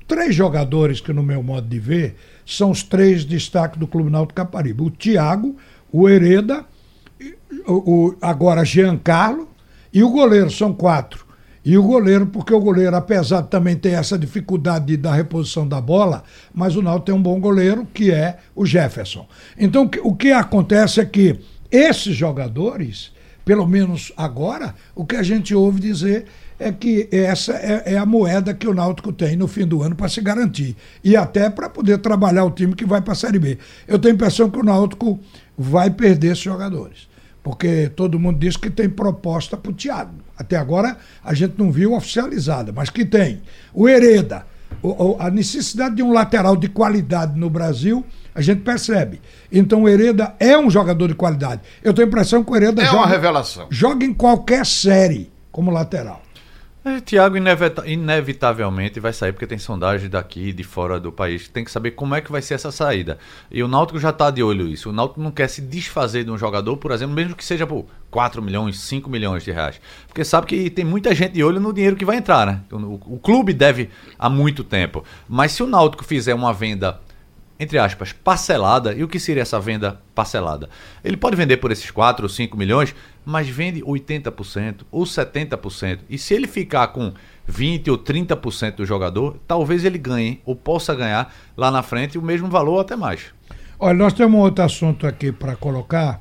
três 0.06 0.34
jogadores 0.34 1.00
que, 1.00 1.12
no 1.12 1.22
meu 1.22 1.42
modo 1.42 1.66
de 1.66 1.78
ver, 1.78 2.16
são 2.44 2.70
os 2.70 2.82
três 2.82 3.24
destaques 3.24 3.78
do 3.78 3.87
Clube 3.87 4.10
Náutico 4.10 4.34
Caparibe. 4.34 4.82
O 4.82 4.90
Thiago, 4.90 5.56
o 5.90 6.08
Hereda, 6.08 6.64
o, 7.66 7.72
o- 8.08 8.16
agora 8.20 8.64
Giancarlo 8.64 9.48
e 9.92 10.02
o 10.02 10.10
goleiro, 10.10 10.50
são 10.50 10.72
quatro. 10.74 11.24
E 11.64 11.79
o 11.79 11.83
goleiro, 11.83 12.27
porque 12.27 12.53
o 12.53 12.61
goleiro, 12.61 12.94
apesar 12.94 13.40
de 13.40 13.48
também 13.48 13.74
ter 13.74 13.90
essa 13.90 14.18
dificuldade 14.18 14.85
de- 14.87 14.96
da 14.98 15.14
reposição 15.14 15.66
da 15.66 15.81
bola, 15.81 16.22
mas 16.53 16.77
o 16.77 16.83
Náutico 16.83 17.07
tem 17.07 17.14
um 17.14 17.22
bom 17.22 17.40
goleiro, 17.40 17.87
que 17.94 18.11
é 18.12 18.37
o 18.55 18.66
Jefferson. 18.66 19.27
Então, 19.59 19.85
o 19.85 19.88
que- 19.88 20.00
o 20.00 20.14
que 20.14 20.31
acontece 20.31 21.00
é 21.00 21.07
que 21.07 21.40
esses 21.70 22.14
jogadores, 22.14 23.12
pelo 23.44 23.66
menos 23.66 24.12
agora, 24.16 24.74
o 24.94 25.07
que 25.07 25.16
a 25.16 25.22
gente 25.22 25.55
ouve 25.55 25.81
dizer 25.81 26.27
é 26.59 26.70
que 26.70 27.09
essa 27.11 27.53
é, 27.55 27.94
é 27.94 27.98
a 27.98 28.07
moeda 28.07 28.53
que 28.55 28.68
o 28.68 28.74
Náutico 28.74 29.12
tem 29.12 29.35
no 29.35 29.48
fim 29.48 29.66
do 29.66 29.83
ano 29.83 29.96
para 29.96 30.09
se 30.09 30.20
garantir. 30.20 30.77
E 31.03 31.16
até 31.16 31.48
para 31.50 31.68
poder 31.70 31.98
trabalhar 31.98 32.44
o 32.44 32.50
time 32.50 32.74
que 32.74 32.85
vai 32.85 33.00
para 33.00 33.12
a 33.12 33.16
Série 33.16 33.38
B. 33.38 33.59
Eu 33.88 33.98
tenho 33.98 34.12
a 34.12 34.16
impressão 34.16 34.50
que 34.50 34.59
o 34.59 34.62
Náutico 34.62 35.18
vai 35.57 35.90
perder 35.90 36.29
esses 36.33 36.44
jogadores. 36.44 37.09
Porque 37.42 37.90
todo 37.96 38.20
mundo 38.20 38.38
diz 38.38 38.57
que 38.57 38.70
tem 38.70 38.88
proposta 38.88 39.57
para 39.57 39.70
o 39.72 39.74
Thiago. 39.74 40.23
Até 40.37 40.57
agora 40.57 40.97
a 41.23 41.33
gente 41.35 41.55
não 41.57 41.70
viu 41.70 41.94
oficializada, 41.94 42.73
mas 42.73 42.90
que 42.90 43.05
tem. 43.05 43.42
O 43.73 43.88
Hereda, 43.88 44.44
o- 44.83 45.16
a 45.20 45.31
necessidade 45.31 45.94
de 45.97 46.03
um 46.03 46.12
lateral 46.12 46.57
de 46.57 46.68
qualidade 46.68 47.38
no 47.38 47.49
Brasil, 47.49 48.05
a 48.35 48.40
gente 48.42 48.62
percebe. 48.62 49.20
Então 49.53 49.85
o 49.85 49.88
Hereda 49.88 50.35
é 50.40 50.59
um 50.59 50.68
jogador 50.68 51.07
de 51.09 51.14
qualidade. 51.14 51.61
Eu 51.83 51.94
tenho 51.94 52.07
a 52.07 52.09
impressão 52.09 52.42
que 52.42 52.51
o 52.51 52.57
Hereda 52.57 52.83
É 52.83 52.87
joga, 52.87 52.99
uma 52.99 53.07
revelação. 53.07 53.66
joga 53.70 54.05
em 54.05 54.12
qualquer 54.12 54.66
série 54.66 55.31
como 55.53 55.70
lateral. 55.70 56.20
É, 56.87 57.37
inevita- 57.38 57.88
inevitavelmente 57.88 59.01
vai 59.01 59.11
sair, 59.11 59.33
porque 59.33 59.47
tem 59.47 59.57
sondagem 59.57 60.11
daqui 60.11 60.53
de 60.53 60.62
fora 60.62 61.01
do 61.01 61.11
país. 61.11 61.49
Tem 61.49 61.64
que 61.64 61.70
saber 61.70 61.92
como 61.92 62.14
é 62.14 62.20
que 62.20 62.31
vai 62.31 62.42
ser 62.42 62.55
essa 62.55 62.70
saída. 62.70 63.18
E 63.51 63.62
o 63.62 63.68
Náutico 63.68 63.99
já 63.99 64.11
está 64.11 64.31
de 64.31 64.42
olho 64.42 64.66
nisso. 64.66 64.90
O 64.90 64.92
Náutico 64.92 65.18
não 65.23 65.31
quer 65.31 65.49
se 65.49 65.62
desfazer 65.62 66.25
de 66.25 66.31
um 66.31 66.37
jogador, 66.37 66.77
por 66.77 66.90
exemplo, 66.92 67.14
mesmo 67.14 67.35
que 67.35 67.44
seja 67.44 67.66
por 67.66 67.87
4 68.11 68.42
milhões, 68.42 68.79
5 68.81 69.09
milhões 69.09 69.42
de 69.42 69.51
reais. 69.51 69.81
Porque 70.07 70.23
sabe 70.25 70.47
que 70.47 70.68
tem 70.68 70.85
muita 70.85 71.14
gente 71.14 71.33
de 71.33 71.42
olho 71.42 71.59
no 71.59 71.73
dinheiro 71.73 71.97
que 71.97 72.05
vai 72.05 72.16
entrar, 72.18 72.47
né? 72.47 72.61
O, 72.70 73.14
o 73.14 73.18
clube 73.18 73.55
deve 73.55 73.88
há 74.18 74.29
muito 74.29 74.62
tempo. 74.62 75.03
Mas 75.27 75.53
se 75.53 75.62
o 75.62 75.66
Náutico 75.66 76.05
fizer 76.05 76.35
uma 76.35 76.53
venda 76.53 77.01
entre 77.59 77.79
aspas, 77.79 78.12
parcelada. 78.12 78.93
E 78.95 79.05
o 79.05 79.09
que 79.09 79.19
seria 79.19 79.43
essa 79.43 79.61
venda 79.61 80.01
parcelada? 80.14 80.69
Ele 81.05 81.17
pode 81.17 81.37
vender 81.37 81.59
por 81.59 81.71
esses 81.71 81.90
4 81.90 82.25
ou 82.25 82.29
5 82.29 82.57
milhões, 82.57 82.95
mas 83.25 83.49
vende 83.49 83.81
80% 83.83 84.83
ou 84.90 85.05
70%. 85.05 86.01
E 86.09 86.19
se 86.19 86.35
ele 86.35 86.47
ficar 86.47 86.88
com 86.88 87.12
20 87.47 87.90
ou 87.90 87.99
30% 87.99 88.77
do 88.77 88.87
jogador, 88.87 89.38
talvez 89.47 89.85
ele 89.85 89.99
ganhe 89.99 90.40
ou 90.45 90.57
possa 90.57 90.95
ganhar 90.95 91.35
lá 91.57 91.71
na 91.71 91.83
frente 91.83 92.19
o 92.19 92.23
mesmo 92.23 92.49
valor 92.49 92.75
ou 92.75 92.81
até 92.81 92.97
mais. 92.97 93.27
Olha, 93.79 93.95
nós 93.95 94.12
temos 94.12 94.38
um 94.38 94.43
outro 94.43 94.64
assunto 94.64 95.07
aqui 95.07 95.31
para 95.31 95.57
colocar. 95.57 96.21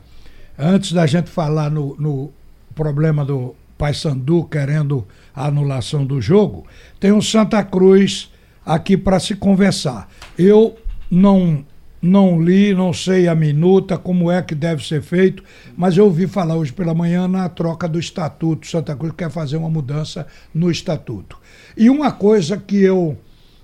Antes 0.58 0.91
da 0.91 1.06
gente 1.06 1.30
falar 1.30 1.69
no, 1.69 1.96
no 1.98 2.32
problema 2.76 3.26
do 3.26 3.56
Paysandu 3.78 4.43
querendo 4.46 5.06
a 5.36 5.48
anulação 5.48 6.06
do 6.06 6.22
jogo, 6.22 6.67
tem 7.00 7.12
um 7.12 7.22
Santa 7.22 7.63
Cruz 7.63 8.32
aqui 8.65 8.96
para 8.96 9.19
se 9.19 9.36
conversar. 9.36 10.10
Eu 10.38 10.78
não 11.13 11.63
não 12.02 12.41
li, 12.41 12.73
não 12.73 12.91
sei 12.91 13.30
a 13.30 13.36
minuta, 13.36 13.97
como 13.97 14.30
é 14.30 14.41
que 14.41 14.54
deve 14.54 14.86
ser 14.86 15.02
feito, 15.02 15.41
mas 15.78 15.95
eu 15.95 16.04
ouvi 16.04 16.28
falar 16.28 16.58
hoje 16.58 16.73
pela 16.73 16.93
manhã 16.93 17.30
na 17.30 17.47
troca 17.47 17.88
do 17.88 17.97
estatuto. 17.97 18.67
Santa 18.67 18.93
Cruz 18.93 19.13
quer 19.17 19.32
fazer 19.32 19.56
uma 19.56 19.69
mudança 19.69 20.28
no 20.54 20.69
estatuto. 20.69 21.38
E 21.78 21.89
uma 21.89 22.12
coisa 22.12 22.58
que 22.58 22.76
eu 22.76 23.17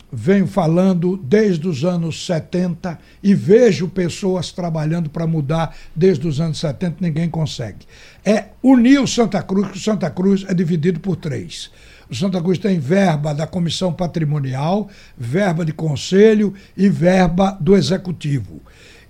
venho 0.09 0.47
falando 0.47 1.17
desde 1.17 1.67
os 1.67 1.83
anos 1.83 2.25
70 2.25 2.97
e 3.21 3.35
vejo 3.35 3.89
pessoas 3.89 4.53
trabalhando 4.53 5.09
para 5.09 5.27
mudar 5.27 5.75
desde 5.93 6.25
os 6.25 6.39
anos 6.39 6.59
70, 6.59 6.95
ninguém 7.01 7.29
consegue. 7.29 7.85
É 8.23 8.45
unir 8.63 9.01
o 9.01 9.07
Santa 9.07 9.43
Cruz, 9.43 9.67
que 9.67 9.77
o 9.77 9.81
Santa 9.81 10.09
Cruz 10.09 10.45
é 10.47 10.53
dividido 10.53 11.01
por 11.01 11.17
três. 11.17 11.69
O 12.09 12.15
Santa 12.15 12.41
Cruz 12.41 12.57
tem 12.57 12.79
verba 12.79 13.33
da 13.33 13.45
Comissão 13.45 13.93
Patrimonial, 13.93 14.89
verba 15.17 15.63
de 15.63 15.71
conselho 15.71 16.53
e 16.75 16.89
verba 16.89 17.55
do 17.59 17.75
Executivo. 17.75 18.61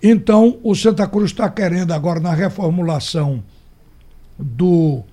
Então, 0.01 0.59
o 0.63 0.75
Santa 0.75 1.07
Cruz 1.07 1.31
está 1.31 1.49
querendo 1.49 1.93
agora, 1.93 2.19
na 2.19 2.33
reformulação 2.33 3.43
do, 4.37 5.03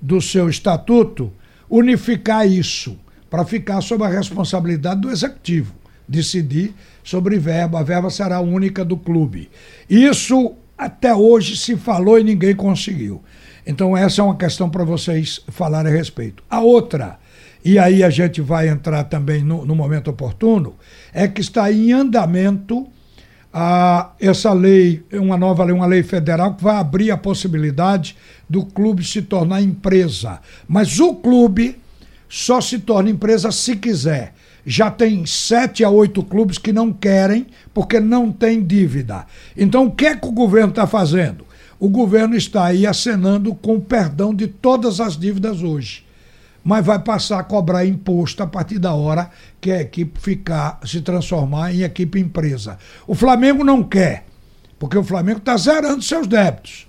do 0.00 0.20
seu 0.20 0.48
estatuto, 0.48 1.32
unificar 1.68 2.46
isso 2.46 2.98
para 3.30 3.44
ficar 3.44 3.80
sob 3.80 4.04
a 4.04 4.08
responsabilidade 4.08 5.00
do 5.00 5.10
executivo, 5.10 5.74
decidir 6.06 6.74
sobre 7.02 7.38
verba. 7.38 7.80
A 7.80 7.82
verba 7.82 8.10
será 8.10 8.40
única 8.40 8.84
do 8.84 8.96
clube. 8.96 9.50
Isso 9.88 10.54
até 10.76 11.14
hoje 11.14 11.56
se 11.56 11.76
falou 11.76 12.18
e 12.18 12.24
ninguém 12.24 12.54
conseguiu. 12.54 13.22
Então, 13.66 13.96
essa 13.96 14.20
é 14.20 14.24
uma 14.24 14.36
questão 14.36 14.70
para 14.70 14.84
vocês 14.84 15.40
falarem 15.48 15.92
a 15.92 15.96
respeito. 15.96 16.42
A 16.48 16.60
outra, 16.60 17.18
e 17.68 17.80
aí 17.80 18.04
a 18.04 18.10
gente 18.10 18.40
vai 18.40 18.68
entrar 18.68 19.02
também 19.02 19.42
no, 19.42 19.66
no 19.66 19.74
momento 19.74 20.08
oportuno, 20.08 20.76
é 21.12 21.26
que 21.26 21.40
está 21.40 21.72
em 21.72 21.90
andamento 21.90 22.86
a, 23.52 24.12
essa 24.20 24.52
lei, 24.52 25.04
uma 25.12 25.36
nova 25.36 25.64
lei, 25.64 25.74
uma 25.74 25.84
lei 25.84 26.04
federal 26.04 26.54
que 26.54 26.62
vai 26.62 26.76
abrir 26.76 27.10
a 27.10 27.16
possibilidade 27.16 28.16
do 28.48 28.64
clube 28.64 29.02
se 29.02 29.20
tornar 29.20 29.62
empresa. 29.62 30.38
Mas 30.68 31.00
o 31.00 31.16
clube 31.16 31.76
só 32.28 32.60
se 32.60 32.78
torna 32.78 33.10
empresa 33.10 33.50
se 33.50 33.74
quiser. 33.74 34.32
Já 34.64 34.88
tem 34.88 35.26
sete 35.26 35.82
a 35.82 35.90
oito 35.90 36.22
clubes 36.22 36.58
que 36.58 36.72
não 36.72 36.92
querem 36.92 37.48
porque 37.74 37.98
não 37.98 38.30
tem 38.30 38.64
dívida. 38.64 39.26
Então 39.56 39.86
o 39.86 39.90
que 39.90 40.06
é 40.06 40.14
que 40.14 40.28
o 40.28 40.32
governo 40.32 40.70
está 40.70 40.86
fazendo? 40.86 41.44
O 41.80 41.88
governo 41.88 42.36
está 42.36 42.66
aí 42.66 42.86
acenando 42.86 43.52
com 43.56 43.74
o 43.74 43.80
perdão 43.80 44.32
de 44.32 44.46
todas 44.46 45.00
as 45.00 45.16
dívidas 45.16 45.64
hoje 45.64 46.05
mas 46.66 46.84
vai 46.84 46.98
passar 46.98 47.38
a 47.38 47.44
cobrar 47.44 47.86
imposto 47.86 48.42
a 48.42 48.46
partir 48.46 48.80
da 48.80 48.92
hora 48.92 49.30
que 49.60 49.70
a 49.70 49.82
equipe 49.82 50.18
ficar, 50.18 50.80
se 50.84 51.00
transformar 51.00 51.72
em 51.72 51.82
equipe 51.82 52.18
empresa. 52.18 52.76
O 53.06 53.14
Flamengo 53.14 53.62
não 53.62 53.84
quer, 53.84 54.26
porque 54.76 54.98
o 54.98 55.04
Flamengo 55.04 55.38
está 55.38 55.56
zerando 55.56 56.02
seus 56.02 56.26
débitos. 56.26 56.88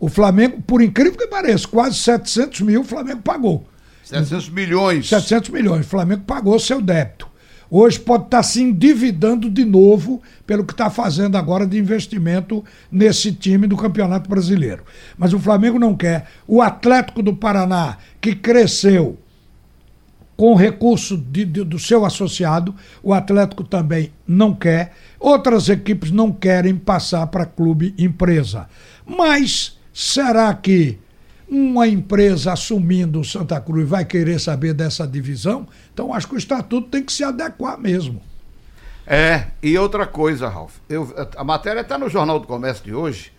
O 0.00 0.08
Flamengo, 0.08 0.60
por 0.62 0.82
incrível 0.82 1.16
que 1.16 1.28
pareça, 1.28 1.68
quase 1.68 1.98
700 1.98 2.62
mil 2.62 2.80
o 2.80 2.84
Flamengo 2.84 3.22
pagou. 3.22 3.64
700 4.02 4.48
milhões. 4.48 5.08
700 5.08 5.50
milhões. 5.50 5.86
O 5.86 5.88
Flamengo 5.88 6.24
pagou 6.24 6.58
seu 6.58 6.82
débito. 6.82 7.28
Hoje 7.74 7.98
pode 7.98 8.24
estar 8.24 8.42
se 8.42 8.60
endividando 8.60 9.48
de 9.48 9.64
novo 9.64 10.20
pelo 10.46 10.62
que 10.62 10.74
está 10.74 10.90
fazendo 10.90 11.38
agora 11.38 11.66
de 11.66 11.78
investimento 11.78 12.62
nesse 12.90 13.32
time 13.32 13.66
do 13.66 13.78
Campeonato 13.78 14.28
Brasileiro. 14.28 14.82
Mas 15.16 15.32
o 15.32 15.38
Flamengo 15.38 15.78
não 15.78 15.96
quer. 15.96 16.26
O 16.46 16.60
Atlético 16.60 17.22
do 17.22 17.34
Paraná, 17.34 17.96
que 18.20 18.34
cresceu 18.34 19.18
com 20.36 20.54
recurso 20.54 21.16
de- 21.16 21.46
de- 21.46 21.64
do 21.64 21.78
seu 21.78 22.04
associado, 22.04 22.74
o 23.02 23.14
Atlético 23.14 23.64
também 23.64 24.12
não 24.28 24.54
quer. 24.54 24.92
Outras 25.18 25.70
equipes 25.70 26.10
não 26.10 26.30
querem 26.30 26.76
passar 26.76 27.26
para 27.28 27.46
clube 27.46 27.94
empresa. 27.96 28.68
Mas 29.06 29.78
será 29.94 30.52
que 30.52 30.98
uma 31.52 31.86
empresa 31.86 32.54
assumindo 32.54 33.20
o 33.20 33.24
Santa 33.24 33.60
Cruz 33.60 33.86
vai 33.86 34.06
querer 34.06 34.40
saber 34.40 34.72
dessa 34.72 35.06
divisão? 35.06 35.68
Então 35.92 36.14
acho 36.14 36.26
que 36.26 36.34
o 36.34 36.38
estatuto 36.38 36.88
tem 36.88 37.04
que 37.04 37.12
se 37.12 37.22
adequar 37.22 37.78
mesmo. 37.78 38.22
É, 39.06 39.48
e 39.62 39.76
outra 39.76 40.06
coisa, 40.06 40.48
Ralf. 40.48 40.76
Eu, 40.88 41.12
a 41.36 41.44
matéria 41.44 41.80
está 41.80 41.98
no 41.98 42.08
Jornal 42.08 42.40
do 42.40 42.46
Comércio 42.46 42.82
de 42.82 42.94
hoje, 42.94 43.32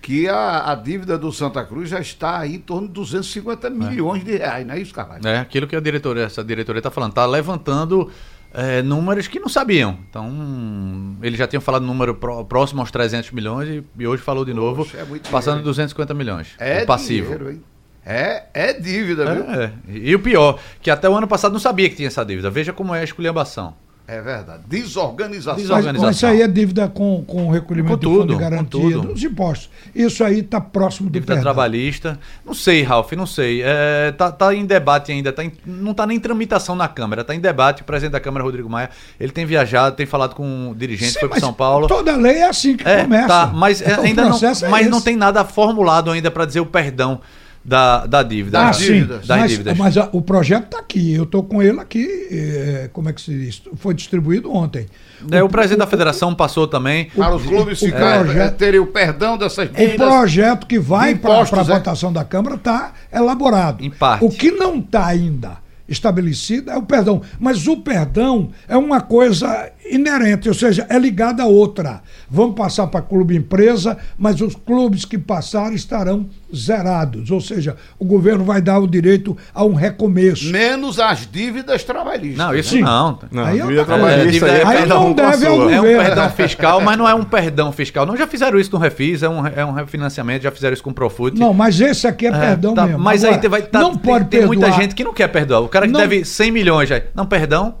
que 0.00 0.28
a, 0.28 0.72
a 0.72 0.74
dívida 0.74 1.16
do 1.16 1.30
Santa 1.30 1.64
Cruz 1.64 1.88
já 1.88 2.00
está 2.00 2.40
aí 2.40 2.56
em 2.56 2.58
torno 2.58 2.88
de 2.88 2.94
250 2.94 3.70
milhões 3.70 4.24
de 4.24 4.36
reais, 4.36 4.66
não 4.66 4.74
é 4.74 4.80
isso, 4.80 4.92
Carvalho? 4.92 5.24
É 5.24 5.38
aquilo 5.38 5.68
que 5.68 5.76
a 5.76 5.80
diretoria, 5.80 6.24
essa 6.24 6.42
diretoria 6.42 6.80
está 6.80 6.90
falando, 6.90 7.10
está 7.10 7.24
levantando 7.24 8.10
é, 8.54 8.82
números 8.82 9.26
que 9.28 9.38
não 9.40 9.48
sabiam. 9.48 9.98
Então, 10.08 11.16
eles 11.22 11.38
já 11.38 11.46
tinham 11.46 11.60
falado 11.60 11.84
número 11.84 12.14
pró- 12.14 12.44
próximo 12.44 12.80
aos 12.80 12.90
300 12.90 13.30
milhões 13.32 13.68
e, 13.68 13.84
e 13.98 14.06
hoje 14.06 14.22
falou 14.22 14.44
de 14.44 14.52
novo, 14.54 14.84
Poxa, 14.84 14.98
é 14.98 15.04
passando 15.30 15.54
dinheiro, 15.56 15.58
de 15.58 15.64
250 15.64 16.14
milhões. 16.14 16.48
É 16.58 16.82
o 16.82 16.86
passivo. 16.86 17.36
dinheiro? 17.38 17.62
É, 18.04 18.44
é 18.52 18.72
dívida, 18.72 19.32
viu? 19.32 19.44
É. 19.44 19.72
E 19.88 20.14
o 20.14 20.18
pior, 20.18 20.58
que 20.80 20.90
até 20.90 21.08
o 21.08 21.14
ano 21.16 21.28
passado 21.28 21.52
não 21.52 21.60
sabia 21.60 21.88
que 21.88 21.94
tinha 21.94 22.08
essa 22.08 22.24
dívida. 22.24 22.50
Veja 22.50 22.72
como 22.72 22.92
é 22.94 23.00
a 23.00 23.04
esculhambação. 23.04 23.74
É 24.06 24.20
verdade. 24.20 24.62
Desorganização. 24.66 25.56
Desorganização. 25.60 26.06
mas 26.08 26.16
isso 26.16 26.26
aí 26.26 26.42
é 26.42 26.48
dívida 26.48 26.88
com, 26.88 27.22
com 27.24 27.46
o 27.46 27.50
recolhimento 27.50 27.96
Com 27.96 28.00
do 28.00 28.08
fundo 28.10 28.20
tudo, 28.22 28.28
de 28.28 28.34
com 28.34 28.40
garantia 28.40 28.80
tudo. 28.80 29.00
dos 29.12 29.22
impostos. 29.22 29.70
Isso 29.94 30.24
aí 30.24 30.40
está 30.40 30.60
próximo 30.60 31.08
do 31.08 31.12
Dívida 31.12 31.34
perdão. 31.34 31.42
trabalhista. 31.52 32.18
Não 32.44 32.52
sei, 32.52 32.82
Ralf, 32.82 33.12
não 33.12 33.26
sei. 33.26 33.62
É, 33.62 34.12
tá, 34.12 34.30
tá 34.32 34.52
em 34.54 34.66
debate 34.66 35.12
ainda. 35.12 35.32
Tá 35.32 35.44
em- 35.44 35.52
não 35.64 35.94
tá 35.94 36.04
nem 36.06 36.16
em 36.16 36.20
tramitação 36.20 36.74
na 36.74 36.88
Câmara. 36.88 37.22
Tá 37.24 37.34
em 37.34 37.40
debate. 37.40 37.82
O 37.82 37.84
presidente 37.84 38.12
da 38.12 38.20
Câmara, 38.20 38.44
Rodrigo 38.44 38.68
Maia, 38.68 38.90
ele 39.20 39.32
tem 39.32 39.46
viajado, 39.46 39.94
tem 39.96 40.04
falado 40.04 40.34
com 40.34 40.74
dirigentes, 40.76 41.14
Sim, 41.14 41.20
foi 41.20 41.28
para 41.28 41.40
São 41.40 41.52
Paulo. 41.54 41.86
Toda 41.86 42.16
lei 42.16 42.38
é 42.38 42.48
assim 42.48 42.76
que 42.76 42.86
É, 42.86 43.02
começa. 43.02 43.28
tá, 43.28 43.46
mas 43.54 43.80
é, 43.80 43.94
ainda 43.94 44.24
não, 44.24 44.36
é 44.36 44.68
mas 44.68 44.90
não 44.90 45.00
tem 45.00 45.16
nada 45.16 45.44
formulado 45.44 46.10
ainda 46.10 46.30
para 46.30 46.44
dizer 46.44 46.60
o 46.60 46.66
perdão 46.66 47.20
da, 47.64 48.06
da 48.06 48.22
dívida. 48.22 48.58
Ah, 48.60 48.66
das 48.66 48.76
sim, 48.76 48.84
dívidas. 48.94 49.26
Das 49.26 49.38
mas, 49.40 49.50
dívidas. 49.50 49.78
mas 49.78 49.96
a- 49.98 50.08
o 50.12 50.20
projeto 50.20 50.64
está 50.64 50.78
aqui. 50.80 51.14
Eu 51.14 51.24
estou 51.24 51.42
com 51.44 51.62
ele 51.62 51.78
aqui. 51.80 52.06
eh, 52.30 52.90
como 52.92 53.08
é 53.08 53.12
que 53.12 53.20
se 53.20 53.32
diz? 53.36 53.62
Foi 53.76 53.94
distribuído 53.94 54.52
ontem. 54.52 54.86
É, 55.30 55.42
o 55.42 55.48
presidente 55.48 55.78
da 55.78 55.86
federação 55.86 56.34
passou 56.34 56.66
também. 56.66 57.06
Para 57.14 57.36
os 57.36 57.42
clubes 57.44 57.80
o 57.80 57.86
ficarem, 57.86 58.24
projeto- 58.24 58.52
é, 58.54 58.56
terem 58.56 58.80
o 58.80 58.86
perdão 58.86 59.38
dessas 59.38 59.68
O 59.70 59.72
dívidas. 59.72 59.96
projeto 60.08 60.66
que 60.66 60.78
vai 60.78 61.14
para 61.14 61.34
a 61.34 61.40
é? 61.42 61.44
votação 61.44 62.12
da 62.12 62.24
Câmara 62.24 62.56
está 62.56 62.92
elaborado. 63.12 63.84
Em 63.84 63.90
parte. 63.90 64.24
O 64.24 64.28
que 64.30 64.50
não 64.50 64.78
está 64.78 65.06
ainda 65.06 65.58
estabelecido 65.88 66.70
é 66.70 66.76
o 66.76 66.82
perdão. 66.82 67.22
Mas 67.38 67.66
o 67.68 67.76
perdão 67.76 68.50
é 68.66 68.76
uma 68.76 69.00
coisa 69.00 69.70
inerente, 69.90 70.48
ou 70.48 70.54
seja, 70.54 70.86
é 70.88 70.98
ligada 70.98 71.42
a 71.42 71.46
outra. 71.46 72.00
Vamos 72.30 72.54
passar 72.56 72.86
para 72.86 73.02
clube 73.02 73.36
empresa, 73.36 73.96
mas 74.16 74.40
os 74.40 74.54
clubes 74.54 75.04
que 75.04 75.18
passarem 75.18 75.74
estarão 75.74 76.26
zerados. 76.54 77.30
Ou 77.30 77.40
seja, 77.40 77.76
o 77.98 78.04
governo 78.04 78.44
vai 78.44 78.60
dar 78.60 78.78
o 78.78 78.86
direito 78.86 79.36
a 79.54 79.64
um 79.64 79.74
recomeço. 79.74 80.50
Menos 80.50 80.98
as 80.98 81.26
dívidas 81.30 81.84
trabalhistas. 81.84 82.38
Não, 82.38 82.54
isso 82.54 82.70
Sim. 82.70 82.82
não. 82.82 83.18
Não, 83.30 83.44
Aí 83.44 83.60
dívida 83.60 83.80
É, 83.80 83.84
trabalhista 83.84 84.46
aí 84.46 84.52
é 84.52 84.66
aí 84.66 84.78
cada 84.78 84.94
não 84.94 85.12
deve 85.12 85.46
ao 85.46 85.56
sua. 85.56 85.72
É 85.72 85.80
um 85.80 85.82
governo. 85.82 86.04
perdão 86.04 86.30
fiscal, 86.30 86.80
mas 86.80 86.98
não 86.98 87.08
é 87.08 87.14
um 87.14 87.24
perdão 87.24 87.72
fiscal. 87.72 88.06
Não, 88.06 88.16
já 88.16 88.26
fizeram 88.26 88.58
isso 88.58 88.72
no 88.72 88.78
Refis, 88.78 89.22
é 89.22 89.28
um, 89.28 89.46
é 89.46 89.64
um 89.64 89.72
refinanciamento, 89.72 90.44
já 90.44 90.50
fizeram 90.50 90.74
isso 90.74 90.82
com 90.82 90.90
o 90.90 90.94
Profut. 90.94 91.38
Não, 91.38 91.52
mas 91.52 91.80
esse 91.80 92.06
aqui 92.06 92.26
é, 92.26 92.30
É, 92.30 92.32
perdão 92.38 92.74
tá, 92.74 92.86
mesmo. 92.86 92.98
Mas 93.02 93.24
Agora, 93.24 93.40
aí 93.42 93.48
vai 93.48 93.62
tá, 93.62 93.80
não 93.80 93.92
tem, 93.96 94.00
pode 94.00 94.24
tem 94.26 94.46
muita 94.46 94.70
gente 94.72 94.94
que 94.94 95.04
não 95.04 95.12
quer 95.12 95.28
perdoar. 95.28 95.60
O 95.60 95.68
cara 95.68 95.86
que 95.86 95.92
Não- 95.92 96.00
deve 96.00 96.24
100 96.24 96.50
milhões 96.50 96.88
já. 96.88 97.00
Não, 97.14 97.26
perdão? 97.26 97.74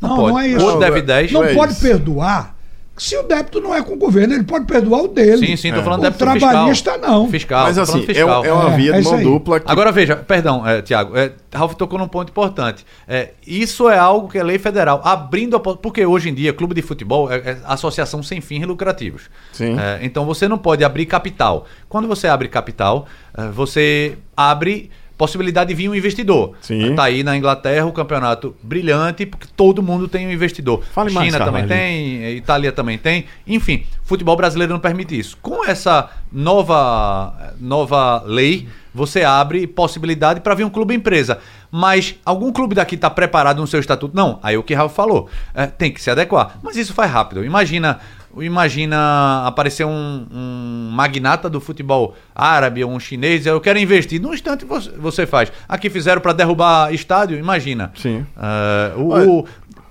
Não, 0.00 0.08
Não, 0.10 0.16
pode. 0.16 0.32
não 0.32 0.38
é 0.40 0.48
isso. 0.48 0.60
O 0.60 0.64
outro 0.64 0.80
deve 0.80 0.98
é- 0.98 1.02
10. 1.02 1.32
Não 1.32 1.44
é 1.44 1.54
pode 1.54 1.72
isso. 1.72 1.80
perdoar 1.82 2.54
se 2.98 3.14
o 3.14 3.22
débito 3.24 3.60
não 3.60 3.74
é 3.74 3.82
com 3.82 3.92
o 3.92 3.96
governo, 3.98 4.32
ele 4.32 4.44
pode 4.44 4.64
perdoar 4.64 5.02
o 5.02 5.08
dele. 5.08 5.46
Sim, 5.46 5.54
sim, 5.56 5.70
tô 5.70 5.80
É. 5.80 5.82
falando 5.82 5.98
O 6.00 6.02
débito 6.04 6.18
trabalhista, 6.18 6.92
fiscal. 6.92 6.98
não. 7.10 7.28
Fiscal, 7.28 7.64
Mas 7.66 7.76
assim, 7.76 8.02
é, 8.02 8.06
fiscal. 8.06 8.42
é 8.42 8.50
uma 8.50 8.72
É, 8.72 8.76
via 8.76 8.90
é 8.92 8.94
de 8.94 9.00
isso 9.00 9.10
mão 9.12 9.22
dupla 9.22 9.60
que 9.60 9.70
Agora 9.70 9.92
veja, 9.92 10.16
perdão, 10.16 10.66
é, 10.66 10.80
Tiago, 10.80 11.14
é, 11.14 11.32
Ralf 11.54 11.74
tocou 11.74 11.98
num 11.98 12.08
ponto 12.08 12.30
importante. 12.30 12.86
É, 13.06 13.32
isso 13.46 13.86
é 13.90 13.98
algo 13.98 14.28
que 14.30 14.38
é 14.38 14.42
lei 14.42 14.58
federal, 14.58 15.02
abrindo 15.04 15.56
a 15.56 15.60
po- 15.60 15.76
porque 15.76 16.06
hoje 16.06 16.30
em 16.30 16.34
dia 16.34 16.54
clube 16.54 16.74
de 16.74 16.80
futebol 16.80 17.30
é, 17.30 17.36
é 17.36 17.58
associação 17.66 18.22
sem 18.22 18.40
fins 18.40 18.64
lucrativos. 18.66 19.24
Sim. 19.52 19.76
É, 19.78 19.98
então 20.00 20.24
você 20.24 20.48
não 20.48 20.56
pode 20.56 20.82
abrir 20.82 21.04
capital. 21.04 21.66
Quando 21.90 22.08
você 22.08 22.26
abre 22.28 22.48
capital, 22.48 23.04
é, 23.36 23.46
você 23.48 24.16
abre 24.34 24.90
possibilidade 25.16 25.68
de 25.68 25.74
vir 25.74 25.88
um 25.88 25.94
investidor. 25.94 26.52
Sim. 26.60 26.94
Tá 26.94 27.04
aí 27.04 27.22
na 27.22 27.36
Inglaterra 27.36 27.86
o 27.86 27.92
campeonato 27.92 28.54
brilhante, 28.62 29.24
porque 29.26 29.46
todo 29.56 29.82
mundo 29.82 30.08
tem 30.08 30.26
um 30.26 30.30
investidor. 30.30 30.82
Fale 30.92 31.10
mais, 31.12 31.26
China 31.26 31.44
também 31.44 31.66
Carvalho. 31.66 31.80
tem, 31.80 32.24
eh, 32.24 32.32
Itália 32.32 32.72
também 32.72 32.98
tem. 32.98 33.24
Enfim, 33.46 33.84
futebol 34.04 34.36
brasileiro 34.36 34.72
não 34.72 34.80
permite 34.80 35.18
isso. 35.18 35.36
Com 35.40 35.64
essa 35.64 36.10
nova, 36.30 37.52
nova 37.60 38.22
lei, 38.24 38.68
você 38.94 39.22
abre 39.24 39.66
possibilidade 39.66 40.40
para 40.40 40.54
vir 40.54 40.64
um 40.64 40.70
clube 40.70 40.94
empresa. 40.94 41.38
Mas 41.70 42.14
algum 42.24 42.52
clube 42.52 42.74
daqui 42.74 42.94
está 42.94 43.10
preparado 43.10 43.60
no 43.60 43.66
seu 43.66 43.80
estatuto? 43.80 44.16
Não. 44.16 44.38
Aí 44.42 44.56
o 44.56 44.62
que 44.62 44.72
Raul 44.72 44.88
falou. 44.88 45.28
eh, 45.54 45.66
tem 45.66 45.92
que 45.92 46.00
se 46.00 46.10
adequar. 46.10 46.58
Mas 46.62 46.76
isso 46.76 46.94
faz 46.94 47.10
rápido. 47.10 47.44
Imagina. 47.44 47.98
Imagina 48.42 49.44
aparecer 49.46 49.84
um, 49.86 50.26
um 50.32 50.90
magnata 50.92 51.48
do 51.48 51.60
futebol 51.60 52.14
árabe 52.34 52.82
ou 52.84 52.90
um 52.90 53.00
chinês, 53.00 53.46
eu 53.46 53.60
quero 53.60 53.78
investir. 53.78 54.20
No 54.20 54.34
instante 54.34 54.64
você, 54.64 54.90
você 54.98 55.26
faz. 55.26 55.50
Aqui 55.68 55.88
fizeram 55.90 56.20
para 56.20 56.32
derrubar 56.32 56.92
estádio, 56.92 57.38
imagina. 57.38 57.92
Sim. 57.96 58.26
Eh, 58.36 58.92
o, 58.96 59.08
Olha- 59.10 59.28
o- 59.28 59.44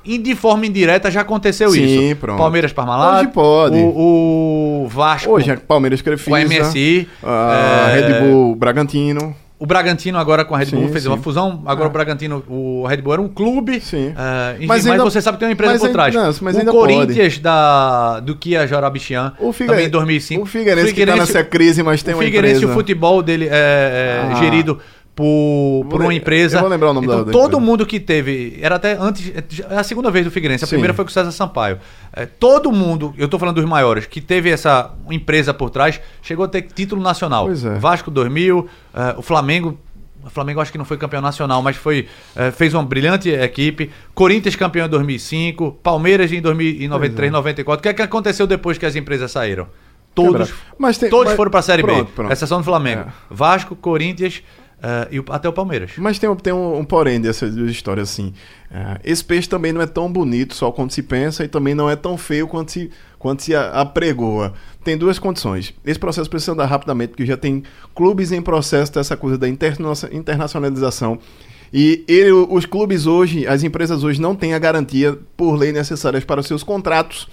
e 0.03 0.19
de 0.19 0.35
forma 0.35 0.67
indireta 0.67 1.09
já 1.09 1.21
aconteceu 1.21 1.71
Sim, 1.71 2.09
isso. 2.09 2.15
pronto. 2.17 2.37
Palmeiras 2.37 2.71
Parmalat. 2.71 3.21
Hoje 3.23 3.33
pode. 3.33 3.77
O, 3.77 4.83
o 4.83 4.87
Vasco. 4.87 5.31
Hoje 5.31 5.49
é 5.49 5.55
Palmeiras 5.55 6.01
Crefisa. 6.03 6.29
O 6.29 6.37
MSI, 6.39 7.09
A 7.23 7.89
é, 7.89 7.99
Red 8.01 8.19
Bull 8.21 8.55
Bragantino. 8.55 9.35
O 9.65 9.67
Bragantino 9.67 10.19
agora 10.19 10.45
com 10.45 10.53
a 10.53 10.59
Red 10.59 10.67
Bull 10.67 10.85
Sim, 10.85 10.91
fez 10.91 11.03
sim. 11.05 11.09
uma 11.09 11.17
fusão. 11.17 11.63
Agora 11.65 11.89
o 11.89 11.91
Bragantino, 11.91 12.43
o 12.47 12.85
Red 12.85 12.97
Bull 12.97 13.13
era 13.13 13.21
um 13.23 13.27
clube. 13.27 13.81
Sim. 13.81 14.13
é, 14.15 14.55
enfim, 14.57 14.67
Mas 14.67 14.83
mas, 14.85 14.91
ainda- 14.91 15.03
você 15.03 15.19
sabe 15.19 15.37
que 15.37 15.39
tem 15.39 15.47
uma 15.47 15.53
empresa 15.53 15.71
mas 15.73 15.81
por 15.81 15.87
ainda- 15.87 15.97
trás. 16.11 16.13
não, 16.13 16.35
mas 16.45 16.55
o 16.55 16.59
ainda 16.59 16.71
Corinthians 16.71 17.39
da, 17.39 18.19
do 18.19 18.35
Kia 18.35 18.67
Jorabichian, 18.67 19.33
O 19.39 19.45
também 19.45 19.47
em 19.49 19.53
Figueirense, 19.53 19.89
2005. 19.89 20.43
o 20.43 20.45
Figueirense 20.45 20.93
que 20.93 21.03
tá 21.03 21.15
nessa 21.15 21.43
crise, 21.43 21.81
mas 21.81 22.03
tem 22.03 22.13
o 22.13 22.17
uma 22.17 22.23
Figueirense, 22.23 22.57
empresa. 22.57 22.71
o 22.71 22.75
futebol 22.75 23.23
dele 23.23 23.45
é, 23.45 23.49
é 23.51 24.29
Ah. 24.31 24.35
gerido 24.35 24.77
por, 25.15 25.85
por 25.89 26.01
uma 26.01 26.13
empresa. 26.13 26.57
eu 26.57 26.61
vou 26.61 26.69
lembrar 26.69 26.89
o 26.89 26.93
nome 26.93 27.07
então, 27.07 27.19
da- 27.19 27.23
da 27.25 27.31
todo 27.31 27.45
empresa. 27.45 27.61
mundo 27.65 27.85
que 27.85 27.99
teve. 27.99 28.59
Era 28.61 28.75
até 28.75 28.97
antes. 28.99 29.31
É 29.69 29.75
a 29.77 29.83
segunda 29.83 30.11
vez 30.11 30.25
do 30.25 30.31
Figueirense. 30.31 30.63
A 30.63 30.67
Sim. 30.67 30.71
primeira 30.75 30.93
foi 30.93 31.05
com 31.05 31.09
o 31.09 31.13
César 31.13 31.31
Sampaio. 31.31 31.79
É, 32.11 32.25
todo 32.25 32.71
mundo, 32.71 33.13
eu 33.17 33.27
tô 33.27 33.39
falando 33.39 33.55
dos 33.55 33.65
maiores, 33.65 34.05
que 34.05 34.19
teve 34.19 34.49
essa 34.49 34.91
empresa 35.09 35.53
por 35.53 35.69
trás, 35.69 36.01
chegou 36.21 36.43
a 36.43 36.47
ter 36.47 36.63
título 36.63 37.01
nacional. 37.01 37.45
Pois 37.45 37.63
é. 37.63 37.75
Vasco 37.79 38.11
2000, 38.11 38.67
é, 38.93 39.15
o 39.17 39.21
Flamengo. 39.21 39.79
O 40.23 40.29
Flamengo 40.31 40.59
acho 40.59 40.71
que 40.71 40.77
não 40.79 40.85
foi 40.85 40.97
campeão 40.97 41.21
nacional, 41.21 41.61
mas 41.61 41.75
foi 41.75 42.07
é, 42.35 42.49
fez 42.49 42.73
uma 42.73 42.81
brilhante 42.83 43.29
equipe. 43.29 43.91
Corinthians 44.13 44.55
campeão 44.55 44.87
em 44.87 44.89
2005, 44.89 45.71
Palmeiras 45.83 46.31
em 46.33 46.41
2093, 46.41 47.31
94. 47.31 47.79
O 47.79 47.83
que 47.83 47.89
é 47.89 47.93
que 47.93 48.01
aconteceu 48.01 48.47
depois 48.47 48.77
que 48.77 48.85
as 48.87 48.95
empresas 48.95 49.31
saíram? 49.31 49.67
Todos, 50.15 50.51
tem- 50.97 51.09
todos 51.09 51.27
mas- 51.27 51.35
foram 51.35 51.51
para 51.51 51.59
a 51.59 51.63
Série 51.63 51.83
pronto, 51.83 52.05
B, 52.05 52.11
pronto. 52.15 52.31
exceção 52.33 52.57
do 52.57 52.63
Flamengo. 52.63 53.01
É. 53.01 53.05
Vasco, 53.29 53.75
Corinthians 53.75 54.41
eh, 54.81 55.07
e 55.11 55.19
o- 55.19 55.25
até 55.29 55.47
o 55.49 55.53
Palmeiras. 55.53 55.91
Mas 55.97 56.19
tem, 56.19 56.33
tem 56.37 56.53
um, 56.53 56.77
um 56.79 56.85
porém 56.85 57.19
dessas 57.21 57.55
duas 57.55 57.71
histórias 57.71 58.09
assim. 58.09 58.33
É, 58.71 58.99
esse 59.03 59.23
peixe 59.23 59.47
também 59.47 59.71
não 59.71 59.81
é 59.81 59.85
tão 59.87 60.11
bonito 60.11 60.53
só 60.55 60.71
quanto 60.71 60.93
se 60.93 61.01
pensa 61.03 61.43
e 61.43 61.47
também 61.47 61.73
não 61.75 61.89
é 61.89 61.95
tão 61.95 62.17
feio 62.17 62.47
quanto 62.47 62.71
se, 62.71 62.89
quanto 63.17 63.41
se 63.43 63.55
apregoa. 63.55 64.53
Tem 64.83 64.97
duas 64.97 65.17
condições. 65.19 65.73
Esse 65.85 65.99
processo 65.99 66.29
precisa 66.29 66.51
andar 66.51 66.65
rapidamente, 66.65 67.09
porque 67.11 67.25
já 67.25 67.37
tem 67.37 67.63
clubes 67.93 68.31
em 68.31 68.41
processo 68.41 68.91
dessa 68.93 69.15
coisa 69.17 69.37
da 69.37 69.47
interna- 69.47 69.93
internacionalização. 70.11 71.19
E 71.73 72.03
ele- 72.07 72.31
os 72.31 72.65
clubes 72.65 73.05
hoje, 73.05 73.47
as 73.47 73.63
empresas 73.63 74.03
hoje 74.03 74.21
não 74.21 74.35
têm 74.35 74.53
a 74.53 74.59
garantia 74.59 75.17
por 75.35 75.55
lei 75.55 75.71
necessárias 75.71 76.23
para 76.23 76.39
os 76.39 76.47
seus 76.47 76.63
contratos. 76.63 77.27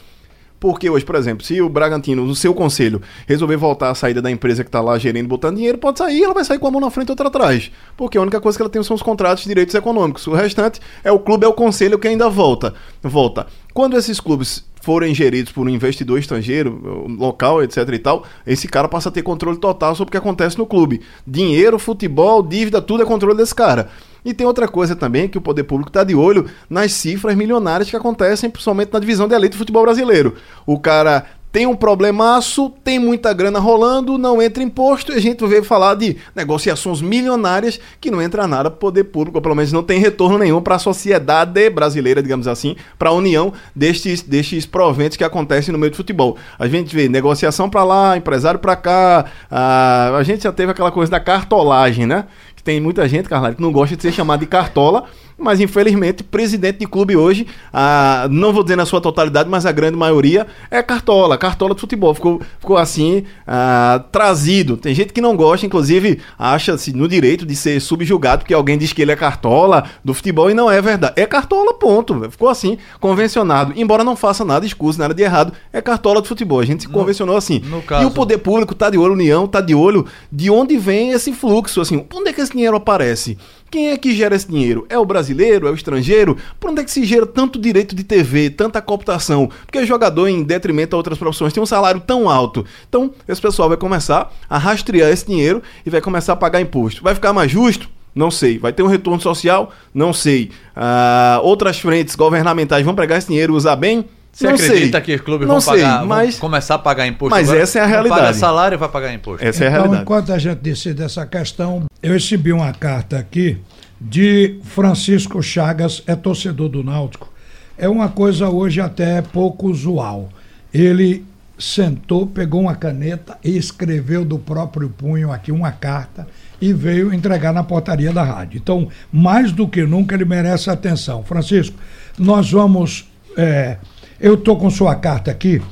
Porque 0.62 0.88
hoje, 0.88 1.05
por 1.05 1.16
exemplo, 1.16 1.44
se 1.44 1.61
o 1.61 1.68
Bragantino, 1.68 2.25
no 2.25 2.37
seu 2.37 2.55
conselho, 2.55 3.03
resolver 3.27 3.57
voltar 3.57 3.90
a 3.90 3.96
saída 3.96 4.22
da 4.22 4.31
empresa 4.31 4.62
que 4.62 4.68
está 4.68 4.81
lá 4.81 4.96
gerindo, 4.96 5.29
botando 5.29 5.57
dinheiro, 5.57 5.77
pode 5.77 5.98
sair, 5.98 6.22
ela 6.22 6.33
vai 6.33 6.44
sair 6.44 6.61
com 6.61 6.68
a 6.68 6.70
mão 6.70 6.81
na 6.81 6.88
frente 6.88 7.09
e 7.09 7.11
outra 7.11 7.27
atrás. 7.27 7.72
Porque 7.96 8.16
a 8.16 8.22
única 8.22 8.40
coisa 8.40 8.57
que 8.57 8.62
ela 8.62 8.70
tem 8.70 8.81
são 8.85 8.94
os 8.94 9.03
contratos 9.03 9.42
de 9.42 9.48
direitos 9.48 9.75
econômicos. 9.75 10.25
O 10.29 10.33
restante 10.33 10.79
é 11.03 11.11
o 11.11 11.18
clube, 11.18 11.44
é 11.44 11.48
o 11.48 11.53
conselho 11.53 11.98
que 11.98 12.07
ainda 12.07 12.31
volta. 12.31 12.75
Volta. 13.03 13.48
Quando 13.75 13.96
esses 13.96 14.20
clubes 14.20 14.64
forem 14.82 15.14
geridos 15.14 15.52
por 15.52 15.66
um 15.66 15.70
investidor 15.70 16.18
estrangeiro, 16.18 17.06
local, 17.18 17.62
etc 17.62 17.88
e 17.88 17.98
tal, 17.98 18.24
esse 18.46 18.68
cara 18.68 18.88
passa 18.88 19.08
a 19.08 19.12
ter 19.12 19.22
controle 19.22 19.56
total 19.56 19.94
sobre 19.94 20.08
o 20.08 20.12
que 20.12 20.18
acontece 20.18 20.58
no 20.58 20.66
clube. 20.66 21.00
Dinheiro, 21.26 21.78
futebol, 21.78 22.42
dívida, 22.42 22.83
tudo 22.83 23.02
é 23.02 23.06
controle 23.06 23.37
desse 23.37 23.54
cara. 23.54 23.88
E 24.24 24.35
tem 24.35 24.46
outra 24.46 24.68
coisa 24.68 24.94
também 24.94 25.28
que 25.28 25.38
o 25.38 25.40
poder 25.40 25.64
público 25.64 25.88
está 25.88 26.04
de 26.04 26.14
olho 26.14 26.46
nas 26.68 26.92
cifras 26.92 27.37
milionárias 27.37 27.88
que 27.88 27.96
acontecem, 27.96 28.50
principalmente 28.50 28.92
na 28.92 28.98
divisão 28.98 29.26
de 29.26 29.35
elite 29.35 29.52
do 29.52 29.58
futebol 29.58 29.83
brasileiro. 29.83 30.35
O 30.66 30.78
cara 30.78 31.26
tem 31.53 31.67
um 31.67 31.77
problemaço, 31.77 32.71
tem 32.83 32.98
muita 32.98 33.33
grana 33.35 33.59
rolando, 33.59 34.17
não 34.17 34.40
entra 34.40 34.63
imposto, 34.63 35.13
e 35.13 35.17
a 35.17 35.21
gente 35.21 35.46
vê 35.46 35.63
falar 35.63 35.94
de 35.94 36.17
negociações 36.35 37.03
milionárias 37.03 37.79
que 38.00 38.11
não 38.11 38.23
entra 38.23 38.46
nada 38.46 38.71
para 38.71 38.77
o 38.79 38.81
poder 38.81 39.05
público, 39.05 39.37
ou 39.37 39.42
pelo 39.42 39.55
menos 39.55 39.71
não 39.71 39.83
tem 39.83 40.00
retorno 40.00 40.38
nenhum 40.38 40.63
para 40.63 40.77
a 40.77 40.79
sociedade 40.79 41.69
brasileira, 41.69 42.23
digamos 42.23 42.48
assim, 42.48 42.75
para 42.98 43.11
a 43.11 43.13
união 43.13 43.53
destes, 43.77 44.23
destes 44.23 44.65
proventos 44.65 45.19
que 45.19 45.25
acontecem 45.25 45.73
no 45.73 45.79
meio 45.79 45.90
do 45.90 45.96
futebol. 45.96 46.38
A 46.59 46.67
gente 46.67 46.96
vê 46.96 47.07
negociação 47.07 47.69
para 47.69 47.85
lá, 47.85 48.17
empresário 48.17 48.59
para 48.59 48.75
cá, 48.75 49.27
a, 49.50 50.17
a 50.17 50.23
gente 50.23 50.44
já 50.44 50.53
teve 50.53 50.73
aquela 50.73 50.90
coisa 50.90 51.13
da 51.13 51.21
cartolagem, 51.21 52.07
né? 52.07 52.25
Que 52.57 52.63
tem 52.63 52.81
muita 52.81 53.07
gente, 53.07 53.29
Carlyle, 53.29 53.57
que 53.57 53.63
não 53.63 53.73
gosta 53.73 53.94
de 53.94 54.00
ser 54.00 54.13
chamado 54.13 54.40
de 54.40 54.46
cartola, 54.46 55.05
mas 55.42 55.60
infelizmente 55.60 56.22
presidente 56.22 56.78
de 56.78 56.86
clube 56.86 57.16
hoje, 57.16 57.46
ah, 57.72 58.26
não 58.30 58.52
vou 58.52 58.62
dizer 58.62 58.76
na 58.76 58.86
sua 58.86 59.00
totalidade, 59.00 59.48
mas 59.48 59.66
a 59.66 59.72
grande 59.72 59.96
maioria 59.96 60.46
é 60.70 60.82
cartola, 60.82 61.36
cartola 61.36 61.74
de 61.74 61.80
futebol. 61.80 62.14
Ficou, 62.14 62.40
ficou 62.60 62.76
assim 62.76 63.24
ah, 63.46 64.04
trazido. 64.10 64.76
Tem 64.76 64.94
gente 64.94 65.12
que 65.12 65.20
não 65.20 65.36
gosta, 65.36 65.66
inclusive 65.66 66.20
acha-se 66.38 66.92
no 66.92 67.08
direito 67.08 67.44
de 67.44 67.56
ser 67.56 67.80
subjugado 67.80 68.42
porque 68.42 68.54
alguém 68.54 68.78
diz 68.78 68.92
que 68.92 69.02
ele 69.02 69.12
é 69.12 69.16
cartola 69.16 69.84
do 70.04 70.14
futebol 70.14 70.50
e 70.50 70.54
não 70.54 70.70
é 70.70 70.80
verdade. 70.80 71.14
É 71.16 71.26
cartola, 71.26 71.74
ponto. 71.74 72.30
Ficou 72.30 72.48
assim, 72.48 72.78
convencionado. 73.00 73.72
Embora 73.76 74.04
não 74.04 74.16
faça 74.16 74.44
nada 74.44 74.64
escuso, 74.64 74.98
nada 74.98 75.14
de 75.14 75.22
errado, 75.22 75.52
é 75.72 75.80
cartola 75.80 76.22
de 76.22 76.28
futebol. 76.28 76.60
A 76.60 76.64
gente 76.64 76.82
se 76.82 76.88
convencionou 76.88 77.36
assim. 77.36 77.60
caso... 77.82 78.02
E 78.02 78.06
o 78.06 78.10
poder 78.10 78.38
público 78.38 78.74
tá 78.74 78.90
de 78.90 78.98
olho, 78.98 79.12
a 79.12 79.14
União 79.14 79.46
tá 79.46 79.60
de 79.60 79.74
olho 79.74 80.06
de 80.30 80.50
onde 80.50 80.76
vem 80.76 81.10
esse 81.10 81.32
fluxo, 81.32 81.80
assim, 81.80 82.04
onde 82.14 82.30
é 82.30 82.32
que 82.32 82.40
esse 82.40 82.52
dinheiro 82.52 82.76
aparece? 82.76 83.38
Quem 83.73 83.88
é 83.88 83.96
que 83.96 84.14
gera 84.14 84.37
esse 84.37 84.46
dinheiro? 84.46 84.85
É 84.90 84.98
o 84.98 85.04
brasileiro? 85.06 85.66
É 85.66 85.70
o 85.70 85.75
estrangeiro? 85.75 86.37
Por 86.60 86.68
onde 86.68 86.83
é 86.83 86.85
que 86.85 86.90
se 86.90 87.06
gera 87.06 87.25
tanto 87.25 87.58
direito 87.58 87.96
de 87.96 88.04
TV, 88.04 88.50
tanta 88.50 88.83
cooptação? 88.83 89.48
Porque 89.64 89.87
jogador, 89.87 90.29
em 90.29 90.42
detrimento 90.42 90.94
a 90.94 90.98
outras 90.98 91.16
profissões, 91.16 91.54
tem 91.54 91.62
um 91.62 91.64
salário 91.64 91.98
tão 91.98 92.29
alto. 92.29 92.66
Então, 92.87 93.10
esse 93.27 93.40
pessoal 93.40 93.70
vai 93.70 93.79
começar 93.79 94.31
a 94.48 94.58
rastrear 94.58 95.08
esse 95.08 95.27
dinheiro 95.27 95.62
e 95.87 95.88
vai 95.88 96.02
começar 96.02 96.35
a 96.35 96.37
pagar 96.37 96.60
imposto. 96.60 97.02
Vai 97.02 97.14
ficar 97.14 97.33
mais 97.33 97.50
justo? 97.50 97.88
Não 98.14 98.31
sei. 98.31 98.58
Vai 98.58 98.75
ter 98.75 98.83
um 98.83 98.88
retorno 98.88 99.18
social? 99.23 99.73
Não 99.94 100.12
sei. 100.12 100.50
Ah, 100.77 101.40
outras 101.42 101.81
frentes 101.81 102.14
governamentais 102.14 102.85
vão 102.85 102.94
pegar 102.94 103.16
esse 103.16 103.29
dinheiro 103.29 103.54
e 103.54 103.56
usar 103.56 103.77
bem? 103.77 104.04
Você 104.31 104.48
não 104.48 104.54
acredita 104.54 104.98
sei. 104.98 105.00
que 105.00 105.14
os 105.14 105.20
clubes 105.23 105.48
não 105.48 105.60
vão, 105.60 105.75
sei, 105.75 105.83
pagar, 105.83 106.04
mas... 106.04 106.33
vão 106.33 106.40
começar 106.40 106.75
a 106.75 106.79
pagar 106.79 107.06
imposto 107.06 107.31
Mas 107.31 107.48
agora? 107.48 107.62
essa 107.62 107.79
é 107.79 107.83
a 107.83 107.85
Não 107.85 107.90
realidade. 107.90 108.20
paga 108.20 108.35
salário 108.35 108.77
e 108.77 108.79
vai 108.79 108.88
pagar 108.88 109.12
imposto. 109.14 109.46
Essa 109.46 109.64
é 109.64 109.66
a 109.66 109.70
então, 109.70 109.81
realidade. 109.81 110.02
enquanto 110.02 110.33
a 110.33 110.38
gente 110.38 110.58
decide 110.58 111.02
essa 111.02 111.27
questão, 111.27 111.85
eu 112.03 112.13
recebi 112.13 112.53
uma 112.53 112.73
carta 112.73 113.19
aqui 113.19 113.59
de 114.00 114.59
Francisco 114.65 115.40
Chagas, 115.40 116.03
é 116.07 116.17
torcedor 116.17 116.69
do 116.69 116.83
Náutico. 116.83 117.33
É 117.79 117.88
uma 117.88 118.09
coisa 118.09 118.48
hoje 118.48 118.81
até 118.81 119.23
pouco 119.23 119.69
usual. 119.69 120.29
Ele 120.75 121.25
sentou, 121.57 122.27
pegou 122.27 122.63
uma 122.63 122.75
caneta 122.75 123.38
e 123.44 123.57
escreveu 123.57 124.25
do 124.25 124.37
próprio 124.37 124.88
punho 124.88 125.31
aqui 125.31 125.53
uma 125.53 125.71
carta 125.71 126.27
e 126.61 126.73
veio 126.73 127.15
entregar 127.15 127.53
na 127.53 127.63
portaria 127.63 128.13
da 128.13 128.25
rádio. 128.25 128.59
Então, 128.59 128.88
mais 129.13 129.53
do 129.53 129.69
que 129.69 129.85
nunca, 129.85 130.17
ele 130.17 130.25
merece 130.25 130.71
atenção. 130.71 131.23
Francisco, 131.23 131.79
nós 132.19 132.50
vamos. 132.50 133.09
é, 133.37 133.77
eu 134.21 134.35
estou 134.35 134.57
com 134.57 134.71
sua 134.71 134.94
carta 134.96 135.31
aqui 135.31 135.63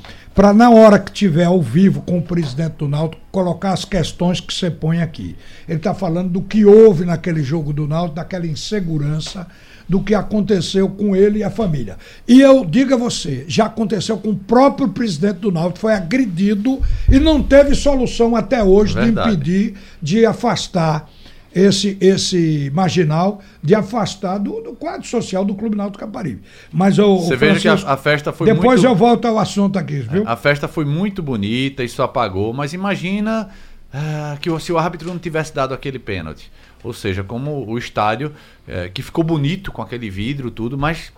para 0.41 0.55
na 0.55 0.70
hora 0.70 0.99
que 0.99 1.12
tiver 1.12 1.45
ao 1.45 1.61
vivo 1.61 2.01
com 2.01 2.16
o 2.16 2.22
presidente 2.22 2.76
do 2.78 2.88
Náutico 2.88 3.20
colocar 3.30 3.74
as 3.74 3.84
questões 3.84 4.41
que 4.41 4.55
você 4.55 4.70
põe 4.70 5.03
aqui. 5.03 5.36
Ele 5.68 5.76
está 5.76 5.93
falando 5.93 6.30
do 6.30 6.41
que 6.41 6.64
houve 6.64 7.05
naquele 7.05 7.43
jogo 7.43 7.74
do 7.74 7.86
Náutico, 7.86 8.14
daquela 8.14 8.47
insegurança, 8.47 9.47
do 9.86 10.01
que 10.01 10.14
aconteceu 10.14 10.88
com 10.88 11.14
ele 11.14 11.41
e 11.41 11.45
a 11.45 11.51
família. 11.51 11.99
E 12.26 12.41
eu 12.41 12.64
digo 12.64 12.95
a 12.95 12.97
você, 12.97 13.45
já 13.49 13.66
aconteceu 13.66 14.16
com 14.16 14.30
o 14.30 14.34
próprio 14.34 14.88
presidente 14.88 15.41
do 15.41 15.53
Náutico, 15.53 15.80
foi 15.80 15.93
agredido 15.93 16.80
e 17.11 17.18
não 17.18 17.43
teve 17.43 17.74
solução 17.74 18.34
até 18.34 18.64
hoje 18.64 18.95
Verdade. 18.95 19.28
de 19.28 19.34
impedir 19.34 19.74
de 20.01 20.24
afastar 20.24 21.07
esse, 21.55 21.96
esse 22.01 22.70
marginal 22.74 23.40
de 23.62 23.74
afastar 23.74 24.38
do, 24.38 24.61
do 24.61 24.72
quadro 24.72 25.07
social 25.07 25.44
do 25.44 25.55
Clube 25.55 25.76
Náutico 25.76 25.98
Caparibe. 26.05 26.42
Mas 26.72 26.96
eu, 26.98 27.16
Você 27.18 27.34
o 27.34 27.38
veja 27.38 27.61
que 27.61 27.68
a- 27.86 27.92
a 27.92 27.96
festa 27.96 28.32
foi 28.32 28.46
Depois 28.46 28.80
muito- 28.80 28.86
eu 28.92 28.94
volto 28.94 29.24
ao 29.26 29.38
assunto 29.38 29.78
aqui, 29.78 30.01
viu? 30.01 30.22
A 30.26 30.36
festa 30.36 30.68
foi 30.68 30.84
muito 30.84 31.22
bonita, 31.22 31.82
isso 31.82 32.03
apagou, 32.03 32.53
mas 32.53 32.72
imagina 32.72 33.48
ah, 33.92 34.36
que 34.40 34.48
o- 34.48 34.61
se 34.61 34.72
o 34.72 34.78
árbitro 34.78 35.09
não 35.09 35.18
tivesse 35.18 35.53
dado 35.55 35.74
aquele 35.74 35.98
pênalti. 35.98 36.51
Ou 36.84 36.92
seja, 36.92 37.24
como 37.24 37.66
o 37.68 37.76
estádio, 37.76 38.32
eh, 38.66 38.88
que 38.94 39.03
ficou 39.03 39.22
bonito 39.24 39.70
com 39.72 39.82
aquele 39.82 40.09
vidro, 40.09 40.51
tudo, 40.51 40.78
mas 40.78 41.12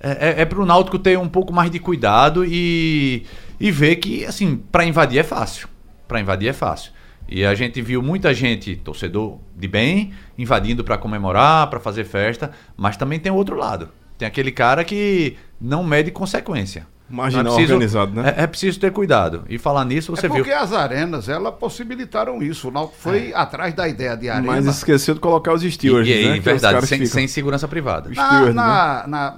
é, 0.00 0.42
é, 0.42 0.44
para 0.44 0.60
o 0.60 0.66
Náutico 0.66 0.98
ter 0.98 1.16
um 1.18 1.28
pouco 1.28 1.52
mais 1.54 1.70
de 1.70 1.78
cuidado 1.78 2.44
e, 2.44 3.24
e 3.58 3.70
ver 3.70 3.96
que, 3.96 4.26
assim, 4.26 4.56
para 4.70 4.84
invadir 4.84 5.20
é 5.20 5.22
fácil. 5.22 5.68
Para 6.06 6.20
invadir 6.20 6.48
é 6.48 6.52
fácil. 6.52 6.92
E 7.28 7.44
a 7.44 7.54
gente 7.54 7.82
viu 7.82 8.02
muita 8.02 8.32
gente, 8.32 8.76
torcedor 8.76 9.38
de 9.56 9.66
bem, 9.66 10.12
invadindo 10.38 10.84
para 10.84 10.96
comemorar, 10.96 11.68
para 11.68 11.80
fazer 11.80 12.04
festa, 12.04 12.52
mas 12.76 12.96
também 12.96 13.18
tem 13.18 13.32
o 13.32 13.34
outro 13.34 13.56
lado. 13.56 13.88
Tem 14.16 14.26
aquele 14.26 14.52
cara 14.52 14.84
que 14.84 15.36
não 15.60 15.82
mede 15.82 16.10
consequência. 16.10 16.86
Marginal 17.08 17.44
Não 17.44 17.52
é 17.52 17.54
preciso- 17.54 17.74
organizado, 17.74 18.20
né? 18.20 18.34
É, 18.36 18.42
é 18.42 18.46
preciso 18.48 18.80
ter 18.80 18.90
cuidado. 18.90 19.44
E 19.48 19.58
falar 19.58 19.84
nisso, 19.84 20.10
você 20.14 20.26
é 20.26 20.28
viu. 20.28 20.38
porque 20.38 20.50
as 20.52 20.72
arenas, 20.72 21.28
elas 21.28 21.54
possibilitaram 21.54 22.42
isso. 22.42 22.66
O 22.68 22.70
Náutico 22.72 22.98
foi 22.98 23.32
atrás 23.32 23.72
da 23.74 23.86
ideia 23.88 24.16
de 24.16 24.28
arena. 24.28 24.46
Mas 24.46 24.66
esqueceu 24.66 25.14
de 25.14 25.20
colocar 25.20 25.52
os 25.52 25.62
E, 25.62 25.70
stewards, 25.70 26.08
e 26.08 26.12
aí, 26.12 26.24
né? 26.26 26.32
Que 26.34 26.38
é 26.38 26.42
verdade, 26.42 26.84
sem, 26.86 26.98
ficam- 26.98 27.12
sem 27.12 27.28
segurança 27.28 27.68
privada. 27.68 28.10
Os 28.10 28.16
Na, 28.16 28.26
stewards, 28.26 28.54
na, 28.56 29.04
na, 29.06 29.34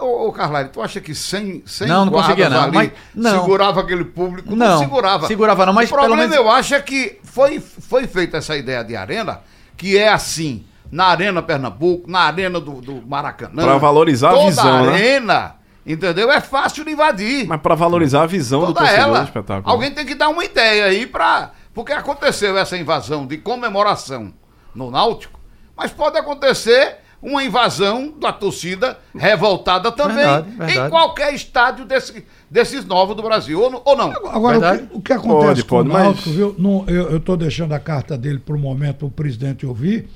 ô, 0.00 0.28
ô 0.28 0.32
Carlyle, 0.32 0.68
tu 0.68 0.80
acha 0.80 1.00
que 1.00 1.12
sem, 1.14 1.62
sem 1.66 1.88
Não, 1.88 2.04
não 2.04 2.12
conseguia 2.12 2.48
não, 2.48 2.62
ali 2.62 2.72
mas- 2.76 2.90
não. 3.14 3.40
segurava 3.40 3.80
aquele 3.80 4.04
público? 4.04 4.54
Não, 4.54 4.78
segurava. 4.78 5.26
segurava 5.26 5.66
não, 5.66 5.72
mas 5.72 5.90
o 5.90 5.92
problema 5.94 6.16
pelo 6.16 6.28
menos- 6.30 6.44
eu 6.44 6.48
acho 6.50 6.74
é 6.76 6.80
que 6.80 7.18
foi, 7.24 7.58
foi 7.60 8.06
feita 8.06 8.36
essa 8.36 8.56
ideia 8.56 8.84
de 8.84 8.94
arena, 8.94 9.40
que 9.76 9.98
é 9.98 10.08
assim, 10.12 10.64
na 10.92 11.06
Arena 11.06 11.42
Pernambuco, 11.42 12.08
na 12.10 12.20
Arena 12.20 12.60
do, 12.60 12.80
do 12.80 13.02
Maracanã. 13.06 13.64
Pra 13.64 13.78
valorizar 13.78 14.28
a 14.30 14.32
toda 14.34 14.44
visão, 14.46 14.86
né? 14.86 14.92
arena, 14.92 15.54
entendeu? 15.86 16.30
É 16.30 16.40
fácil 16.40 16.84
de 16.84 16.90
invadir. 16.92 17.46
Mas 17.46 17.60
pra 17.60 17.74
valorizar 17.74 18.22
a 18.22 18.26
visão 18.26 18.60
do 18.60 18.66
toda 18.68 18.80
torcedor 18.80 19.04
ela. 19.04 19.18
do 19.20 19.24
espetáculo. 19.24 19.72
Alguém 19.72 19.90
tem 19.92 20.04
que 20.06 20.14
dar 20.14 20.28
uma 20.28 20.44
ideia 20.44 20.84
aí 20.86 21.06
pra. 21.06 21.52
Porque 21.72 21.92
aconteceu 21.92 22.58
essa 22.58 22.76
invasão 22.76 23.26
de 23.26 23.36
comemoração 23.38 24.32
no 24.74 24.90
Náutico, 24.90 25.38
mas 25.76 25.90
pode 25.92 26.18
acontecer 26.18 26.96
uma 27.22 27.44
invasão 27.44 28.14
da 28.18 28.32
torcida 28.32 28.98
revoltada 29.14 29.92
também 29.92 30.16
Verdade, 30.16 30.50
verdade. 30.56 30.78
em 30.86 30.90
qualquer 30.90 31.34
estádio 31.34 31.84
desse- 31.84 32.24
desses 32.50 32.84
novos 32.86 33.14
do 33.14 33.22
Brasil, 33.22 33.60
ou, 33.60 33.70
não- 33.70 33.82
ou 33.84 33.94
não? 33.96 34.10
Agora, 34.30 34.58
o 34.58 34.60
que, 34.88 34.96
o 34.96 35.00
que 35.02 35.12
acontece 35.12 35.46
Pode, 35.46 35.62
com 35.64 35.68
pode, 35.76 35.88
o 35.88 35.92
mas- 35.92 36.02
Náutico, 36.04 36.30
viu? 36.30 36.54
Não, 36.58 36.84
eu 36.88 37.18
estou 37.18 37.36
deixando 37.36 37.72
a 37.74 37.78
carta 37.78 38.16
dele 38.16 38.38
para 38.38 38.56
o 38.56 38.58
momento 38.58 38.96
para 39.00 39.06
o 39.06 39.10
presidente 39.10 39.66
ouvir, 39.66 40.08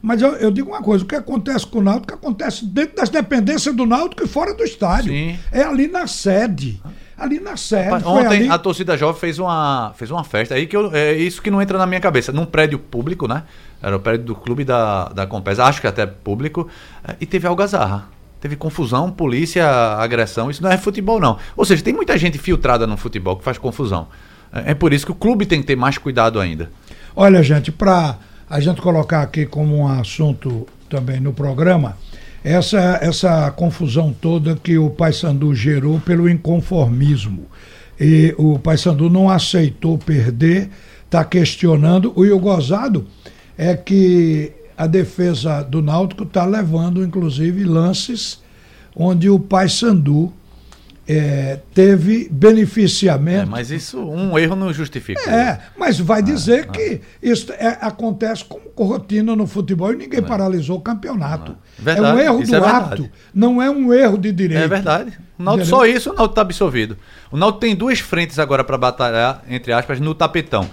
mas 0.00 0.22
eu, 0.22 0.34
eu 0.36 0.50
digo 0.50 0.70
uma 0.70 0.82
coisa, 0.82 1.04
o 1.04 1.06
que 1.06 1.16
acontece 1.16 1.66
com 1.66 1.78
o 1.78 1.82
Náutico 1.82 2.14
acontece 2.14 2.64
dentro 2.64 2.96
das 2.96 3.08
dependências 3.08 3.74
do 3.74 3.84
Náutico 3.84 4.24
e 4.24 4.28
fora 4.28 4.54
do 4.54 4.62
estádio. 4.62 5.12
Sim. 5.12 5.38
É 5.50 5.62
ali 5.62 5.88
na 5.88 6.06
sede. 6.06 6.80
Ali 7.16 7.40
na 7.40 7.56
sede. 7.56 7.84
Rapaz, 7.84 8.06
Ontem 8.06 8.36
ali... 8.36 8.48
a 8.48 8.58
torcida 8.58 8.96
jovem 8.96 9.20
fez 9.20 9.38
uma, 9.38 9.92
fez 9.96 10.10
uma 10.10 10.22
festa 10.22 10.54
aí 10.54 10.66
que 10.66 10.76
eu, 10.76 10.94
é 10.94 11.14
isso 11.14 11.42
que 11.42 11.50
não 11.50 11.60
entra 11.60 11.76
na 11.76 11.86
minha 11.86 12.00
cabeça. 12.00 12.32
Num 12.32 12.46
prédio 12.46 12.78
público, 12.78 13.26
né? 13.26 13.42
Era 13.82 13.96
o 13.96 14.00
prédio 14.00 14.24
do 14.24 14.34
clube 14.36 14.64
da, 14.64 15.08
da 15.08 15.26
Compesa, 15.26 15.64
acho 15.64 15.80
que 15.80 15.86
até 15.86 16.06
público, 16.06 16.68
é, 17.06 17.16
e 17.20 17.26
teve 17.26 17.46
algazarra. 17.46 18.08
Teve 18.40 18.54
confusão, 18.54 19.10
polícia, 19.10 19.66
agressão. 19.66 20.48
Isso 20.48 20.62
não 20.62 20.70
é 20.70 20.78
futebol, 20.78 21.18
não. 21.18 21.38
Ou 21.56 21.64
seja, 21.64 21.82
tem 21.82 21.92
muita 21.92 22.16
gente 22.16 22.38
filtrada 22.38 22.86
no 22.86 22.96
futebol 22.96 23.36
que 23.36 23.42
faz 23.42 23.58
confusão. 23.58 24.06
É, 24.52 24.70
é 24.70 24.74
por 24.74 24.92
isso 24.92 25.04
que 25.04 25.12
o 25.12 25.14
clube 25.14 25.44
tem 25.44 25.60
que 25.60 25.66
ter 25.66 25.76
mais 25.76 25.98
cuidado 25.98 26.38
ainda. 26.38 26.70
Olha, 27.16 27.42
gente, 27.42 27.72
para 27.72 28.16
a 28.48 28.60
gente 28.60 28.80
colocar 28.80 29.22
aqui 29.22 29.46
como 29.46 29.76
um 29.76 29.88
assunto 29.88 30.66
também 30.88 31.20
no 31.20 31.32
programa, 31.32 31.96
essa, 32.42 32.98
essa 33.02 33.50
confusão 33.50 34.14
toda 34.18 34.56
que 34.56 34.78
o 34.78 34.90
Paysandu 34.90 35.54
gerou 35.54 36.00
pelo 36.00 36.28
inconformismo. 36.28 37.46
E 38.00 38.34
o 38.38 38.58
Paysandu 38.58 39.10
não 39.10 39.28
aceitou 39.28 39.98
perder, 39.98 40.70
está 41.04 41.24
questionando. 41.24 42.12
O 42.16 42.38
gozado 42.38 43.06
é 43.56 43.76
que 43.76 44.52
a 44.76 44.86
defesa 44.86 45.62
do 45.62 45.82
Náutico 45.82 46.22
está 46.22 46.44
levando, 46.44 47.02
inclusive, 47.02 47.64
lances 47.64 48.40
onde 48.94 49.28
o 49.28 49.38
Paysandu 49.38 50.32
eh, 51.08 51.58
teve 51.72 52.26
É, 52.26 52.28
beneficiamento 52.30 53.50
mas 53.50 53.70
isso, 53.70 53.98
um 53.98 54.38
erro 54.38 54.54
não 54.54 54.72
justifica. 54.72 55.20
é, 55.30 55.58
mas 55.78 55.98
vai 55.98 56.22
dizer 56.22 56.66
que 56.68 57.00
isso 57.22 57.50
é- 57.52 57.78
acontece 57.80 58.44
como 58.44 58.68
rotina 58.76 59.34
no 59.34 59.46
futebol 59.46 59.92
e 59.92 59.96
ninguém 59.96 60.22
paralisou 60.22 60.76
o 60.76 60.80
campeonato. 60.80 61.56
Verdade, 61.78 62.06
é 62.06 62.12
um 62.12 62.20
erro 62.36 62.46
do 62.46 62.54
é 62.54 62.58
ato, 62.58 63.10
não 63.32 63.62
é 63.62 63.70
um 63.70 63.92
erro 63.92 64.18
de 64.18 64.30
direito. 64.32 64.62
É 64.62 64.68
verdade. 64.68 65.18
O 65.38 65.42
Náutico 65.42 65.68
só 65.68 65.86
isso, 65.86 66.10
o 66.10 66.14
Náutico 66.14 66.34
tá 66.34 66.40
absolvido. 66.42 66.96
O 67.30 67.36
Náutico 67.36 67.60
tem 67.60 67.74
duas 67.74 68.00
frentes 68.00 68.38
agora 68.38 68.62
para 68.62 68.76
batalhar, 68.76 69.42
entre 69.48 69.72
aspas, 69.72 69.98
no 70.00 70.14
tapetão. 70.14 70.68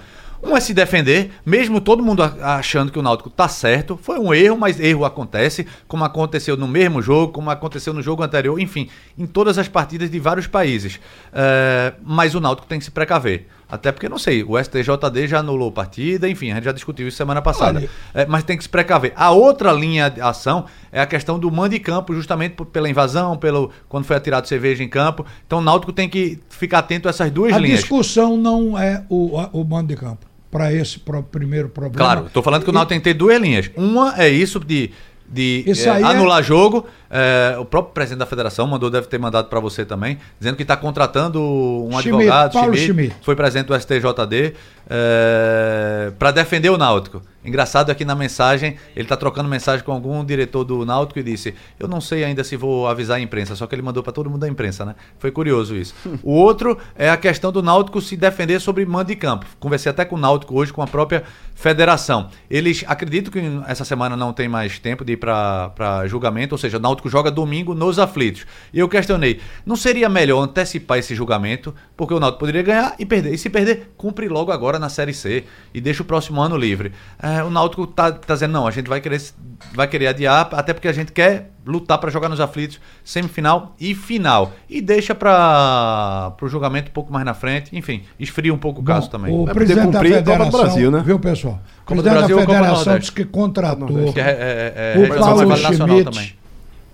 Um 0.45 0.55
é 0.55 0.59
se 0.59 0.73
defender, 0.73 1.31
mesmo 1.45 1.81
todo 1.81 2.03
mundo 2.03 2.21
a- 2.23 2.55
achando 2.57 2.91
que 2.91 2.99
o 2.99 3.01
Náutico 3.01 3.29
tá 3.29 3.47
certo. 3.47 3.97
Foi 4.01 4.19
um 4.19 4.33
erro, 4.33 4.57
mas 4.57 4.79
erro 4.79 5.03
acontece, 5.05 5.65
como 5.87 6.03
aconteceu 6.03 6.55
no 6.55 6.67
mesmo 6.67 7.01
jogo, 7.01 7.31
como 7.33 7.49
aconteceu 7.49 7.93
no 7.93 8.01
jogo 8.01 8.21
anterior, 8.23 8.59
enfim, 8.59 8.87
em 9.17 9.25
todas 9.25 9.57
as 9.57 9.67
partidas 9.67 10.09
de 10.09 10.19
vários 10.19 10.45
países. 10.47 10.99
É, 11.33 11.93
mas 12.03 12.35
o 12.35 12.39
Náutico 12.39 12.67
tem 12.67 12.77
que 12.79 12.85
se 12.85 12.91
precaver. 12.91 13.47
Até 13.67 13.91
porque, 13.91 14.07
não 14.07 14.19
sei, 14.19 14.43
o 14.43 14.59
STJD 14.63 15.27
já 15.27 15.39
anulou 15.39 15.71
partida, 15.71 16.29
enfim, 16.29 16.51
a 16.51 16.55
gente 16.55 16.65
já 16.65 16.71
discutiu 16.71 17.07
isso 17.07 17.17
semana 17.17 17.41
passada. 17.41 17.89
É, 18.13 18.23
mas 18.27 18.43
tem 18.43 18.55
que 18.55 18.63
se 18.63 18.69
precaver. 18.69 19.11
A 19.15 19.31
outra 19.31 19.71
linha 19.73 20.07
de 20.07 20.21
ação 20.21 20.65
é 20.91 21.01
a 21.01 21.05
questão 21.07 21.39
do 21.39 21.49
mando 21.51 21.69
de 21.69 21.79
campo, 21.79 22.13
justamente 22.13 22.53
por- 22.53 22.67
pela 22.67 22.87
invasão, 22.87 23.35
pelo 23.35 23.71
quando 23.89 24.05
foi 24.05 24.15
atirado 24.15 24.47
cerveja 24.47 24.83
em 24.83 24.87
campo. 24.87 25.25
Então 25.47 25.57
o 25.57 25.61
Náutico 25.63 25.91
tem 25.91 26.07
que 26.07 26.39
ficar 26.47 26.79
atento 26.79 27.07
a 27.07 27.09
essas 27.09 27.31
duas 27.31 27.51
A 27.53 27.57
linhas. 27.57 27.79
discussão 27.79 28.37
não 28.37 28.77
é 28.77 29.03
o, 29.09 29.39
a- 29.39 29.49
o 29.51 29.63
mando 29.63 29.87
de 29.87 29.95
campo 29.99 30.27
para 30.51 30.71
esse 30.73 31.01
primeiro 31.31 31.69
problema. 31.69 31.97
Claro, 31.97 32.27
estou 32.27 32.41
falando 32.43 32.63
que 32.63 32.69
o 32.69 32.73
Náutico 32.73 32.89
tem 32.89 32.99
que 32.99 33.03
ter 33.03 33.13
duas 33.13 33.39
linhas. 33.41 33.69
Uma 33.75 34.13
é 34.17 34.29
isso 34.29 34.59
de, 34.59 34.91
de 35.27 35.65
aí 35.67 36.01
é- 36.01 36.05
anular 36.05 36.41
jogo. 36.43 36.85
Eh, 37.09 37.55
o 37.59 37.65
próprio 37.65 37.93
presidente 37.93 38.19
da 38.19 38.25
federação 38.25 38.67
mandou, 38.67 38.89
deve 38.89 39.07
ter 39.07 39.17
mandado 39.17 39.47
para 39.47 39.59
você 39.59 39.85
também, 39.85 40.17
dizendo 40.39 40.55
que 40.55 40.63
está 40.63 40.75
contratando 40.75 41.41
um 41.41 41.91
Schmidt, 41.91 42.09
advogado, 42.09 42.53
Paulo 42.53 42.75
Schmidt. 42.75 43.15
foi 43.21 43.35
presidente 43.35 43.67
do 43.67 43.79
STJD, 43.79 44.53
para 46.17 46.31
defender 46.31 46.69
o 46.69 46.77
Náutico. 46.77 47.21
Engraçado 47.45 47.91
é 47.91 47.95
que 47.95 48.03
na 48.03 48.15
mensagem, 48.15 48.75
ele 48.95 49.05
está 49.05 49.15
trocando 49.15 49.47
mensagem 49.47 49.85
com 49.85 49.91
algum 49.91 50.25
diretor 50.25 50.63
do 50.63 50.83
Náutico 50.83 51.19
e 51.19 51.23
disse: 51.23 51.53
Eu 51.79 51.87
não 51.87 52.01
sei 52.01 52.23
ainda 52.23 52.43
se 52.43 52.57
vou 52.57 52.87
avisar 52.87 53.17
a 53.17 53.19
imprensa, 53.19 53.55
só 53.55 53.67
que 53.67 53.75
ele 53.75 53.83
mandou 53.83 54.01
para 54.01 54.11
todo 54.11 54.29
mundo 54.29 54.41
da 54.41 54.47
imprensa, 54.47 54.83
né? 54.83 54.95
Foi 55.19 55.29
curioso 55.29 55.75
isso. 55.75 55.93
o 56.23 56.33
outro 56.33 56.77
é 56.95 57.09
a 57.09 57.17
questão 57.17 57.51
do 57.51 57.61
Náutico 57.61 58.01
se 58.01 58.17
defender 58.17 58.59
sobre 58.59 58.83
mando 58.83 59.05
de 59.05 59.15
campo. 59.15 59.45
Conversei 59.59 59.91
até 59.91 60.03
com 60.03 60.15
o 60.15 60.19
Náutico 60.19 60.55
hoje, 60.55 60.73
com 60.73 60.81
a 60.81 60.87
própria 60.87 61.23
federação. 61.53 62.29
Eles 62.49 62.83
acreditam 62.87 63.31
que 63.31 63.39
essa 63.67 63.85
semana 63.85 64.17
não 64.17 64.33
tem 64.33 64.49
mais 64.49 64.79
tempo 64.79 65.05
de 65.05 65.13
ir 65.13 65.17
para 65.17 66.07
julgamento, 66.07 66.55
ou 66.55 66.57
seja, 66.57 66.77
o 66.77 66.81
Náutico 66.81 67.09
joga 67.09 67.29
domingo 67.29 67.75
nos 67.75 67.99
aflitos. 67.99 68.47
E 68.73 68.79
eu 68.79 68.89
questionei: 68.89 69.39
não 69.63 69.75
seria 69.75 70.09
melhor 70.09 70.41
antecipar 70.41 70.97
esse 70.97 71.13
julgamento, 71.13 71.75
porque 71.95 72.13
o 72.13 72.19
Náutico 72.19 72.39
poderia 72.39 72.63
ganhar 72.63 72.95
e 72.97 73.05
perder. 73.05 73.35
E 73.35 73.37
se 73.37 73.51
perder, 73.51 73.91
cumpre 73.95 74.27
logo 74.27 74.51
agora 74.51 74.74
na 74.79 74.89
Série 74.89 75.13
C 75.13 75.43
e 75.73 75.81
deixa 75.81 76.03
o 76.03 76.05
próximo 76.05 76.41
ano 76.41 76.57
livre. 76.57 76.91
É, 77.21 77.43
o 77.43 77.49
Náutico 77.49 77.85
tá, 77.87 78.11
tá 78.11 78.33
dizendo: 78.33 78.51
não, 78.51 78.67
a 78.67 78.71
gente 78.71 78.87
vai 78.87 79.01
querer, 79.01 79.21
vai 79.73 79.87
querer 79.87 80.07
adiar, 80.07 80.49
até 80.51 80.73
porque 80.73 80.87
a 80.87 80.93
gente 80.93 81.11
quer 81.11 81.51
lutar 81.65 81.97
para 81.97 82.11
jogar 82.11 82.29
nos 82.29 82.39
aflitos, 82.39 82.79
semifinal 83.03 83.75
e 83.79 83.95
final. 83.95 84.53
E 84.69 84.81
deixa 84.81 85.15
para 85.15 86.35
o 86.41 86.47
julgamento 86.47 86.89
um 86.89 86.93
pouco 86.93 87.11
mais 87.11 87.25
na 87.25 87.33
frente. 87.33 87.75
Enfim, 87.75 88.03
esfria 88.19 88.53
um 88.53 88.57
pouco 88.57 88.81
o 88.81 88.83
caso 88.83 89.07
Bom, 89.07 89.11
também. 89.11 89.33
O 89.33 89.45
Vai 89.45 89.53
presidente 89.53 89.91
da 89.91 89.99
a 89.99 90.03
Copa 90.03 90.09
do 90.09 90.15
federação, 90.15 90.59
Brasil, 90.61 90.91
né? 90.91 91.03
viu, 91.05 91.19
pessoal? 91.19 91.53
O 91.53 91.85
Copa 91.85 92.01
do 92.01 92.03
presidente 92.03 92.17
Brasil 92.19 92.37
da 92.37 92.45
federação 92.45 92.99
disse 92.99 93.11
que 93.11 93.25
contratou 93.25 94.13
Que 94.13 94.19
é, 94.19 94.23
é, 94.23 94.73
é, 94.75 94.97
o 94.97 95.01
representação 95.01 95.47
Paulo 95.47 95.57
Schmidt, 95.57 96.03
também. 96.03 96.33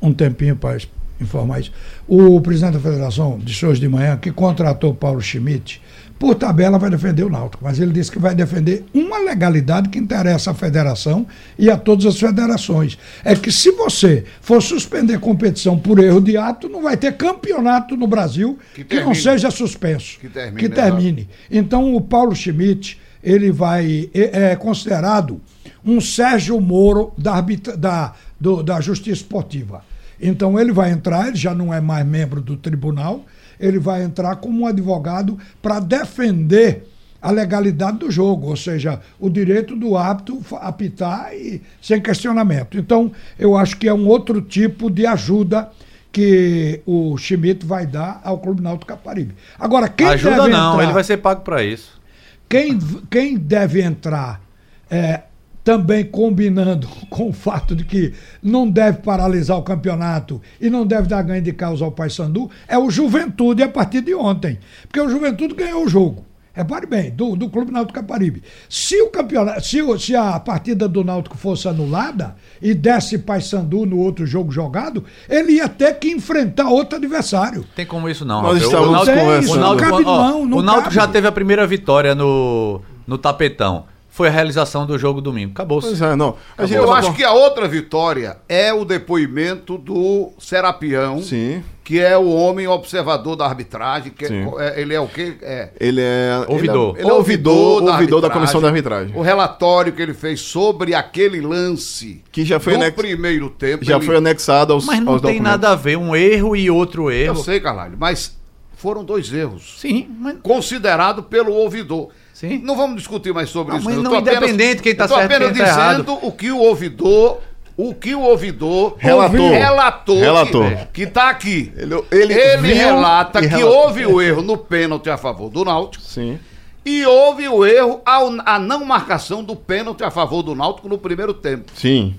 um 0.02 0.14
tempinho 0.14 0.56
para 0.56 0.78
informar 1.20 1.60
isso. 1.60 1.72
O 2.08 2.42
presidente 2.42 2.74
da 2.74 2.80
federação 2.80 3.40
disse 3.42 3.66
hoje 3.66 3.80
de 3.80 3.88
manhã 3.88 4.18
que 4.18 4.32
contratou 4.32 4.92
o 4.92 4.96
Paulo 4.96 5.22
Schmidt, 5.22 5.82
por 6.22 6.36
tabela 6.36 6.78
vai 6.78 6.92
defender 6.92 7.24
o 7.24 7.30
Náutico, 7.32 7.64
mas 7.66 7.80
ele 7.80 7.92
disse 7.92 8.12
que 8.12 8.20
vai 8.20 8.36
defender 8.36 8.86
uma 8.94 9.18
legalidade 9.18 9.90
que 9.90 9.98
interessa 9.98 10.52
à 10.52 10.54
federação 10.54 11.26
e 11.58 11.68
a 11.68 11.76
todas 11.76 12.06
as 12.06 12.20
federações. 12.20 12.96
É 13.26 13.36
que 13.36 13.52
se 13.52 13.72
você 13.72 14.24
for 14.40 14.62
suspender 14.62 15.20
competição 15.20 15.80
por 15.80 15.98
erro 15.98 16.22
de 16.22 16.38
ato, 16.38 16.70
não 16.70 16.84
vai 16.84 16.96
ter 16.96 17.18
campeonato 17.18 17.98
no 17.98 18.06
Brasil 18.06 18.60
Que 18.76 18.84
que, 18.84 19.00
não 19.02 19.16
seja 19.16 19.50
suspenso. 19.50 20.20
Que 20.20 20.30
termine, 20.30 20.60
Que 20.60 20.70
termine. 20.70 21.30
Então 21.50 21.96
o 21.96 22.00
Paulo 22.00 22.36
Schmidt, 22.36 23.00
ele 23.24 23.52
vai 23.52 24.08
é, 24.14 24.52
é 24.52 24.56
considerado 24.56 25.42
um 25.84 26.00
Sérgio 26.00 26.62
Moro 26.62 27.14
da, 27.18 27.34
arbitra- 27.34 27.76
da, 27.76 28.14
do- 28.40 28.62
da 28.62 28.80
Justiça 28.80 29.24
Esportiva. 29.24 29.84
Então 30.22 30.60
ele 30.60 30.72
vai 30.72 30.92
entrar, 30.92 31.30
ele 31.30 31.36
já 31.38 31.56
não 31.56 31.74
é 31.74 31.82
mais 31.82 32.06
membro 32.06 32.42
do 32.42 32.56
tribunal, 32.56 33.26
ele 33.62 33.80
vai 33.80 34.04
entrar 34.04 34.36
como 34.38 34.64
um 34.64 34.66
advogado 34.68 35.38
para 35.62 35.80
defender 35.80 36.88
a 37.22 37.30
legalidade 37.30 38.00
do 38.00 38.10
jogo, 38.10 38.48
ou 38.48 38.56
seja, 38.58 39.00
o 39.20 39.30
direito 39.30 39.76
do 39.76 39.96
árbitro 39.96 40.42
apitar 40.60 41.32
e 41.36 41.62
sem 41.82 42.02
questionamento. 42.02 42.78
Então, 42.80 43.12
eu 43.38 43.56
acho 43.56 43.78
que 43.78 43.88
é 43.88 43.94
um 43.94 44.08
outro 44.08 44.42
tipo 44.42 44.90
de 44.90 45.06
ajuda 45.06 45.70
que 46.12 46.82
o 46.86 47.16
Schmidt 47.18 47.64
vai 47.66 47.86
dar 47.86 48.20
ao 48.24 48.40
Clube 48.40 48.62
Náutico 48.62 48.88
Caparibe. 48.88 49.36
Agora, 49.60 49.88
quem 49.88 50.08
Ajuda 50.08 50.36
deve 50.38 50.50
não, 50.50 50.72
entrar- 50.74 50.84
ele 50.84 50.94
vai 50.94 51.04
ser 51.04 51.18
pago 51.18 51.42
para 51.42 51.64
isso. 51.64 52.02
quem, 52.50 52.78
quem 53.10 53.38
deve 53.38 53.82
entrar 53.82 54.42
é, 54.90 55.22
também 55.64 56.04
combinando 56.04 56.88
com 57.10 57.30
o 57.30 57.34
fato 57.34 57.76
de 57.76 57.84
que 57.84 58.14
não 58.42 58.70
deve 58.70 59.00
paralisar 59.00 59.58
o 59.58 59.64
campeonato 59.64 60.42
e 60.60 60.70
não 60.70 60.86
deve 60.86 61.08
dar 61.08 61.22
ganho 61.22 61.42
de 61.42 61.54
causa 61.54 61.86
ao 61.86 61.92
Paysandu 61.92 62.50
é 62.68 62.78
o 62.78 62.90
Juventude 62.90 63.62
a 63.64 63.70
partir 63.70 64.02
de 64.02 64.14
ontem. 64.16 64.58
Porque 64.84 65.00
o 65.02 65.10
Juventude 65.10 65.54
ganhou 65.54 65.86
o 65.86 65.90
jogo. 65.90 66.26
Repare 66.54 66.86
bem, 66.86 67.10
do, 67.12 67.34
do 67.38 67.48
Clube 67.50 67.72
Náutico 67.72 67.98
Caparibe. 67.98 68.44
Se 68.68 69.02
o 69.02 69.10
campeonato, 69.10 69.66
se, 69.66 69.82
o- 69.82 69.98
se 69.98 70.14
a 70.14 70.38
partida 70.38 70.86
do 70.86 71.02
Náutico 71.02 71.38
fosse 71.38 71.66
anulada 71.66 72.36
e 72.62 72.74
desse 72.74 73.18
Paysandu 73.20 73.86
no 73.86 73.98
outro 73.98 74.26
jogo 74.26 74.52
jogado, 74.52 75.02
ele 75.30 75.54
ia 75.54 75.70
ter 75.70 75.94
que 75.98 76.10
enfrentar 76.12 76.68
outro 76.68 76.98
adversário. 76.98 77.64
Tem 77.74 77.86
como 77.86 78.10
isso 78.10 78.26
não. 78.26 78.42
Nós 78.42 78.62
estávamos 78.62 78.90
o 78.90 78.92
Náutico, 78.92 79.18
conversando. 79.18 79.40
o 79.40 79.46
Isso 79.46 79.56
não 79.60 79.76
Náutico, 79.78 80.10
ó, 80.10 80.28
não, 80.30 80.46
não 80.46 80.58
o 80.58 80.62
Náutico 80.62 80.94
já 80.94 81.08
teve 81.08 81.26
a 81.26 81.32
primeira 81.32 81.66
vitória 81.66 82.14
no, 82.14 82.82
no 83.08 83.18
tapetão. 83.18 83.86
Foi 84.14 84.28
a 84.28 84.32
realização 84.32 84.86
do 84.86 85.00
jogo 85.00 85.22
domingo. 85.22 85.52
Acabou-se. 85.54 85.88
Pois 85.88 86.02
é, 86.02 86.16
não. 86.18 86.36
A 86.58 86.66
gente 86.66 86.78
Eu 86.78 86.92
acho 86.92 87.14
que 87.14 87.24
a 87.24 87.32
outra 87.32 87.66
vitória 87.66 88.38
é 88.50 88.74
o 88.74 88.84
depoimento 88.84 89.78
do 89.78 90.34
Serapião, 90.38 91.22
Sim. 91.22 91.64
que 91.82 91.98
é 91.98 92.18
o 92.18 92.30
homem 92.30 92.68
observador 92.68 93.38
da 93.38 93.46
arbitragem. 93.46 94.12
Que 94.12 94.26
é- 94.26 94.48
é- 94.60 94.82
ele 94.82 94.94
é 94.94 95.00
o 95.00 95.08
quê? 95.08 95.38
É, 95.42 95.70
Ele 95.80 96.02
é. 96.02 96.44
Ouvidor. 96.50 96.96
Ele 96.96 97.00
é, 97.00 97.02
ele 97.04 97.10
é 97.10 97.14
ouvidor, 97.14 97.54
ouvidor 97.56 97.86
da, 97.86 97.94
arbitragem. 97.94 98.30
comissão 98.32 98.60
de 98.60 98.68
arbitragem. 98.68 99.16
O 99.16 99.22
relatório 99.22 99.94
que 99.94 100.02
ele 100.02 100.14
fez 100.14 100.42
sobre 100.42 100.94
aquele 100.94 101.40
lance 101.40 102.22
Que 102.34 102.44
já 102.44 102.60
foi 102.60 102.76
no 102.78 102.92
primeiro 102.92 103.50
tempo. 103.50 103.86
Já 103.86 103.96
ele- 103.96 104.06
foi 104.06 104.18
anexado 104.18 104.74
aos, 104.74 104.86
Mas 104.86 105.00
não 105.00 105.14
aos 105.14 105.22
tem 105.22 105.32
documentos. 105.36 105.52
nada 105.52 105.70
a 105.72 105.76
ver 105.76 105.98
um 105.98 106.14
erro 106.14 106.54
e 106.54 106.70
outro 106.70 107.10
Eu 107.10 107.34
erro. 107.34 107.44
sei, 107.44 107.62
Carlalho, 107.62 107.96
mas 107.98 108.38
foram 108.76 109.06
dois 109.06 109.32
erros. 109.32 109.76
Sim, 109.80 110.08
mas 110.20 110.36
Considerado 110.44 111.24
pelo 111.24 111.54
ouvidor. 111.54 112.10
Sim. 112.34 112.60
Não 112.64 112.76
vamos 112.76 112.98
discutir 112.98 113.34
mais 113.34 113.50
sobre 113.50 113.74
Não, 113.74 113.80
isso. 113.80 113.88
mas 113.90 113.98
Eu 113.98 114.04
não 114.04 114.16
apenas- 114.18 114.38
independente 114.50 114.82
quem 114.82 114.96
tá 114.96 115.04
eu 115.06 115.08
tô 115.10 115.16
certo 115.16 115.32
e 115.32 115.36
apenas 115.36 115.58
quem 115.58 115.66
tá 115.66 115.92
dizendo 115.94 116.14
o 116.26 116.32
que 116.32 116.52
o 116.52 116.58
ouvidor, 116.60 117.40
o 117.78 117.94
que 117.94 118.16
o 118.16 118.22
ouvidor 118.22 118.96
Relator. 118.98 119.52
relator, 119.52 120.18
Relator. 120.20 120.70
que, 120.92 121.06
que 121.06 121.08
tá 121.08 121.30
aqui. 121.30 121.72
Ele- 121.78 122.04
ele 122.12 122.34
Ele 122.34 122.74
relata 122.74 123.40
que 123.42 123.48
relatou. 123.48 123.74
houve 123.78 124.06
o 124.06 124.22
erro 124.22 124.42
no 124.42 124.58
pênalti 124.58 125.10
a 125.10 125.18
favor 125.18 125.50
do 125.50 125.64
Náutico 125.64 126.04
Sim. 126.04 126.40
e 126.86 127.06
houve 127.06 127.48
o 127.48 127.66
erro 127.66 128.02
ao, 128.06 128.30
a 128.46 128.58
não 128.60 128.84
marcação 128.86 129.44
do 129.44 129.56
pênalti 129.56 130.04
a 130.04 130.10
favor 130.12 130.42
do 130.44 130.56
Náutico 130.56 130.90
no 130.90 130.98
primeiro 130.98 131.34
tempo. 131.34 131.72
Sim. 131.76 132.16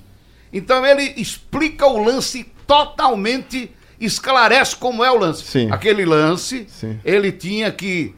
Então 0.52 0.84
ele 0.86 1.14
explica 1.16 1.86
o 1.86 2.02
lance 2.04 2.46
totalmente, 2.66 3.70
esclarece 4.00 4.76
como 4.76 5.04
é 5.04 5.10
o 5.10 5.18
lance. 5.18 5.44
Sim. 5.44 5.68
Aquele 5.70 6.04
lance, 6.04 6.66
Sim. 6.68 6.98
ele 7.04 7.32
tinha 7.32 7.70
que 7.70 8.14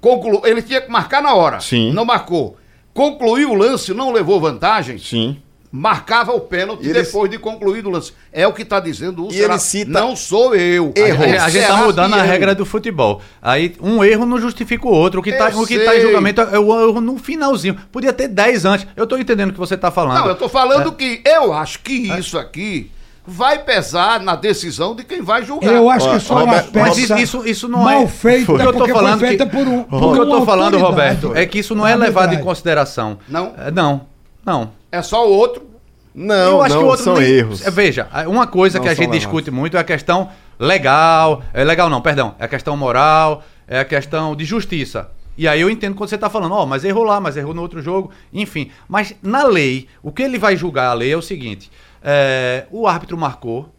conclu... 0.00 0.42
ele 0.44 0.62
tinha 0.62 0.80
que 0.80 0.90
marcar 0.90 1.22
na 1.22 1.34
hora. 1.34 1.60
Sim. 1.60 1.92
Não 1.92 2.04
marcou. 2.04 2.56
Concluiu 2.94 3.50
o 3.50 3.54
lance, 3.54 3.94
não 3.94 4.10
levou 4.10 4.40
vantagem, 4.40 4.98
Sim. 4.98 5.36
marcava 5.70 6.32
o 6.32 6.40
pênalti 6.40 6.84
E 6.84 6.90
ele- 6.90 7.02
depois 7.02 7.30
de 7.30 7.38
concluído 7.38 7.86
o 7.86 7.90
lance. 7.90 8.12
É 8.32 8.44
o 8.46 8.52
que 8.52 8.62
está 8.62 8.80
dizendo 8.80 9.26
o 9.26 9.30
E 9.30 9.34
Será- 9.34 9.54
ele 9.54 9.60
cita 9.62 9.90
Não 10.00 10.16
sou 10.16 10.54
eu. 10.56 10.92
erros. 10.96 11.20
A, 11.40 11.44
a 11.44 11.48
gente 11.50 11.62
tá 11.66 11.74
Será 11.74 11.86
mudando 11.86 12.14
a 12.14 12.22
regra 12.22 12.54
do 12.56 12.64
futebol. 12.66 13.20
Aí 13.40 13.76
um 13.80 14.02
erro 14.02 14.26
não 14.26 14.40
justifica 14.40 14.86
o 14.86 14.90
outro. 14.90 15.20
O 15.20 15.22
que, 15.22 15.32
tá, 15.32 15.50
que 15.50 15.78
tá 15.78 15.96
em 15.96 16.00
julgamento 16.00 16.40
é 16.40 16.58
o 16.58 16.88
erro 16.88 17.00
no 17.00 17.18
finalzinho. 17.18 17.76
Podia 17.92 18.12
ter 18.12 18.26
10 18.26 18.64
antes. 18.64 18.86
Eu 18.96 19.06
tô 19.06 19.16
entendendo 19.16 19.50
o 19.50 19.52
que 19.52 19.58
você 19.60 19.76
tá 19.76 19.90
falando. 19.92 20.18
Não, 20.18 20.26
eu 20.28 20.34
tô 20.36 20.48
falando 20.48 20.90
que 20.92 21.22
eu 21.24 21.52
acho 21.52 21.78
que 21.80 21.92
isso 22.18 22.36
aqui 22.36 22.90
vai 23.30 23.58
pesar 23.58 24.20
na 24.20 24.34
decisão 24.34 24.96
de 24.96 25.04
quem 25.04 25.20
vai 25.20 25.44
julgar. 25.44 25.70
Eu 25.74 25.90
acho 25.90 26.08
que 26.08 26.16
é 26.16 26.18
só 26.18 26.34
uma 26.34 26.40
Roberto, 26.44 26.72
peça 26.72 26.86
Mas 26.88 27.20
isso, 27.20 27.46
isso, 27.46 27.68
não 27.68 27.80
mal 27.80 28.02
é. 28.02 28.06
feita, 28.06 28.52
o 28.52 28.56
que 28.56 28.62
eu 28.62 28.72
tô 28.72 28.78
porque 28.78 28.92
falando 28.92 29.18
foi 29.18 29.28
feita 29.28 29.44
que, 29.46 29.52
por 29.54 29.68
um. 29.68 29.82
por 29.82 30.02
o 30.02 30.12
que 30.14 30.18
eu 30.20 30.26
tô 30.30 30.46
falando, 30.46 30.78
Roberto, 30.78 31.32
é 31.34 31.44
que 31.44 31.58
isso 31.58 31.74
não 31.74 31.86
é 31.86 31.94
levado 31.94 32.32
em 32.34 32.40
consideração. 32.40 33.18
Não? 33.28 33.52
É, 33.58 33.70
Não, 33.70 34.00
não. 34.44 34.70
É 34.90 35.02
só 35.02 35.28
o 35.28 35.30
outro. 35.30 35.68
Não, 36.14 36.34
eu 36.56 36.62
acho 36.62 36.74
não, 36.74 36.80
que 36.80 36.86
o 36.86 36.88
outro 36.90 37.04
são 37.04 37.14
nem- 37.16 37.30
erros. 37.30 37.66
É, 37.66 37.70
Veja, 37.70 38.08
uma 38.26 38.46
coisa 38.46 38.78
Não 38.78 38.82
que 38.82 38.88
a 38.88 38.92
gente 38.94 39.00
levados. 39.02 39.20
discute 39.20 39.50
muito 39.50 39.76
é 39.76 39.80
a 39.80 39.84
questão 39.84 40.30
legal. 40.58 41.42
É 41.52 41.62
legal 41.62 41.90
não, 41.90 42.00
perdão. 42.00 42.34
É 42.38 42.46
a 42.46 42.48
questão 42.48 42.76
moral, 42.76 43.42
é 43.68 43.78
a 43.80 43.84
questão 43.84 44.34
de 44.34 44.44
justiça. 44.44 45.10
E 45.36 45.46
aí 45.46 45.60
eu 45.60 45.70
entendo 45.70 45.94
quando 45.94 46.08
você 46.08 46.16
está 46.16 46.28
falando, 46.28 46.52
ó, 46.54 46.66
mas 46.66 46.82
errou 46.84 47.04
lá, 47.04 47.20
mas 47.20 47.36
errou 47.36 47.54
no 47.54 47.62
outro 47.62 47.80
jogo, 47.80 48.10
enfim. 48.32 48.70
Mas 48.88 49.14
na 49.22 49.44
lei, 49.44 49.86
o 50.02 50.10
que 50.10 50.22
ele 50.22 50.36
vai 50.38 50.56
julgar 50.56 50.88
a 50.90 50.94
lei 50.94 51.12
é 51.12 51.16
o 51.16 51.22
seguinte: 51.22 51.70
é, 52.02 52.66
o 52.70 52.86
árbitro 52.86 53.16
marcou, 53.16 53.74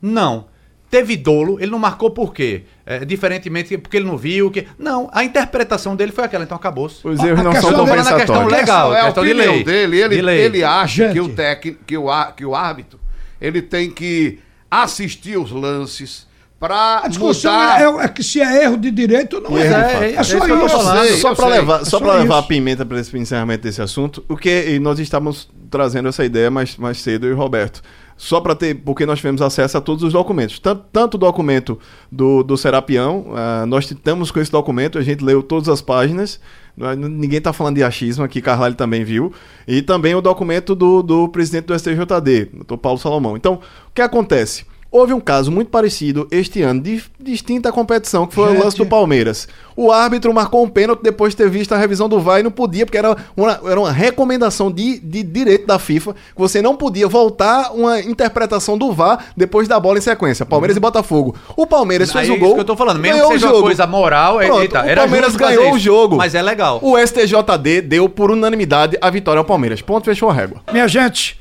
não. 0.00 0.50
Teve 0.90 1.16
dolo, 1.16 1.58
ele 1.58 1.70
não 1.70 1.78
marcou 1.78 2.10
por 2.10 2.34
quê? 2.34 2.64
É, 2.84 3.02
diferentemente 3.02 3.78
porque 3.78 3.96
ele 3.96 4.04
não 4.04 4.18
viu. 4.18 4.50
Que... 4.50 4.66
Não, 4.78 5.08
a 5.10 5.24
interpretação 5.24 5.96
dele 5.96 6.12
foi 6.12 6.24
aquela, 6.24 6.44
então 6.44 6.54
acabou-se. 6.54 6.96
Os 7.08 7.18
erros 7.18 7.40
A 7.40 7.42
não 7.42 7.52
questão 7.52 7.70
são 7.70 7.84
dele 7.86 7.96
na 7.96 8.14
questão 8.14 8.42
compensatórios. 8.42 8.52
legal, 8.52 8.94
é 8.94 9.00
a 9.00 9.04
questão 9.06 9.24
de 9.24 9.32
lei. 9.32 9.64
dele. 9.64 10.00
Ele, 10.02 10.16
De 10.16 10.22
lei. 10.22 10.40
ele 10.42 10.62
acha 10.62 11.04
Gente. 11.04 11.12
que 11.14 11.20
o 11.20 11.28
técnico, 11.30 11.84
que 11.86 11.96
o, 11.96 12.32
que 12.36 12.44
o 12.44 12.54
árbitro, 12.54 13.00
ele 13.40 13.62
tem 13.62 13.90
que 13.90 14.38
assistir 14.70 15.38
os 15.38 15.50
lances 15.50 16.26
para 16.62 17.00
A 17.04 17.08
discussão 17.08 17.52
mudar. 17.52 17.80
é, 18.02 18.04
é 18.04 18.08
que 18.08 18.22
se 18.22 18.40
é 18.40 18.62
erro 18.64 18.76
de 18.76 18.90
direito 18.92 19.36
ou 19.36 19.42
não 19.42 19.58
é. 19.58 19.66
erro 19.66 19.74
de 19.74 19.80
é, 19.80 19.88
fato. 19.88 20.02
é, 20.04 20.06
É 20.06 20.14
é 20.14 20.22
só 20.22 20.36
isso 20.36 20.46
que 20.46 20.52
eu 20.52 20.58
tô 20.60 20.66
isso. 21.04 21.16
Só 21.20 21.34
para 21.34 21.46
levar, 21.48 21.80
É 21.80 21.84
só 21.84 21.90
só 21.90 22.00
pra 22.00 22.14
levar 22.14 22.38
a 22.38 22.42
pimenta 22.44 22.86
para 22.86 23.00
esse 23.00 23.18
encerramento 23.18 23.64
desse 23.64 23.82
assunto, 23.82 24.24
o 24.28 24.36
que 24.36 24.70
e 24.70 24.78
nós 24.78 25.00
estávamos 25.00 25.50
trazendo 25.68 26.08
essa 26.08 26.24
ideia 26.24 26.50
mais, 26.52 26.76
mais 26.76 27.00
cedo, 27.02 27.26
e 27.26 27.32
o 27.32 27.36
Roberto. 27.36 27.82
Só 28.16 28.40
para 28.40 28.54
ter, 28.54 28.74
porque 28.76 29.04
nós 29.04 29.18
tivemos 29.18 29.42
acesso 29.42 29.76
a 29.76 29.80
todos 29.80 30.04
os 30.04 30.12
documentos. 30.12 30.60
Tanto, 30.60 30.84
tanto 30.92 31.14
o 31.14 31.18
documento 31.18 31.76
do, 32.12 32.44
do 32.44 32.56
Serapião, 32.56 33.32
ah, 33.34 33.64
nós 33.66 33.90
estamos 33.90 34.30
com 34.30 34.38
esse 34.38 34.52
documento, 34.52 34.96
a 34.98 35.02
gente 35.02 35.24
leu 35.24 35.42
todas 35.42 35.68
as 35.68 35.80
páginas. 35.82 36.38
Nós- 36.76 36.96
Ninguém 36.96 37.38
está 37.38 37.52
falando 37.52 37.74
de 37.76 37.82
achismo 37.82 38.22
aqui, 38.22 38.40
Carlalho 38.40 38.76
também 38.76 39.02
viu. 39.02 39.32
E 39.66 39.82
também 39.82 40.14
o 40.14 40.20
documento 40.20 40.76
do, 40.76 41.02
do 41.02 41.28
presidente 41.28 41.64
do 41.66 41.74
STJD, 41.76 42.50
doutor 42.54 42.78
Paulo 42.78 42.98
Salomão. 42.98 43.36
Então, 43.36 43.54
o 43.54 43.92
que 43.92 44.02
acontece? 44.02 44.64
Houve 44.92 45.14
um 45.14 45.20
caso 45.20 45.50
muito 45.50 45.70
parecido 45.70 46.28
este 46.30 46.60
ano, 46.60 46.82
de 46.82 47.02
distinta 47.18 47.72
competição, 47.72 48.26
que 48.26 48.34
foi 48.34 48.50
Gente. 48.50 48.60
o 48.60 48.64
lance 48.64 48.76
do 48.76 48.84
Palmeiras. 48.84 49.48
O 49.74 49.90
árbitro 49.90 50.34
marcou 50.34 50.62
um 50.62 50.68
pênalti 50.68 51.00
depois 51.02 51.32
de 51.32 51.38
ter 51.38 51.48
visto 51.48 51.72
a 51.72 51.78
revisão 51.78 52.10
do 52.10 52.20
VAR 52.20 52.40
e 52.40 52.42
não 52.42 52.50
podia, 52.50 52.84
porque 52.84 52.98
era 52.98 53.16
uma, 53.34 53.58
era 53.64 53.80
uma 53.80 53.90
recomendação 53.90 54.70
de, 54.70 54.98
de 54.98 55.22
direito 55.22 55.66
da 55.66 55.78
FIFA, 55.78 56.12
que 56.12 56.38
você 56.38 56.60
não 56.60 56.76
podia 56.76 57.08
voltar 57.08 57.72
uma 57.72 58.00
interpretação 58.00 58.76
do 58.76 58.92
VAR 58.92 59.24
depois 59.34 59.66
da 59.66 59.80
bola 59.80 59.96
em 59.96 60.02
sequência. 60.02 60.44
Palmeiras 60.44 60.76
e 60.76 60.80
Botafogo. 60.80 61.34
O 61.56 61.66
Palmeiras 61.66 62.12
fez 62.12 62.28
o 62.28 62.34
é 62.34 62.36
gol. 62.36 62.48
isso 62.48 62.54
que 62.56 62.60
eu 62.60 62.64
tô 62.66 62.76
falando, 62.76 62.98
mesmo 63.00 63.18
que 63.18 63.24
o 63.24 63.28
seja 63.30 63.50
uma 63.50 63.62
coisa 63.62 63.86
moral, 63.86 64.42
é- 64.42 64.46
Pronto, 64.46 64.60
eita, 64.60 64.82
o 64.82 64.84
era 64.84 65.00
Palmeiras 65.00 65.34
ganhou 65.34 65.64
o 65.72 65.76
isso. 65.76 65.78
jogo. 65.78 66.16
Mas 66.16 66.34
é 66.34 66.42
legal. 66.42 66.78
O 66.82 66.98
STJD 66.98 67.80
deu 67.80 68.10
por 68.10 68.30
unanimidade 68.30 68.98
a 69.00 69.08
vitória 69.08 69.38
ao 69.38 69.44
Palmeiras. 69.46 69.80
Ponto, 69.80 70.04
fechou 70.04 70.28
a 70.28 70.34
régua. 70.34 70.60
Minha 70.70 70.86
gente, 70.86 71.40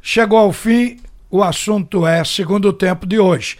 chegou 0.00 0.38
ao 0.38 0.50
fim. 0.50 0.96
O 1.36 1.42
assunto 1.42 2.06
é 2.06 2.24
segundo 2.24 2.72
tempo 2.72 3.06
de 3.06 3.18
hoje. 3.18 3.58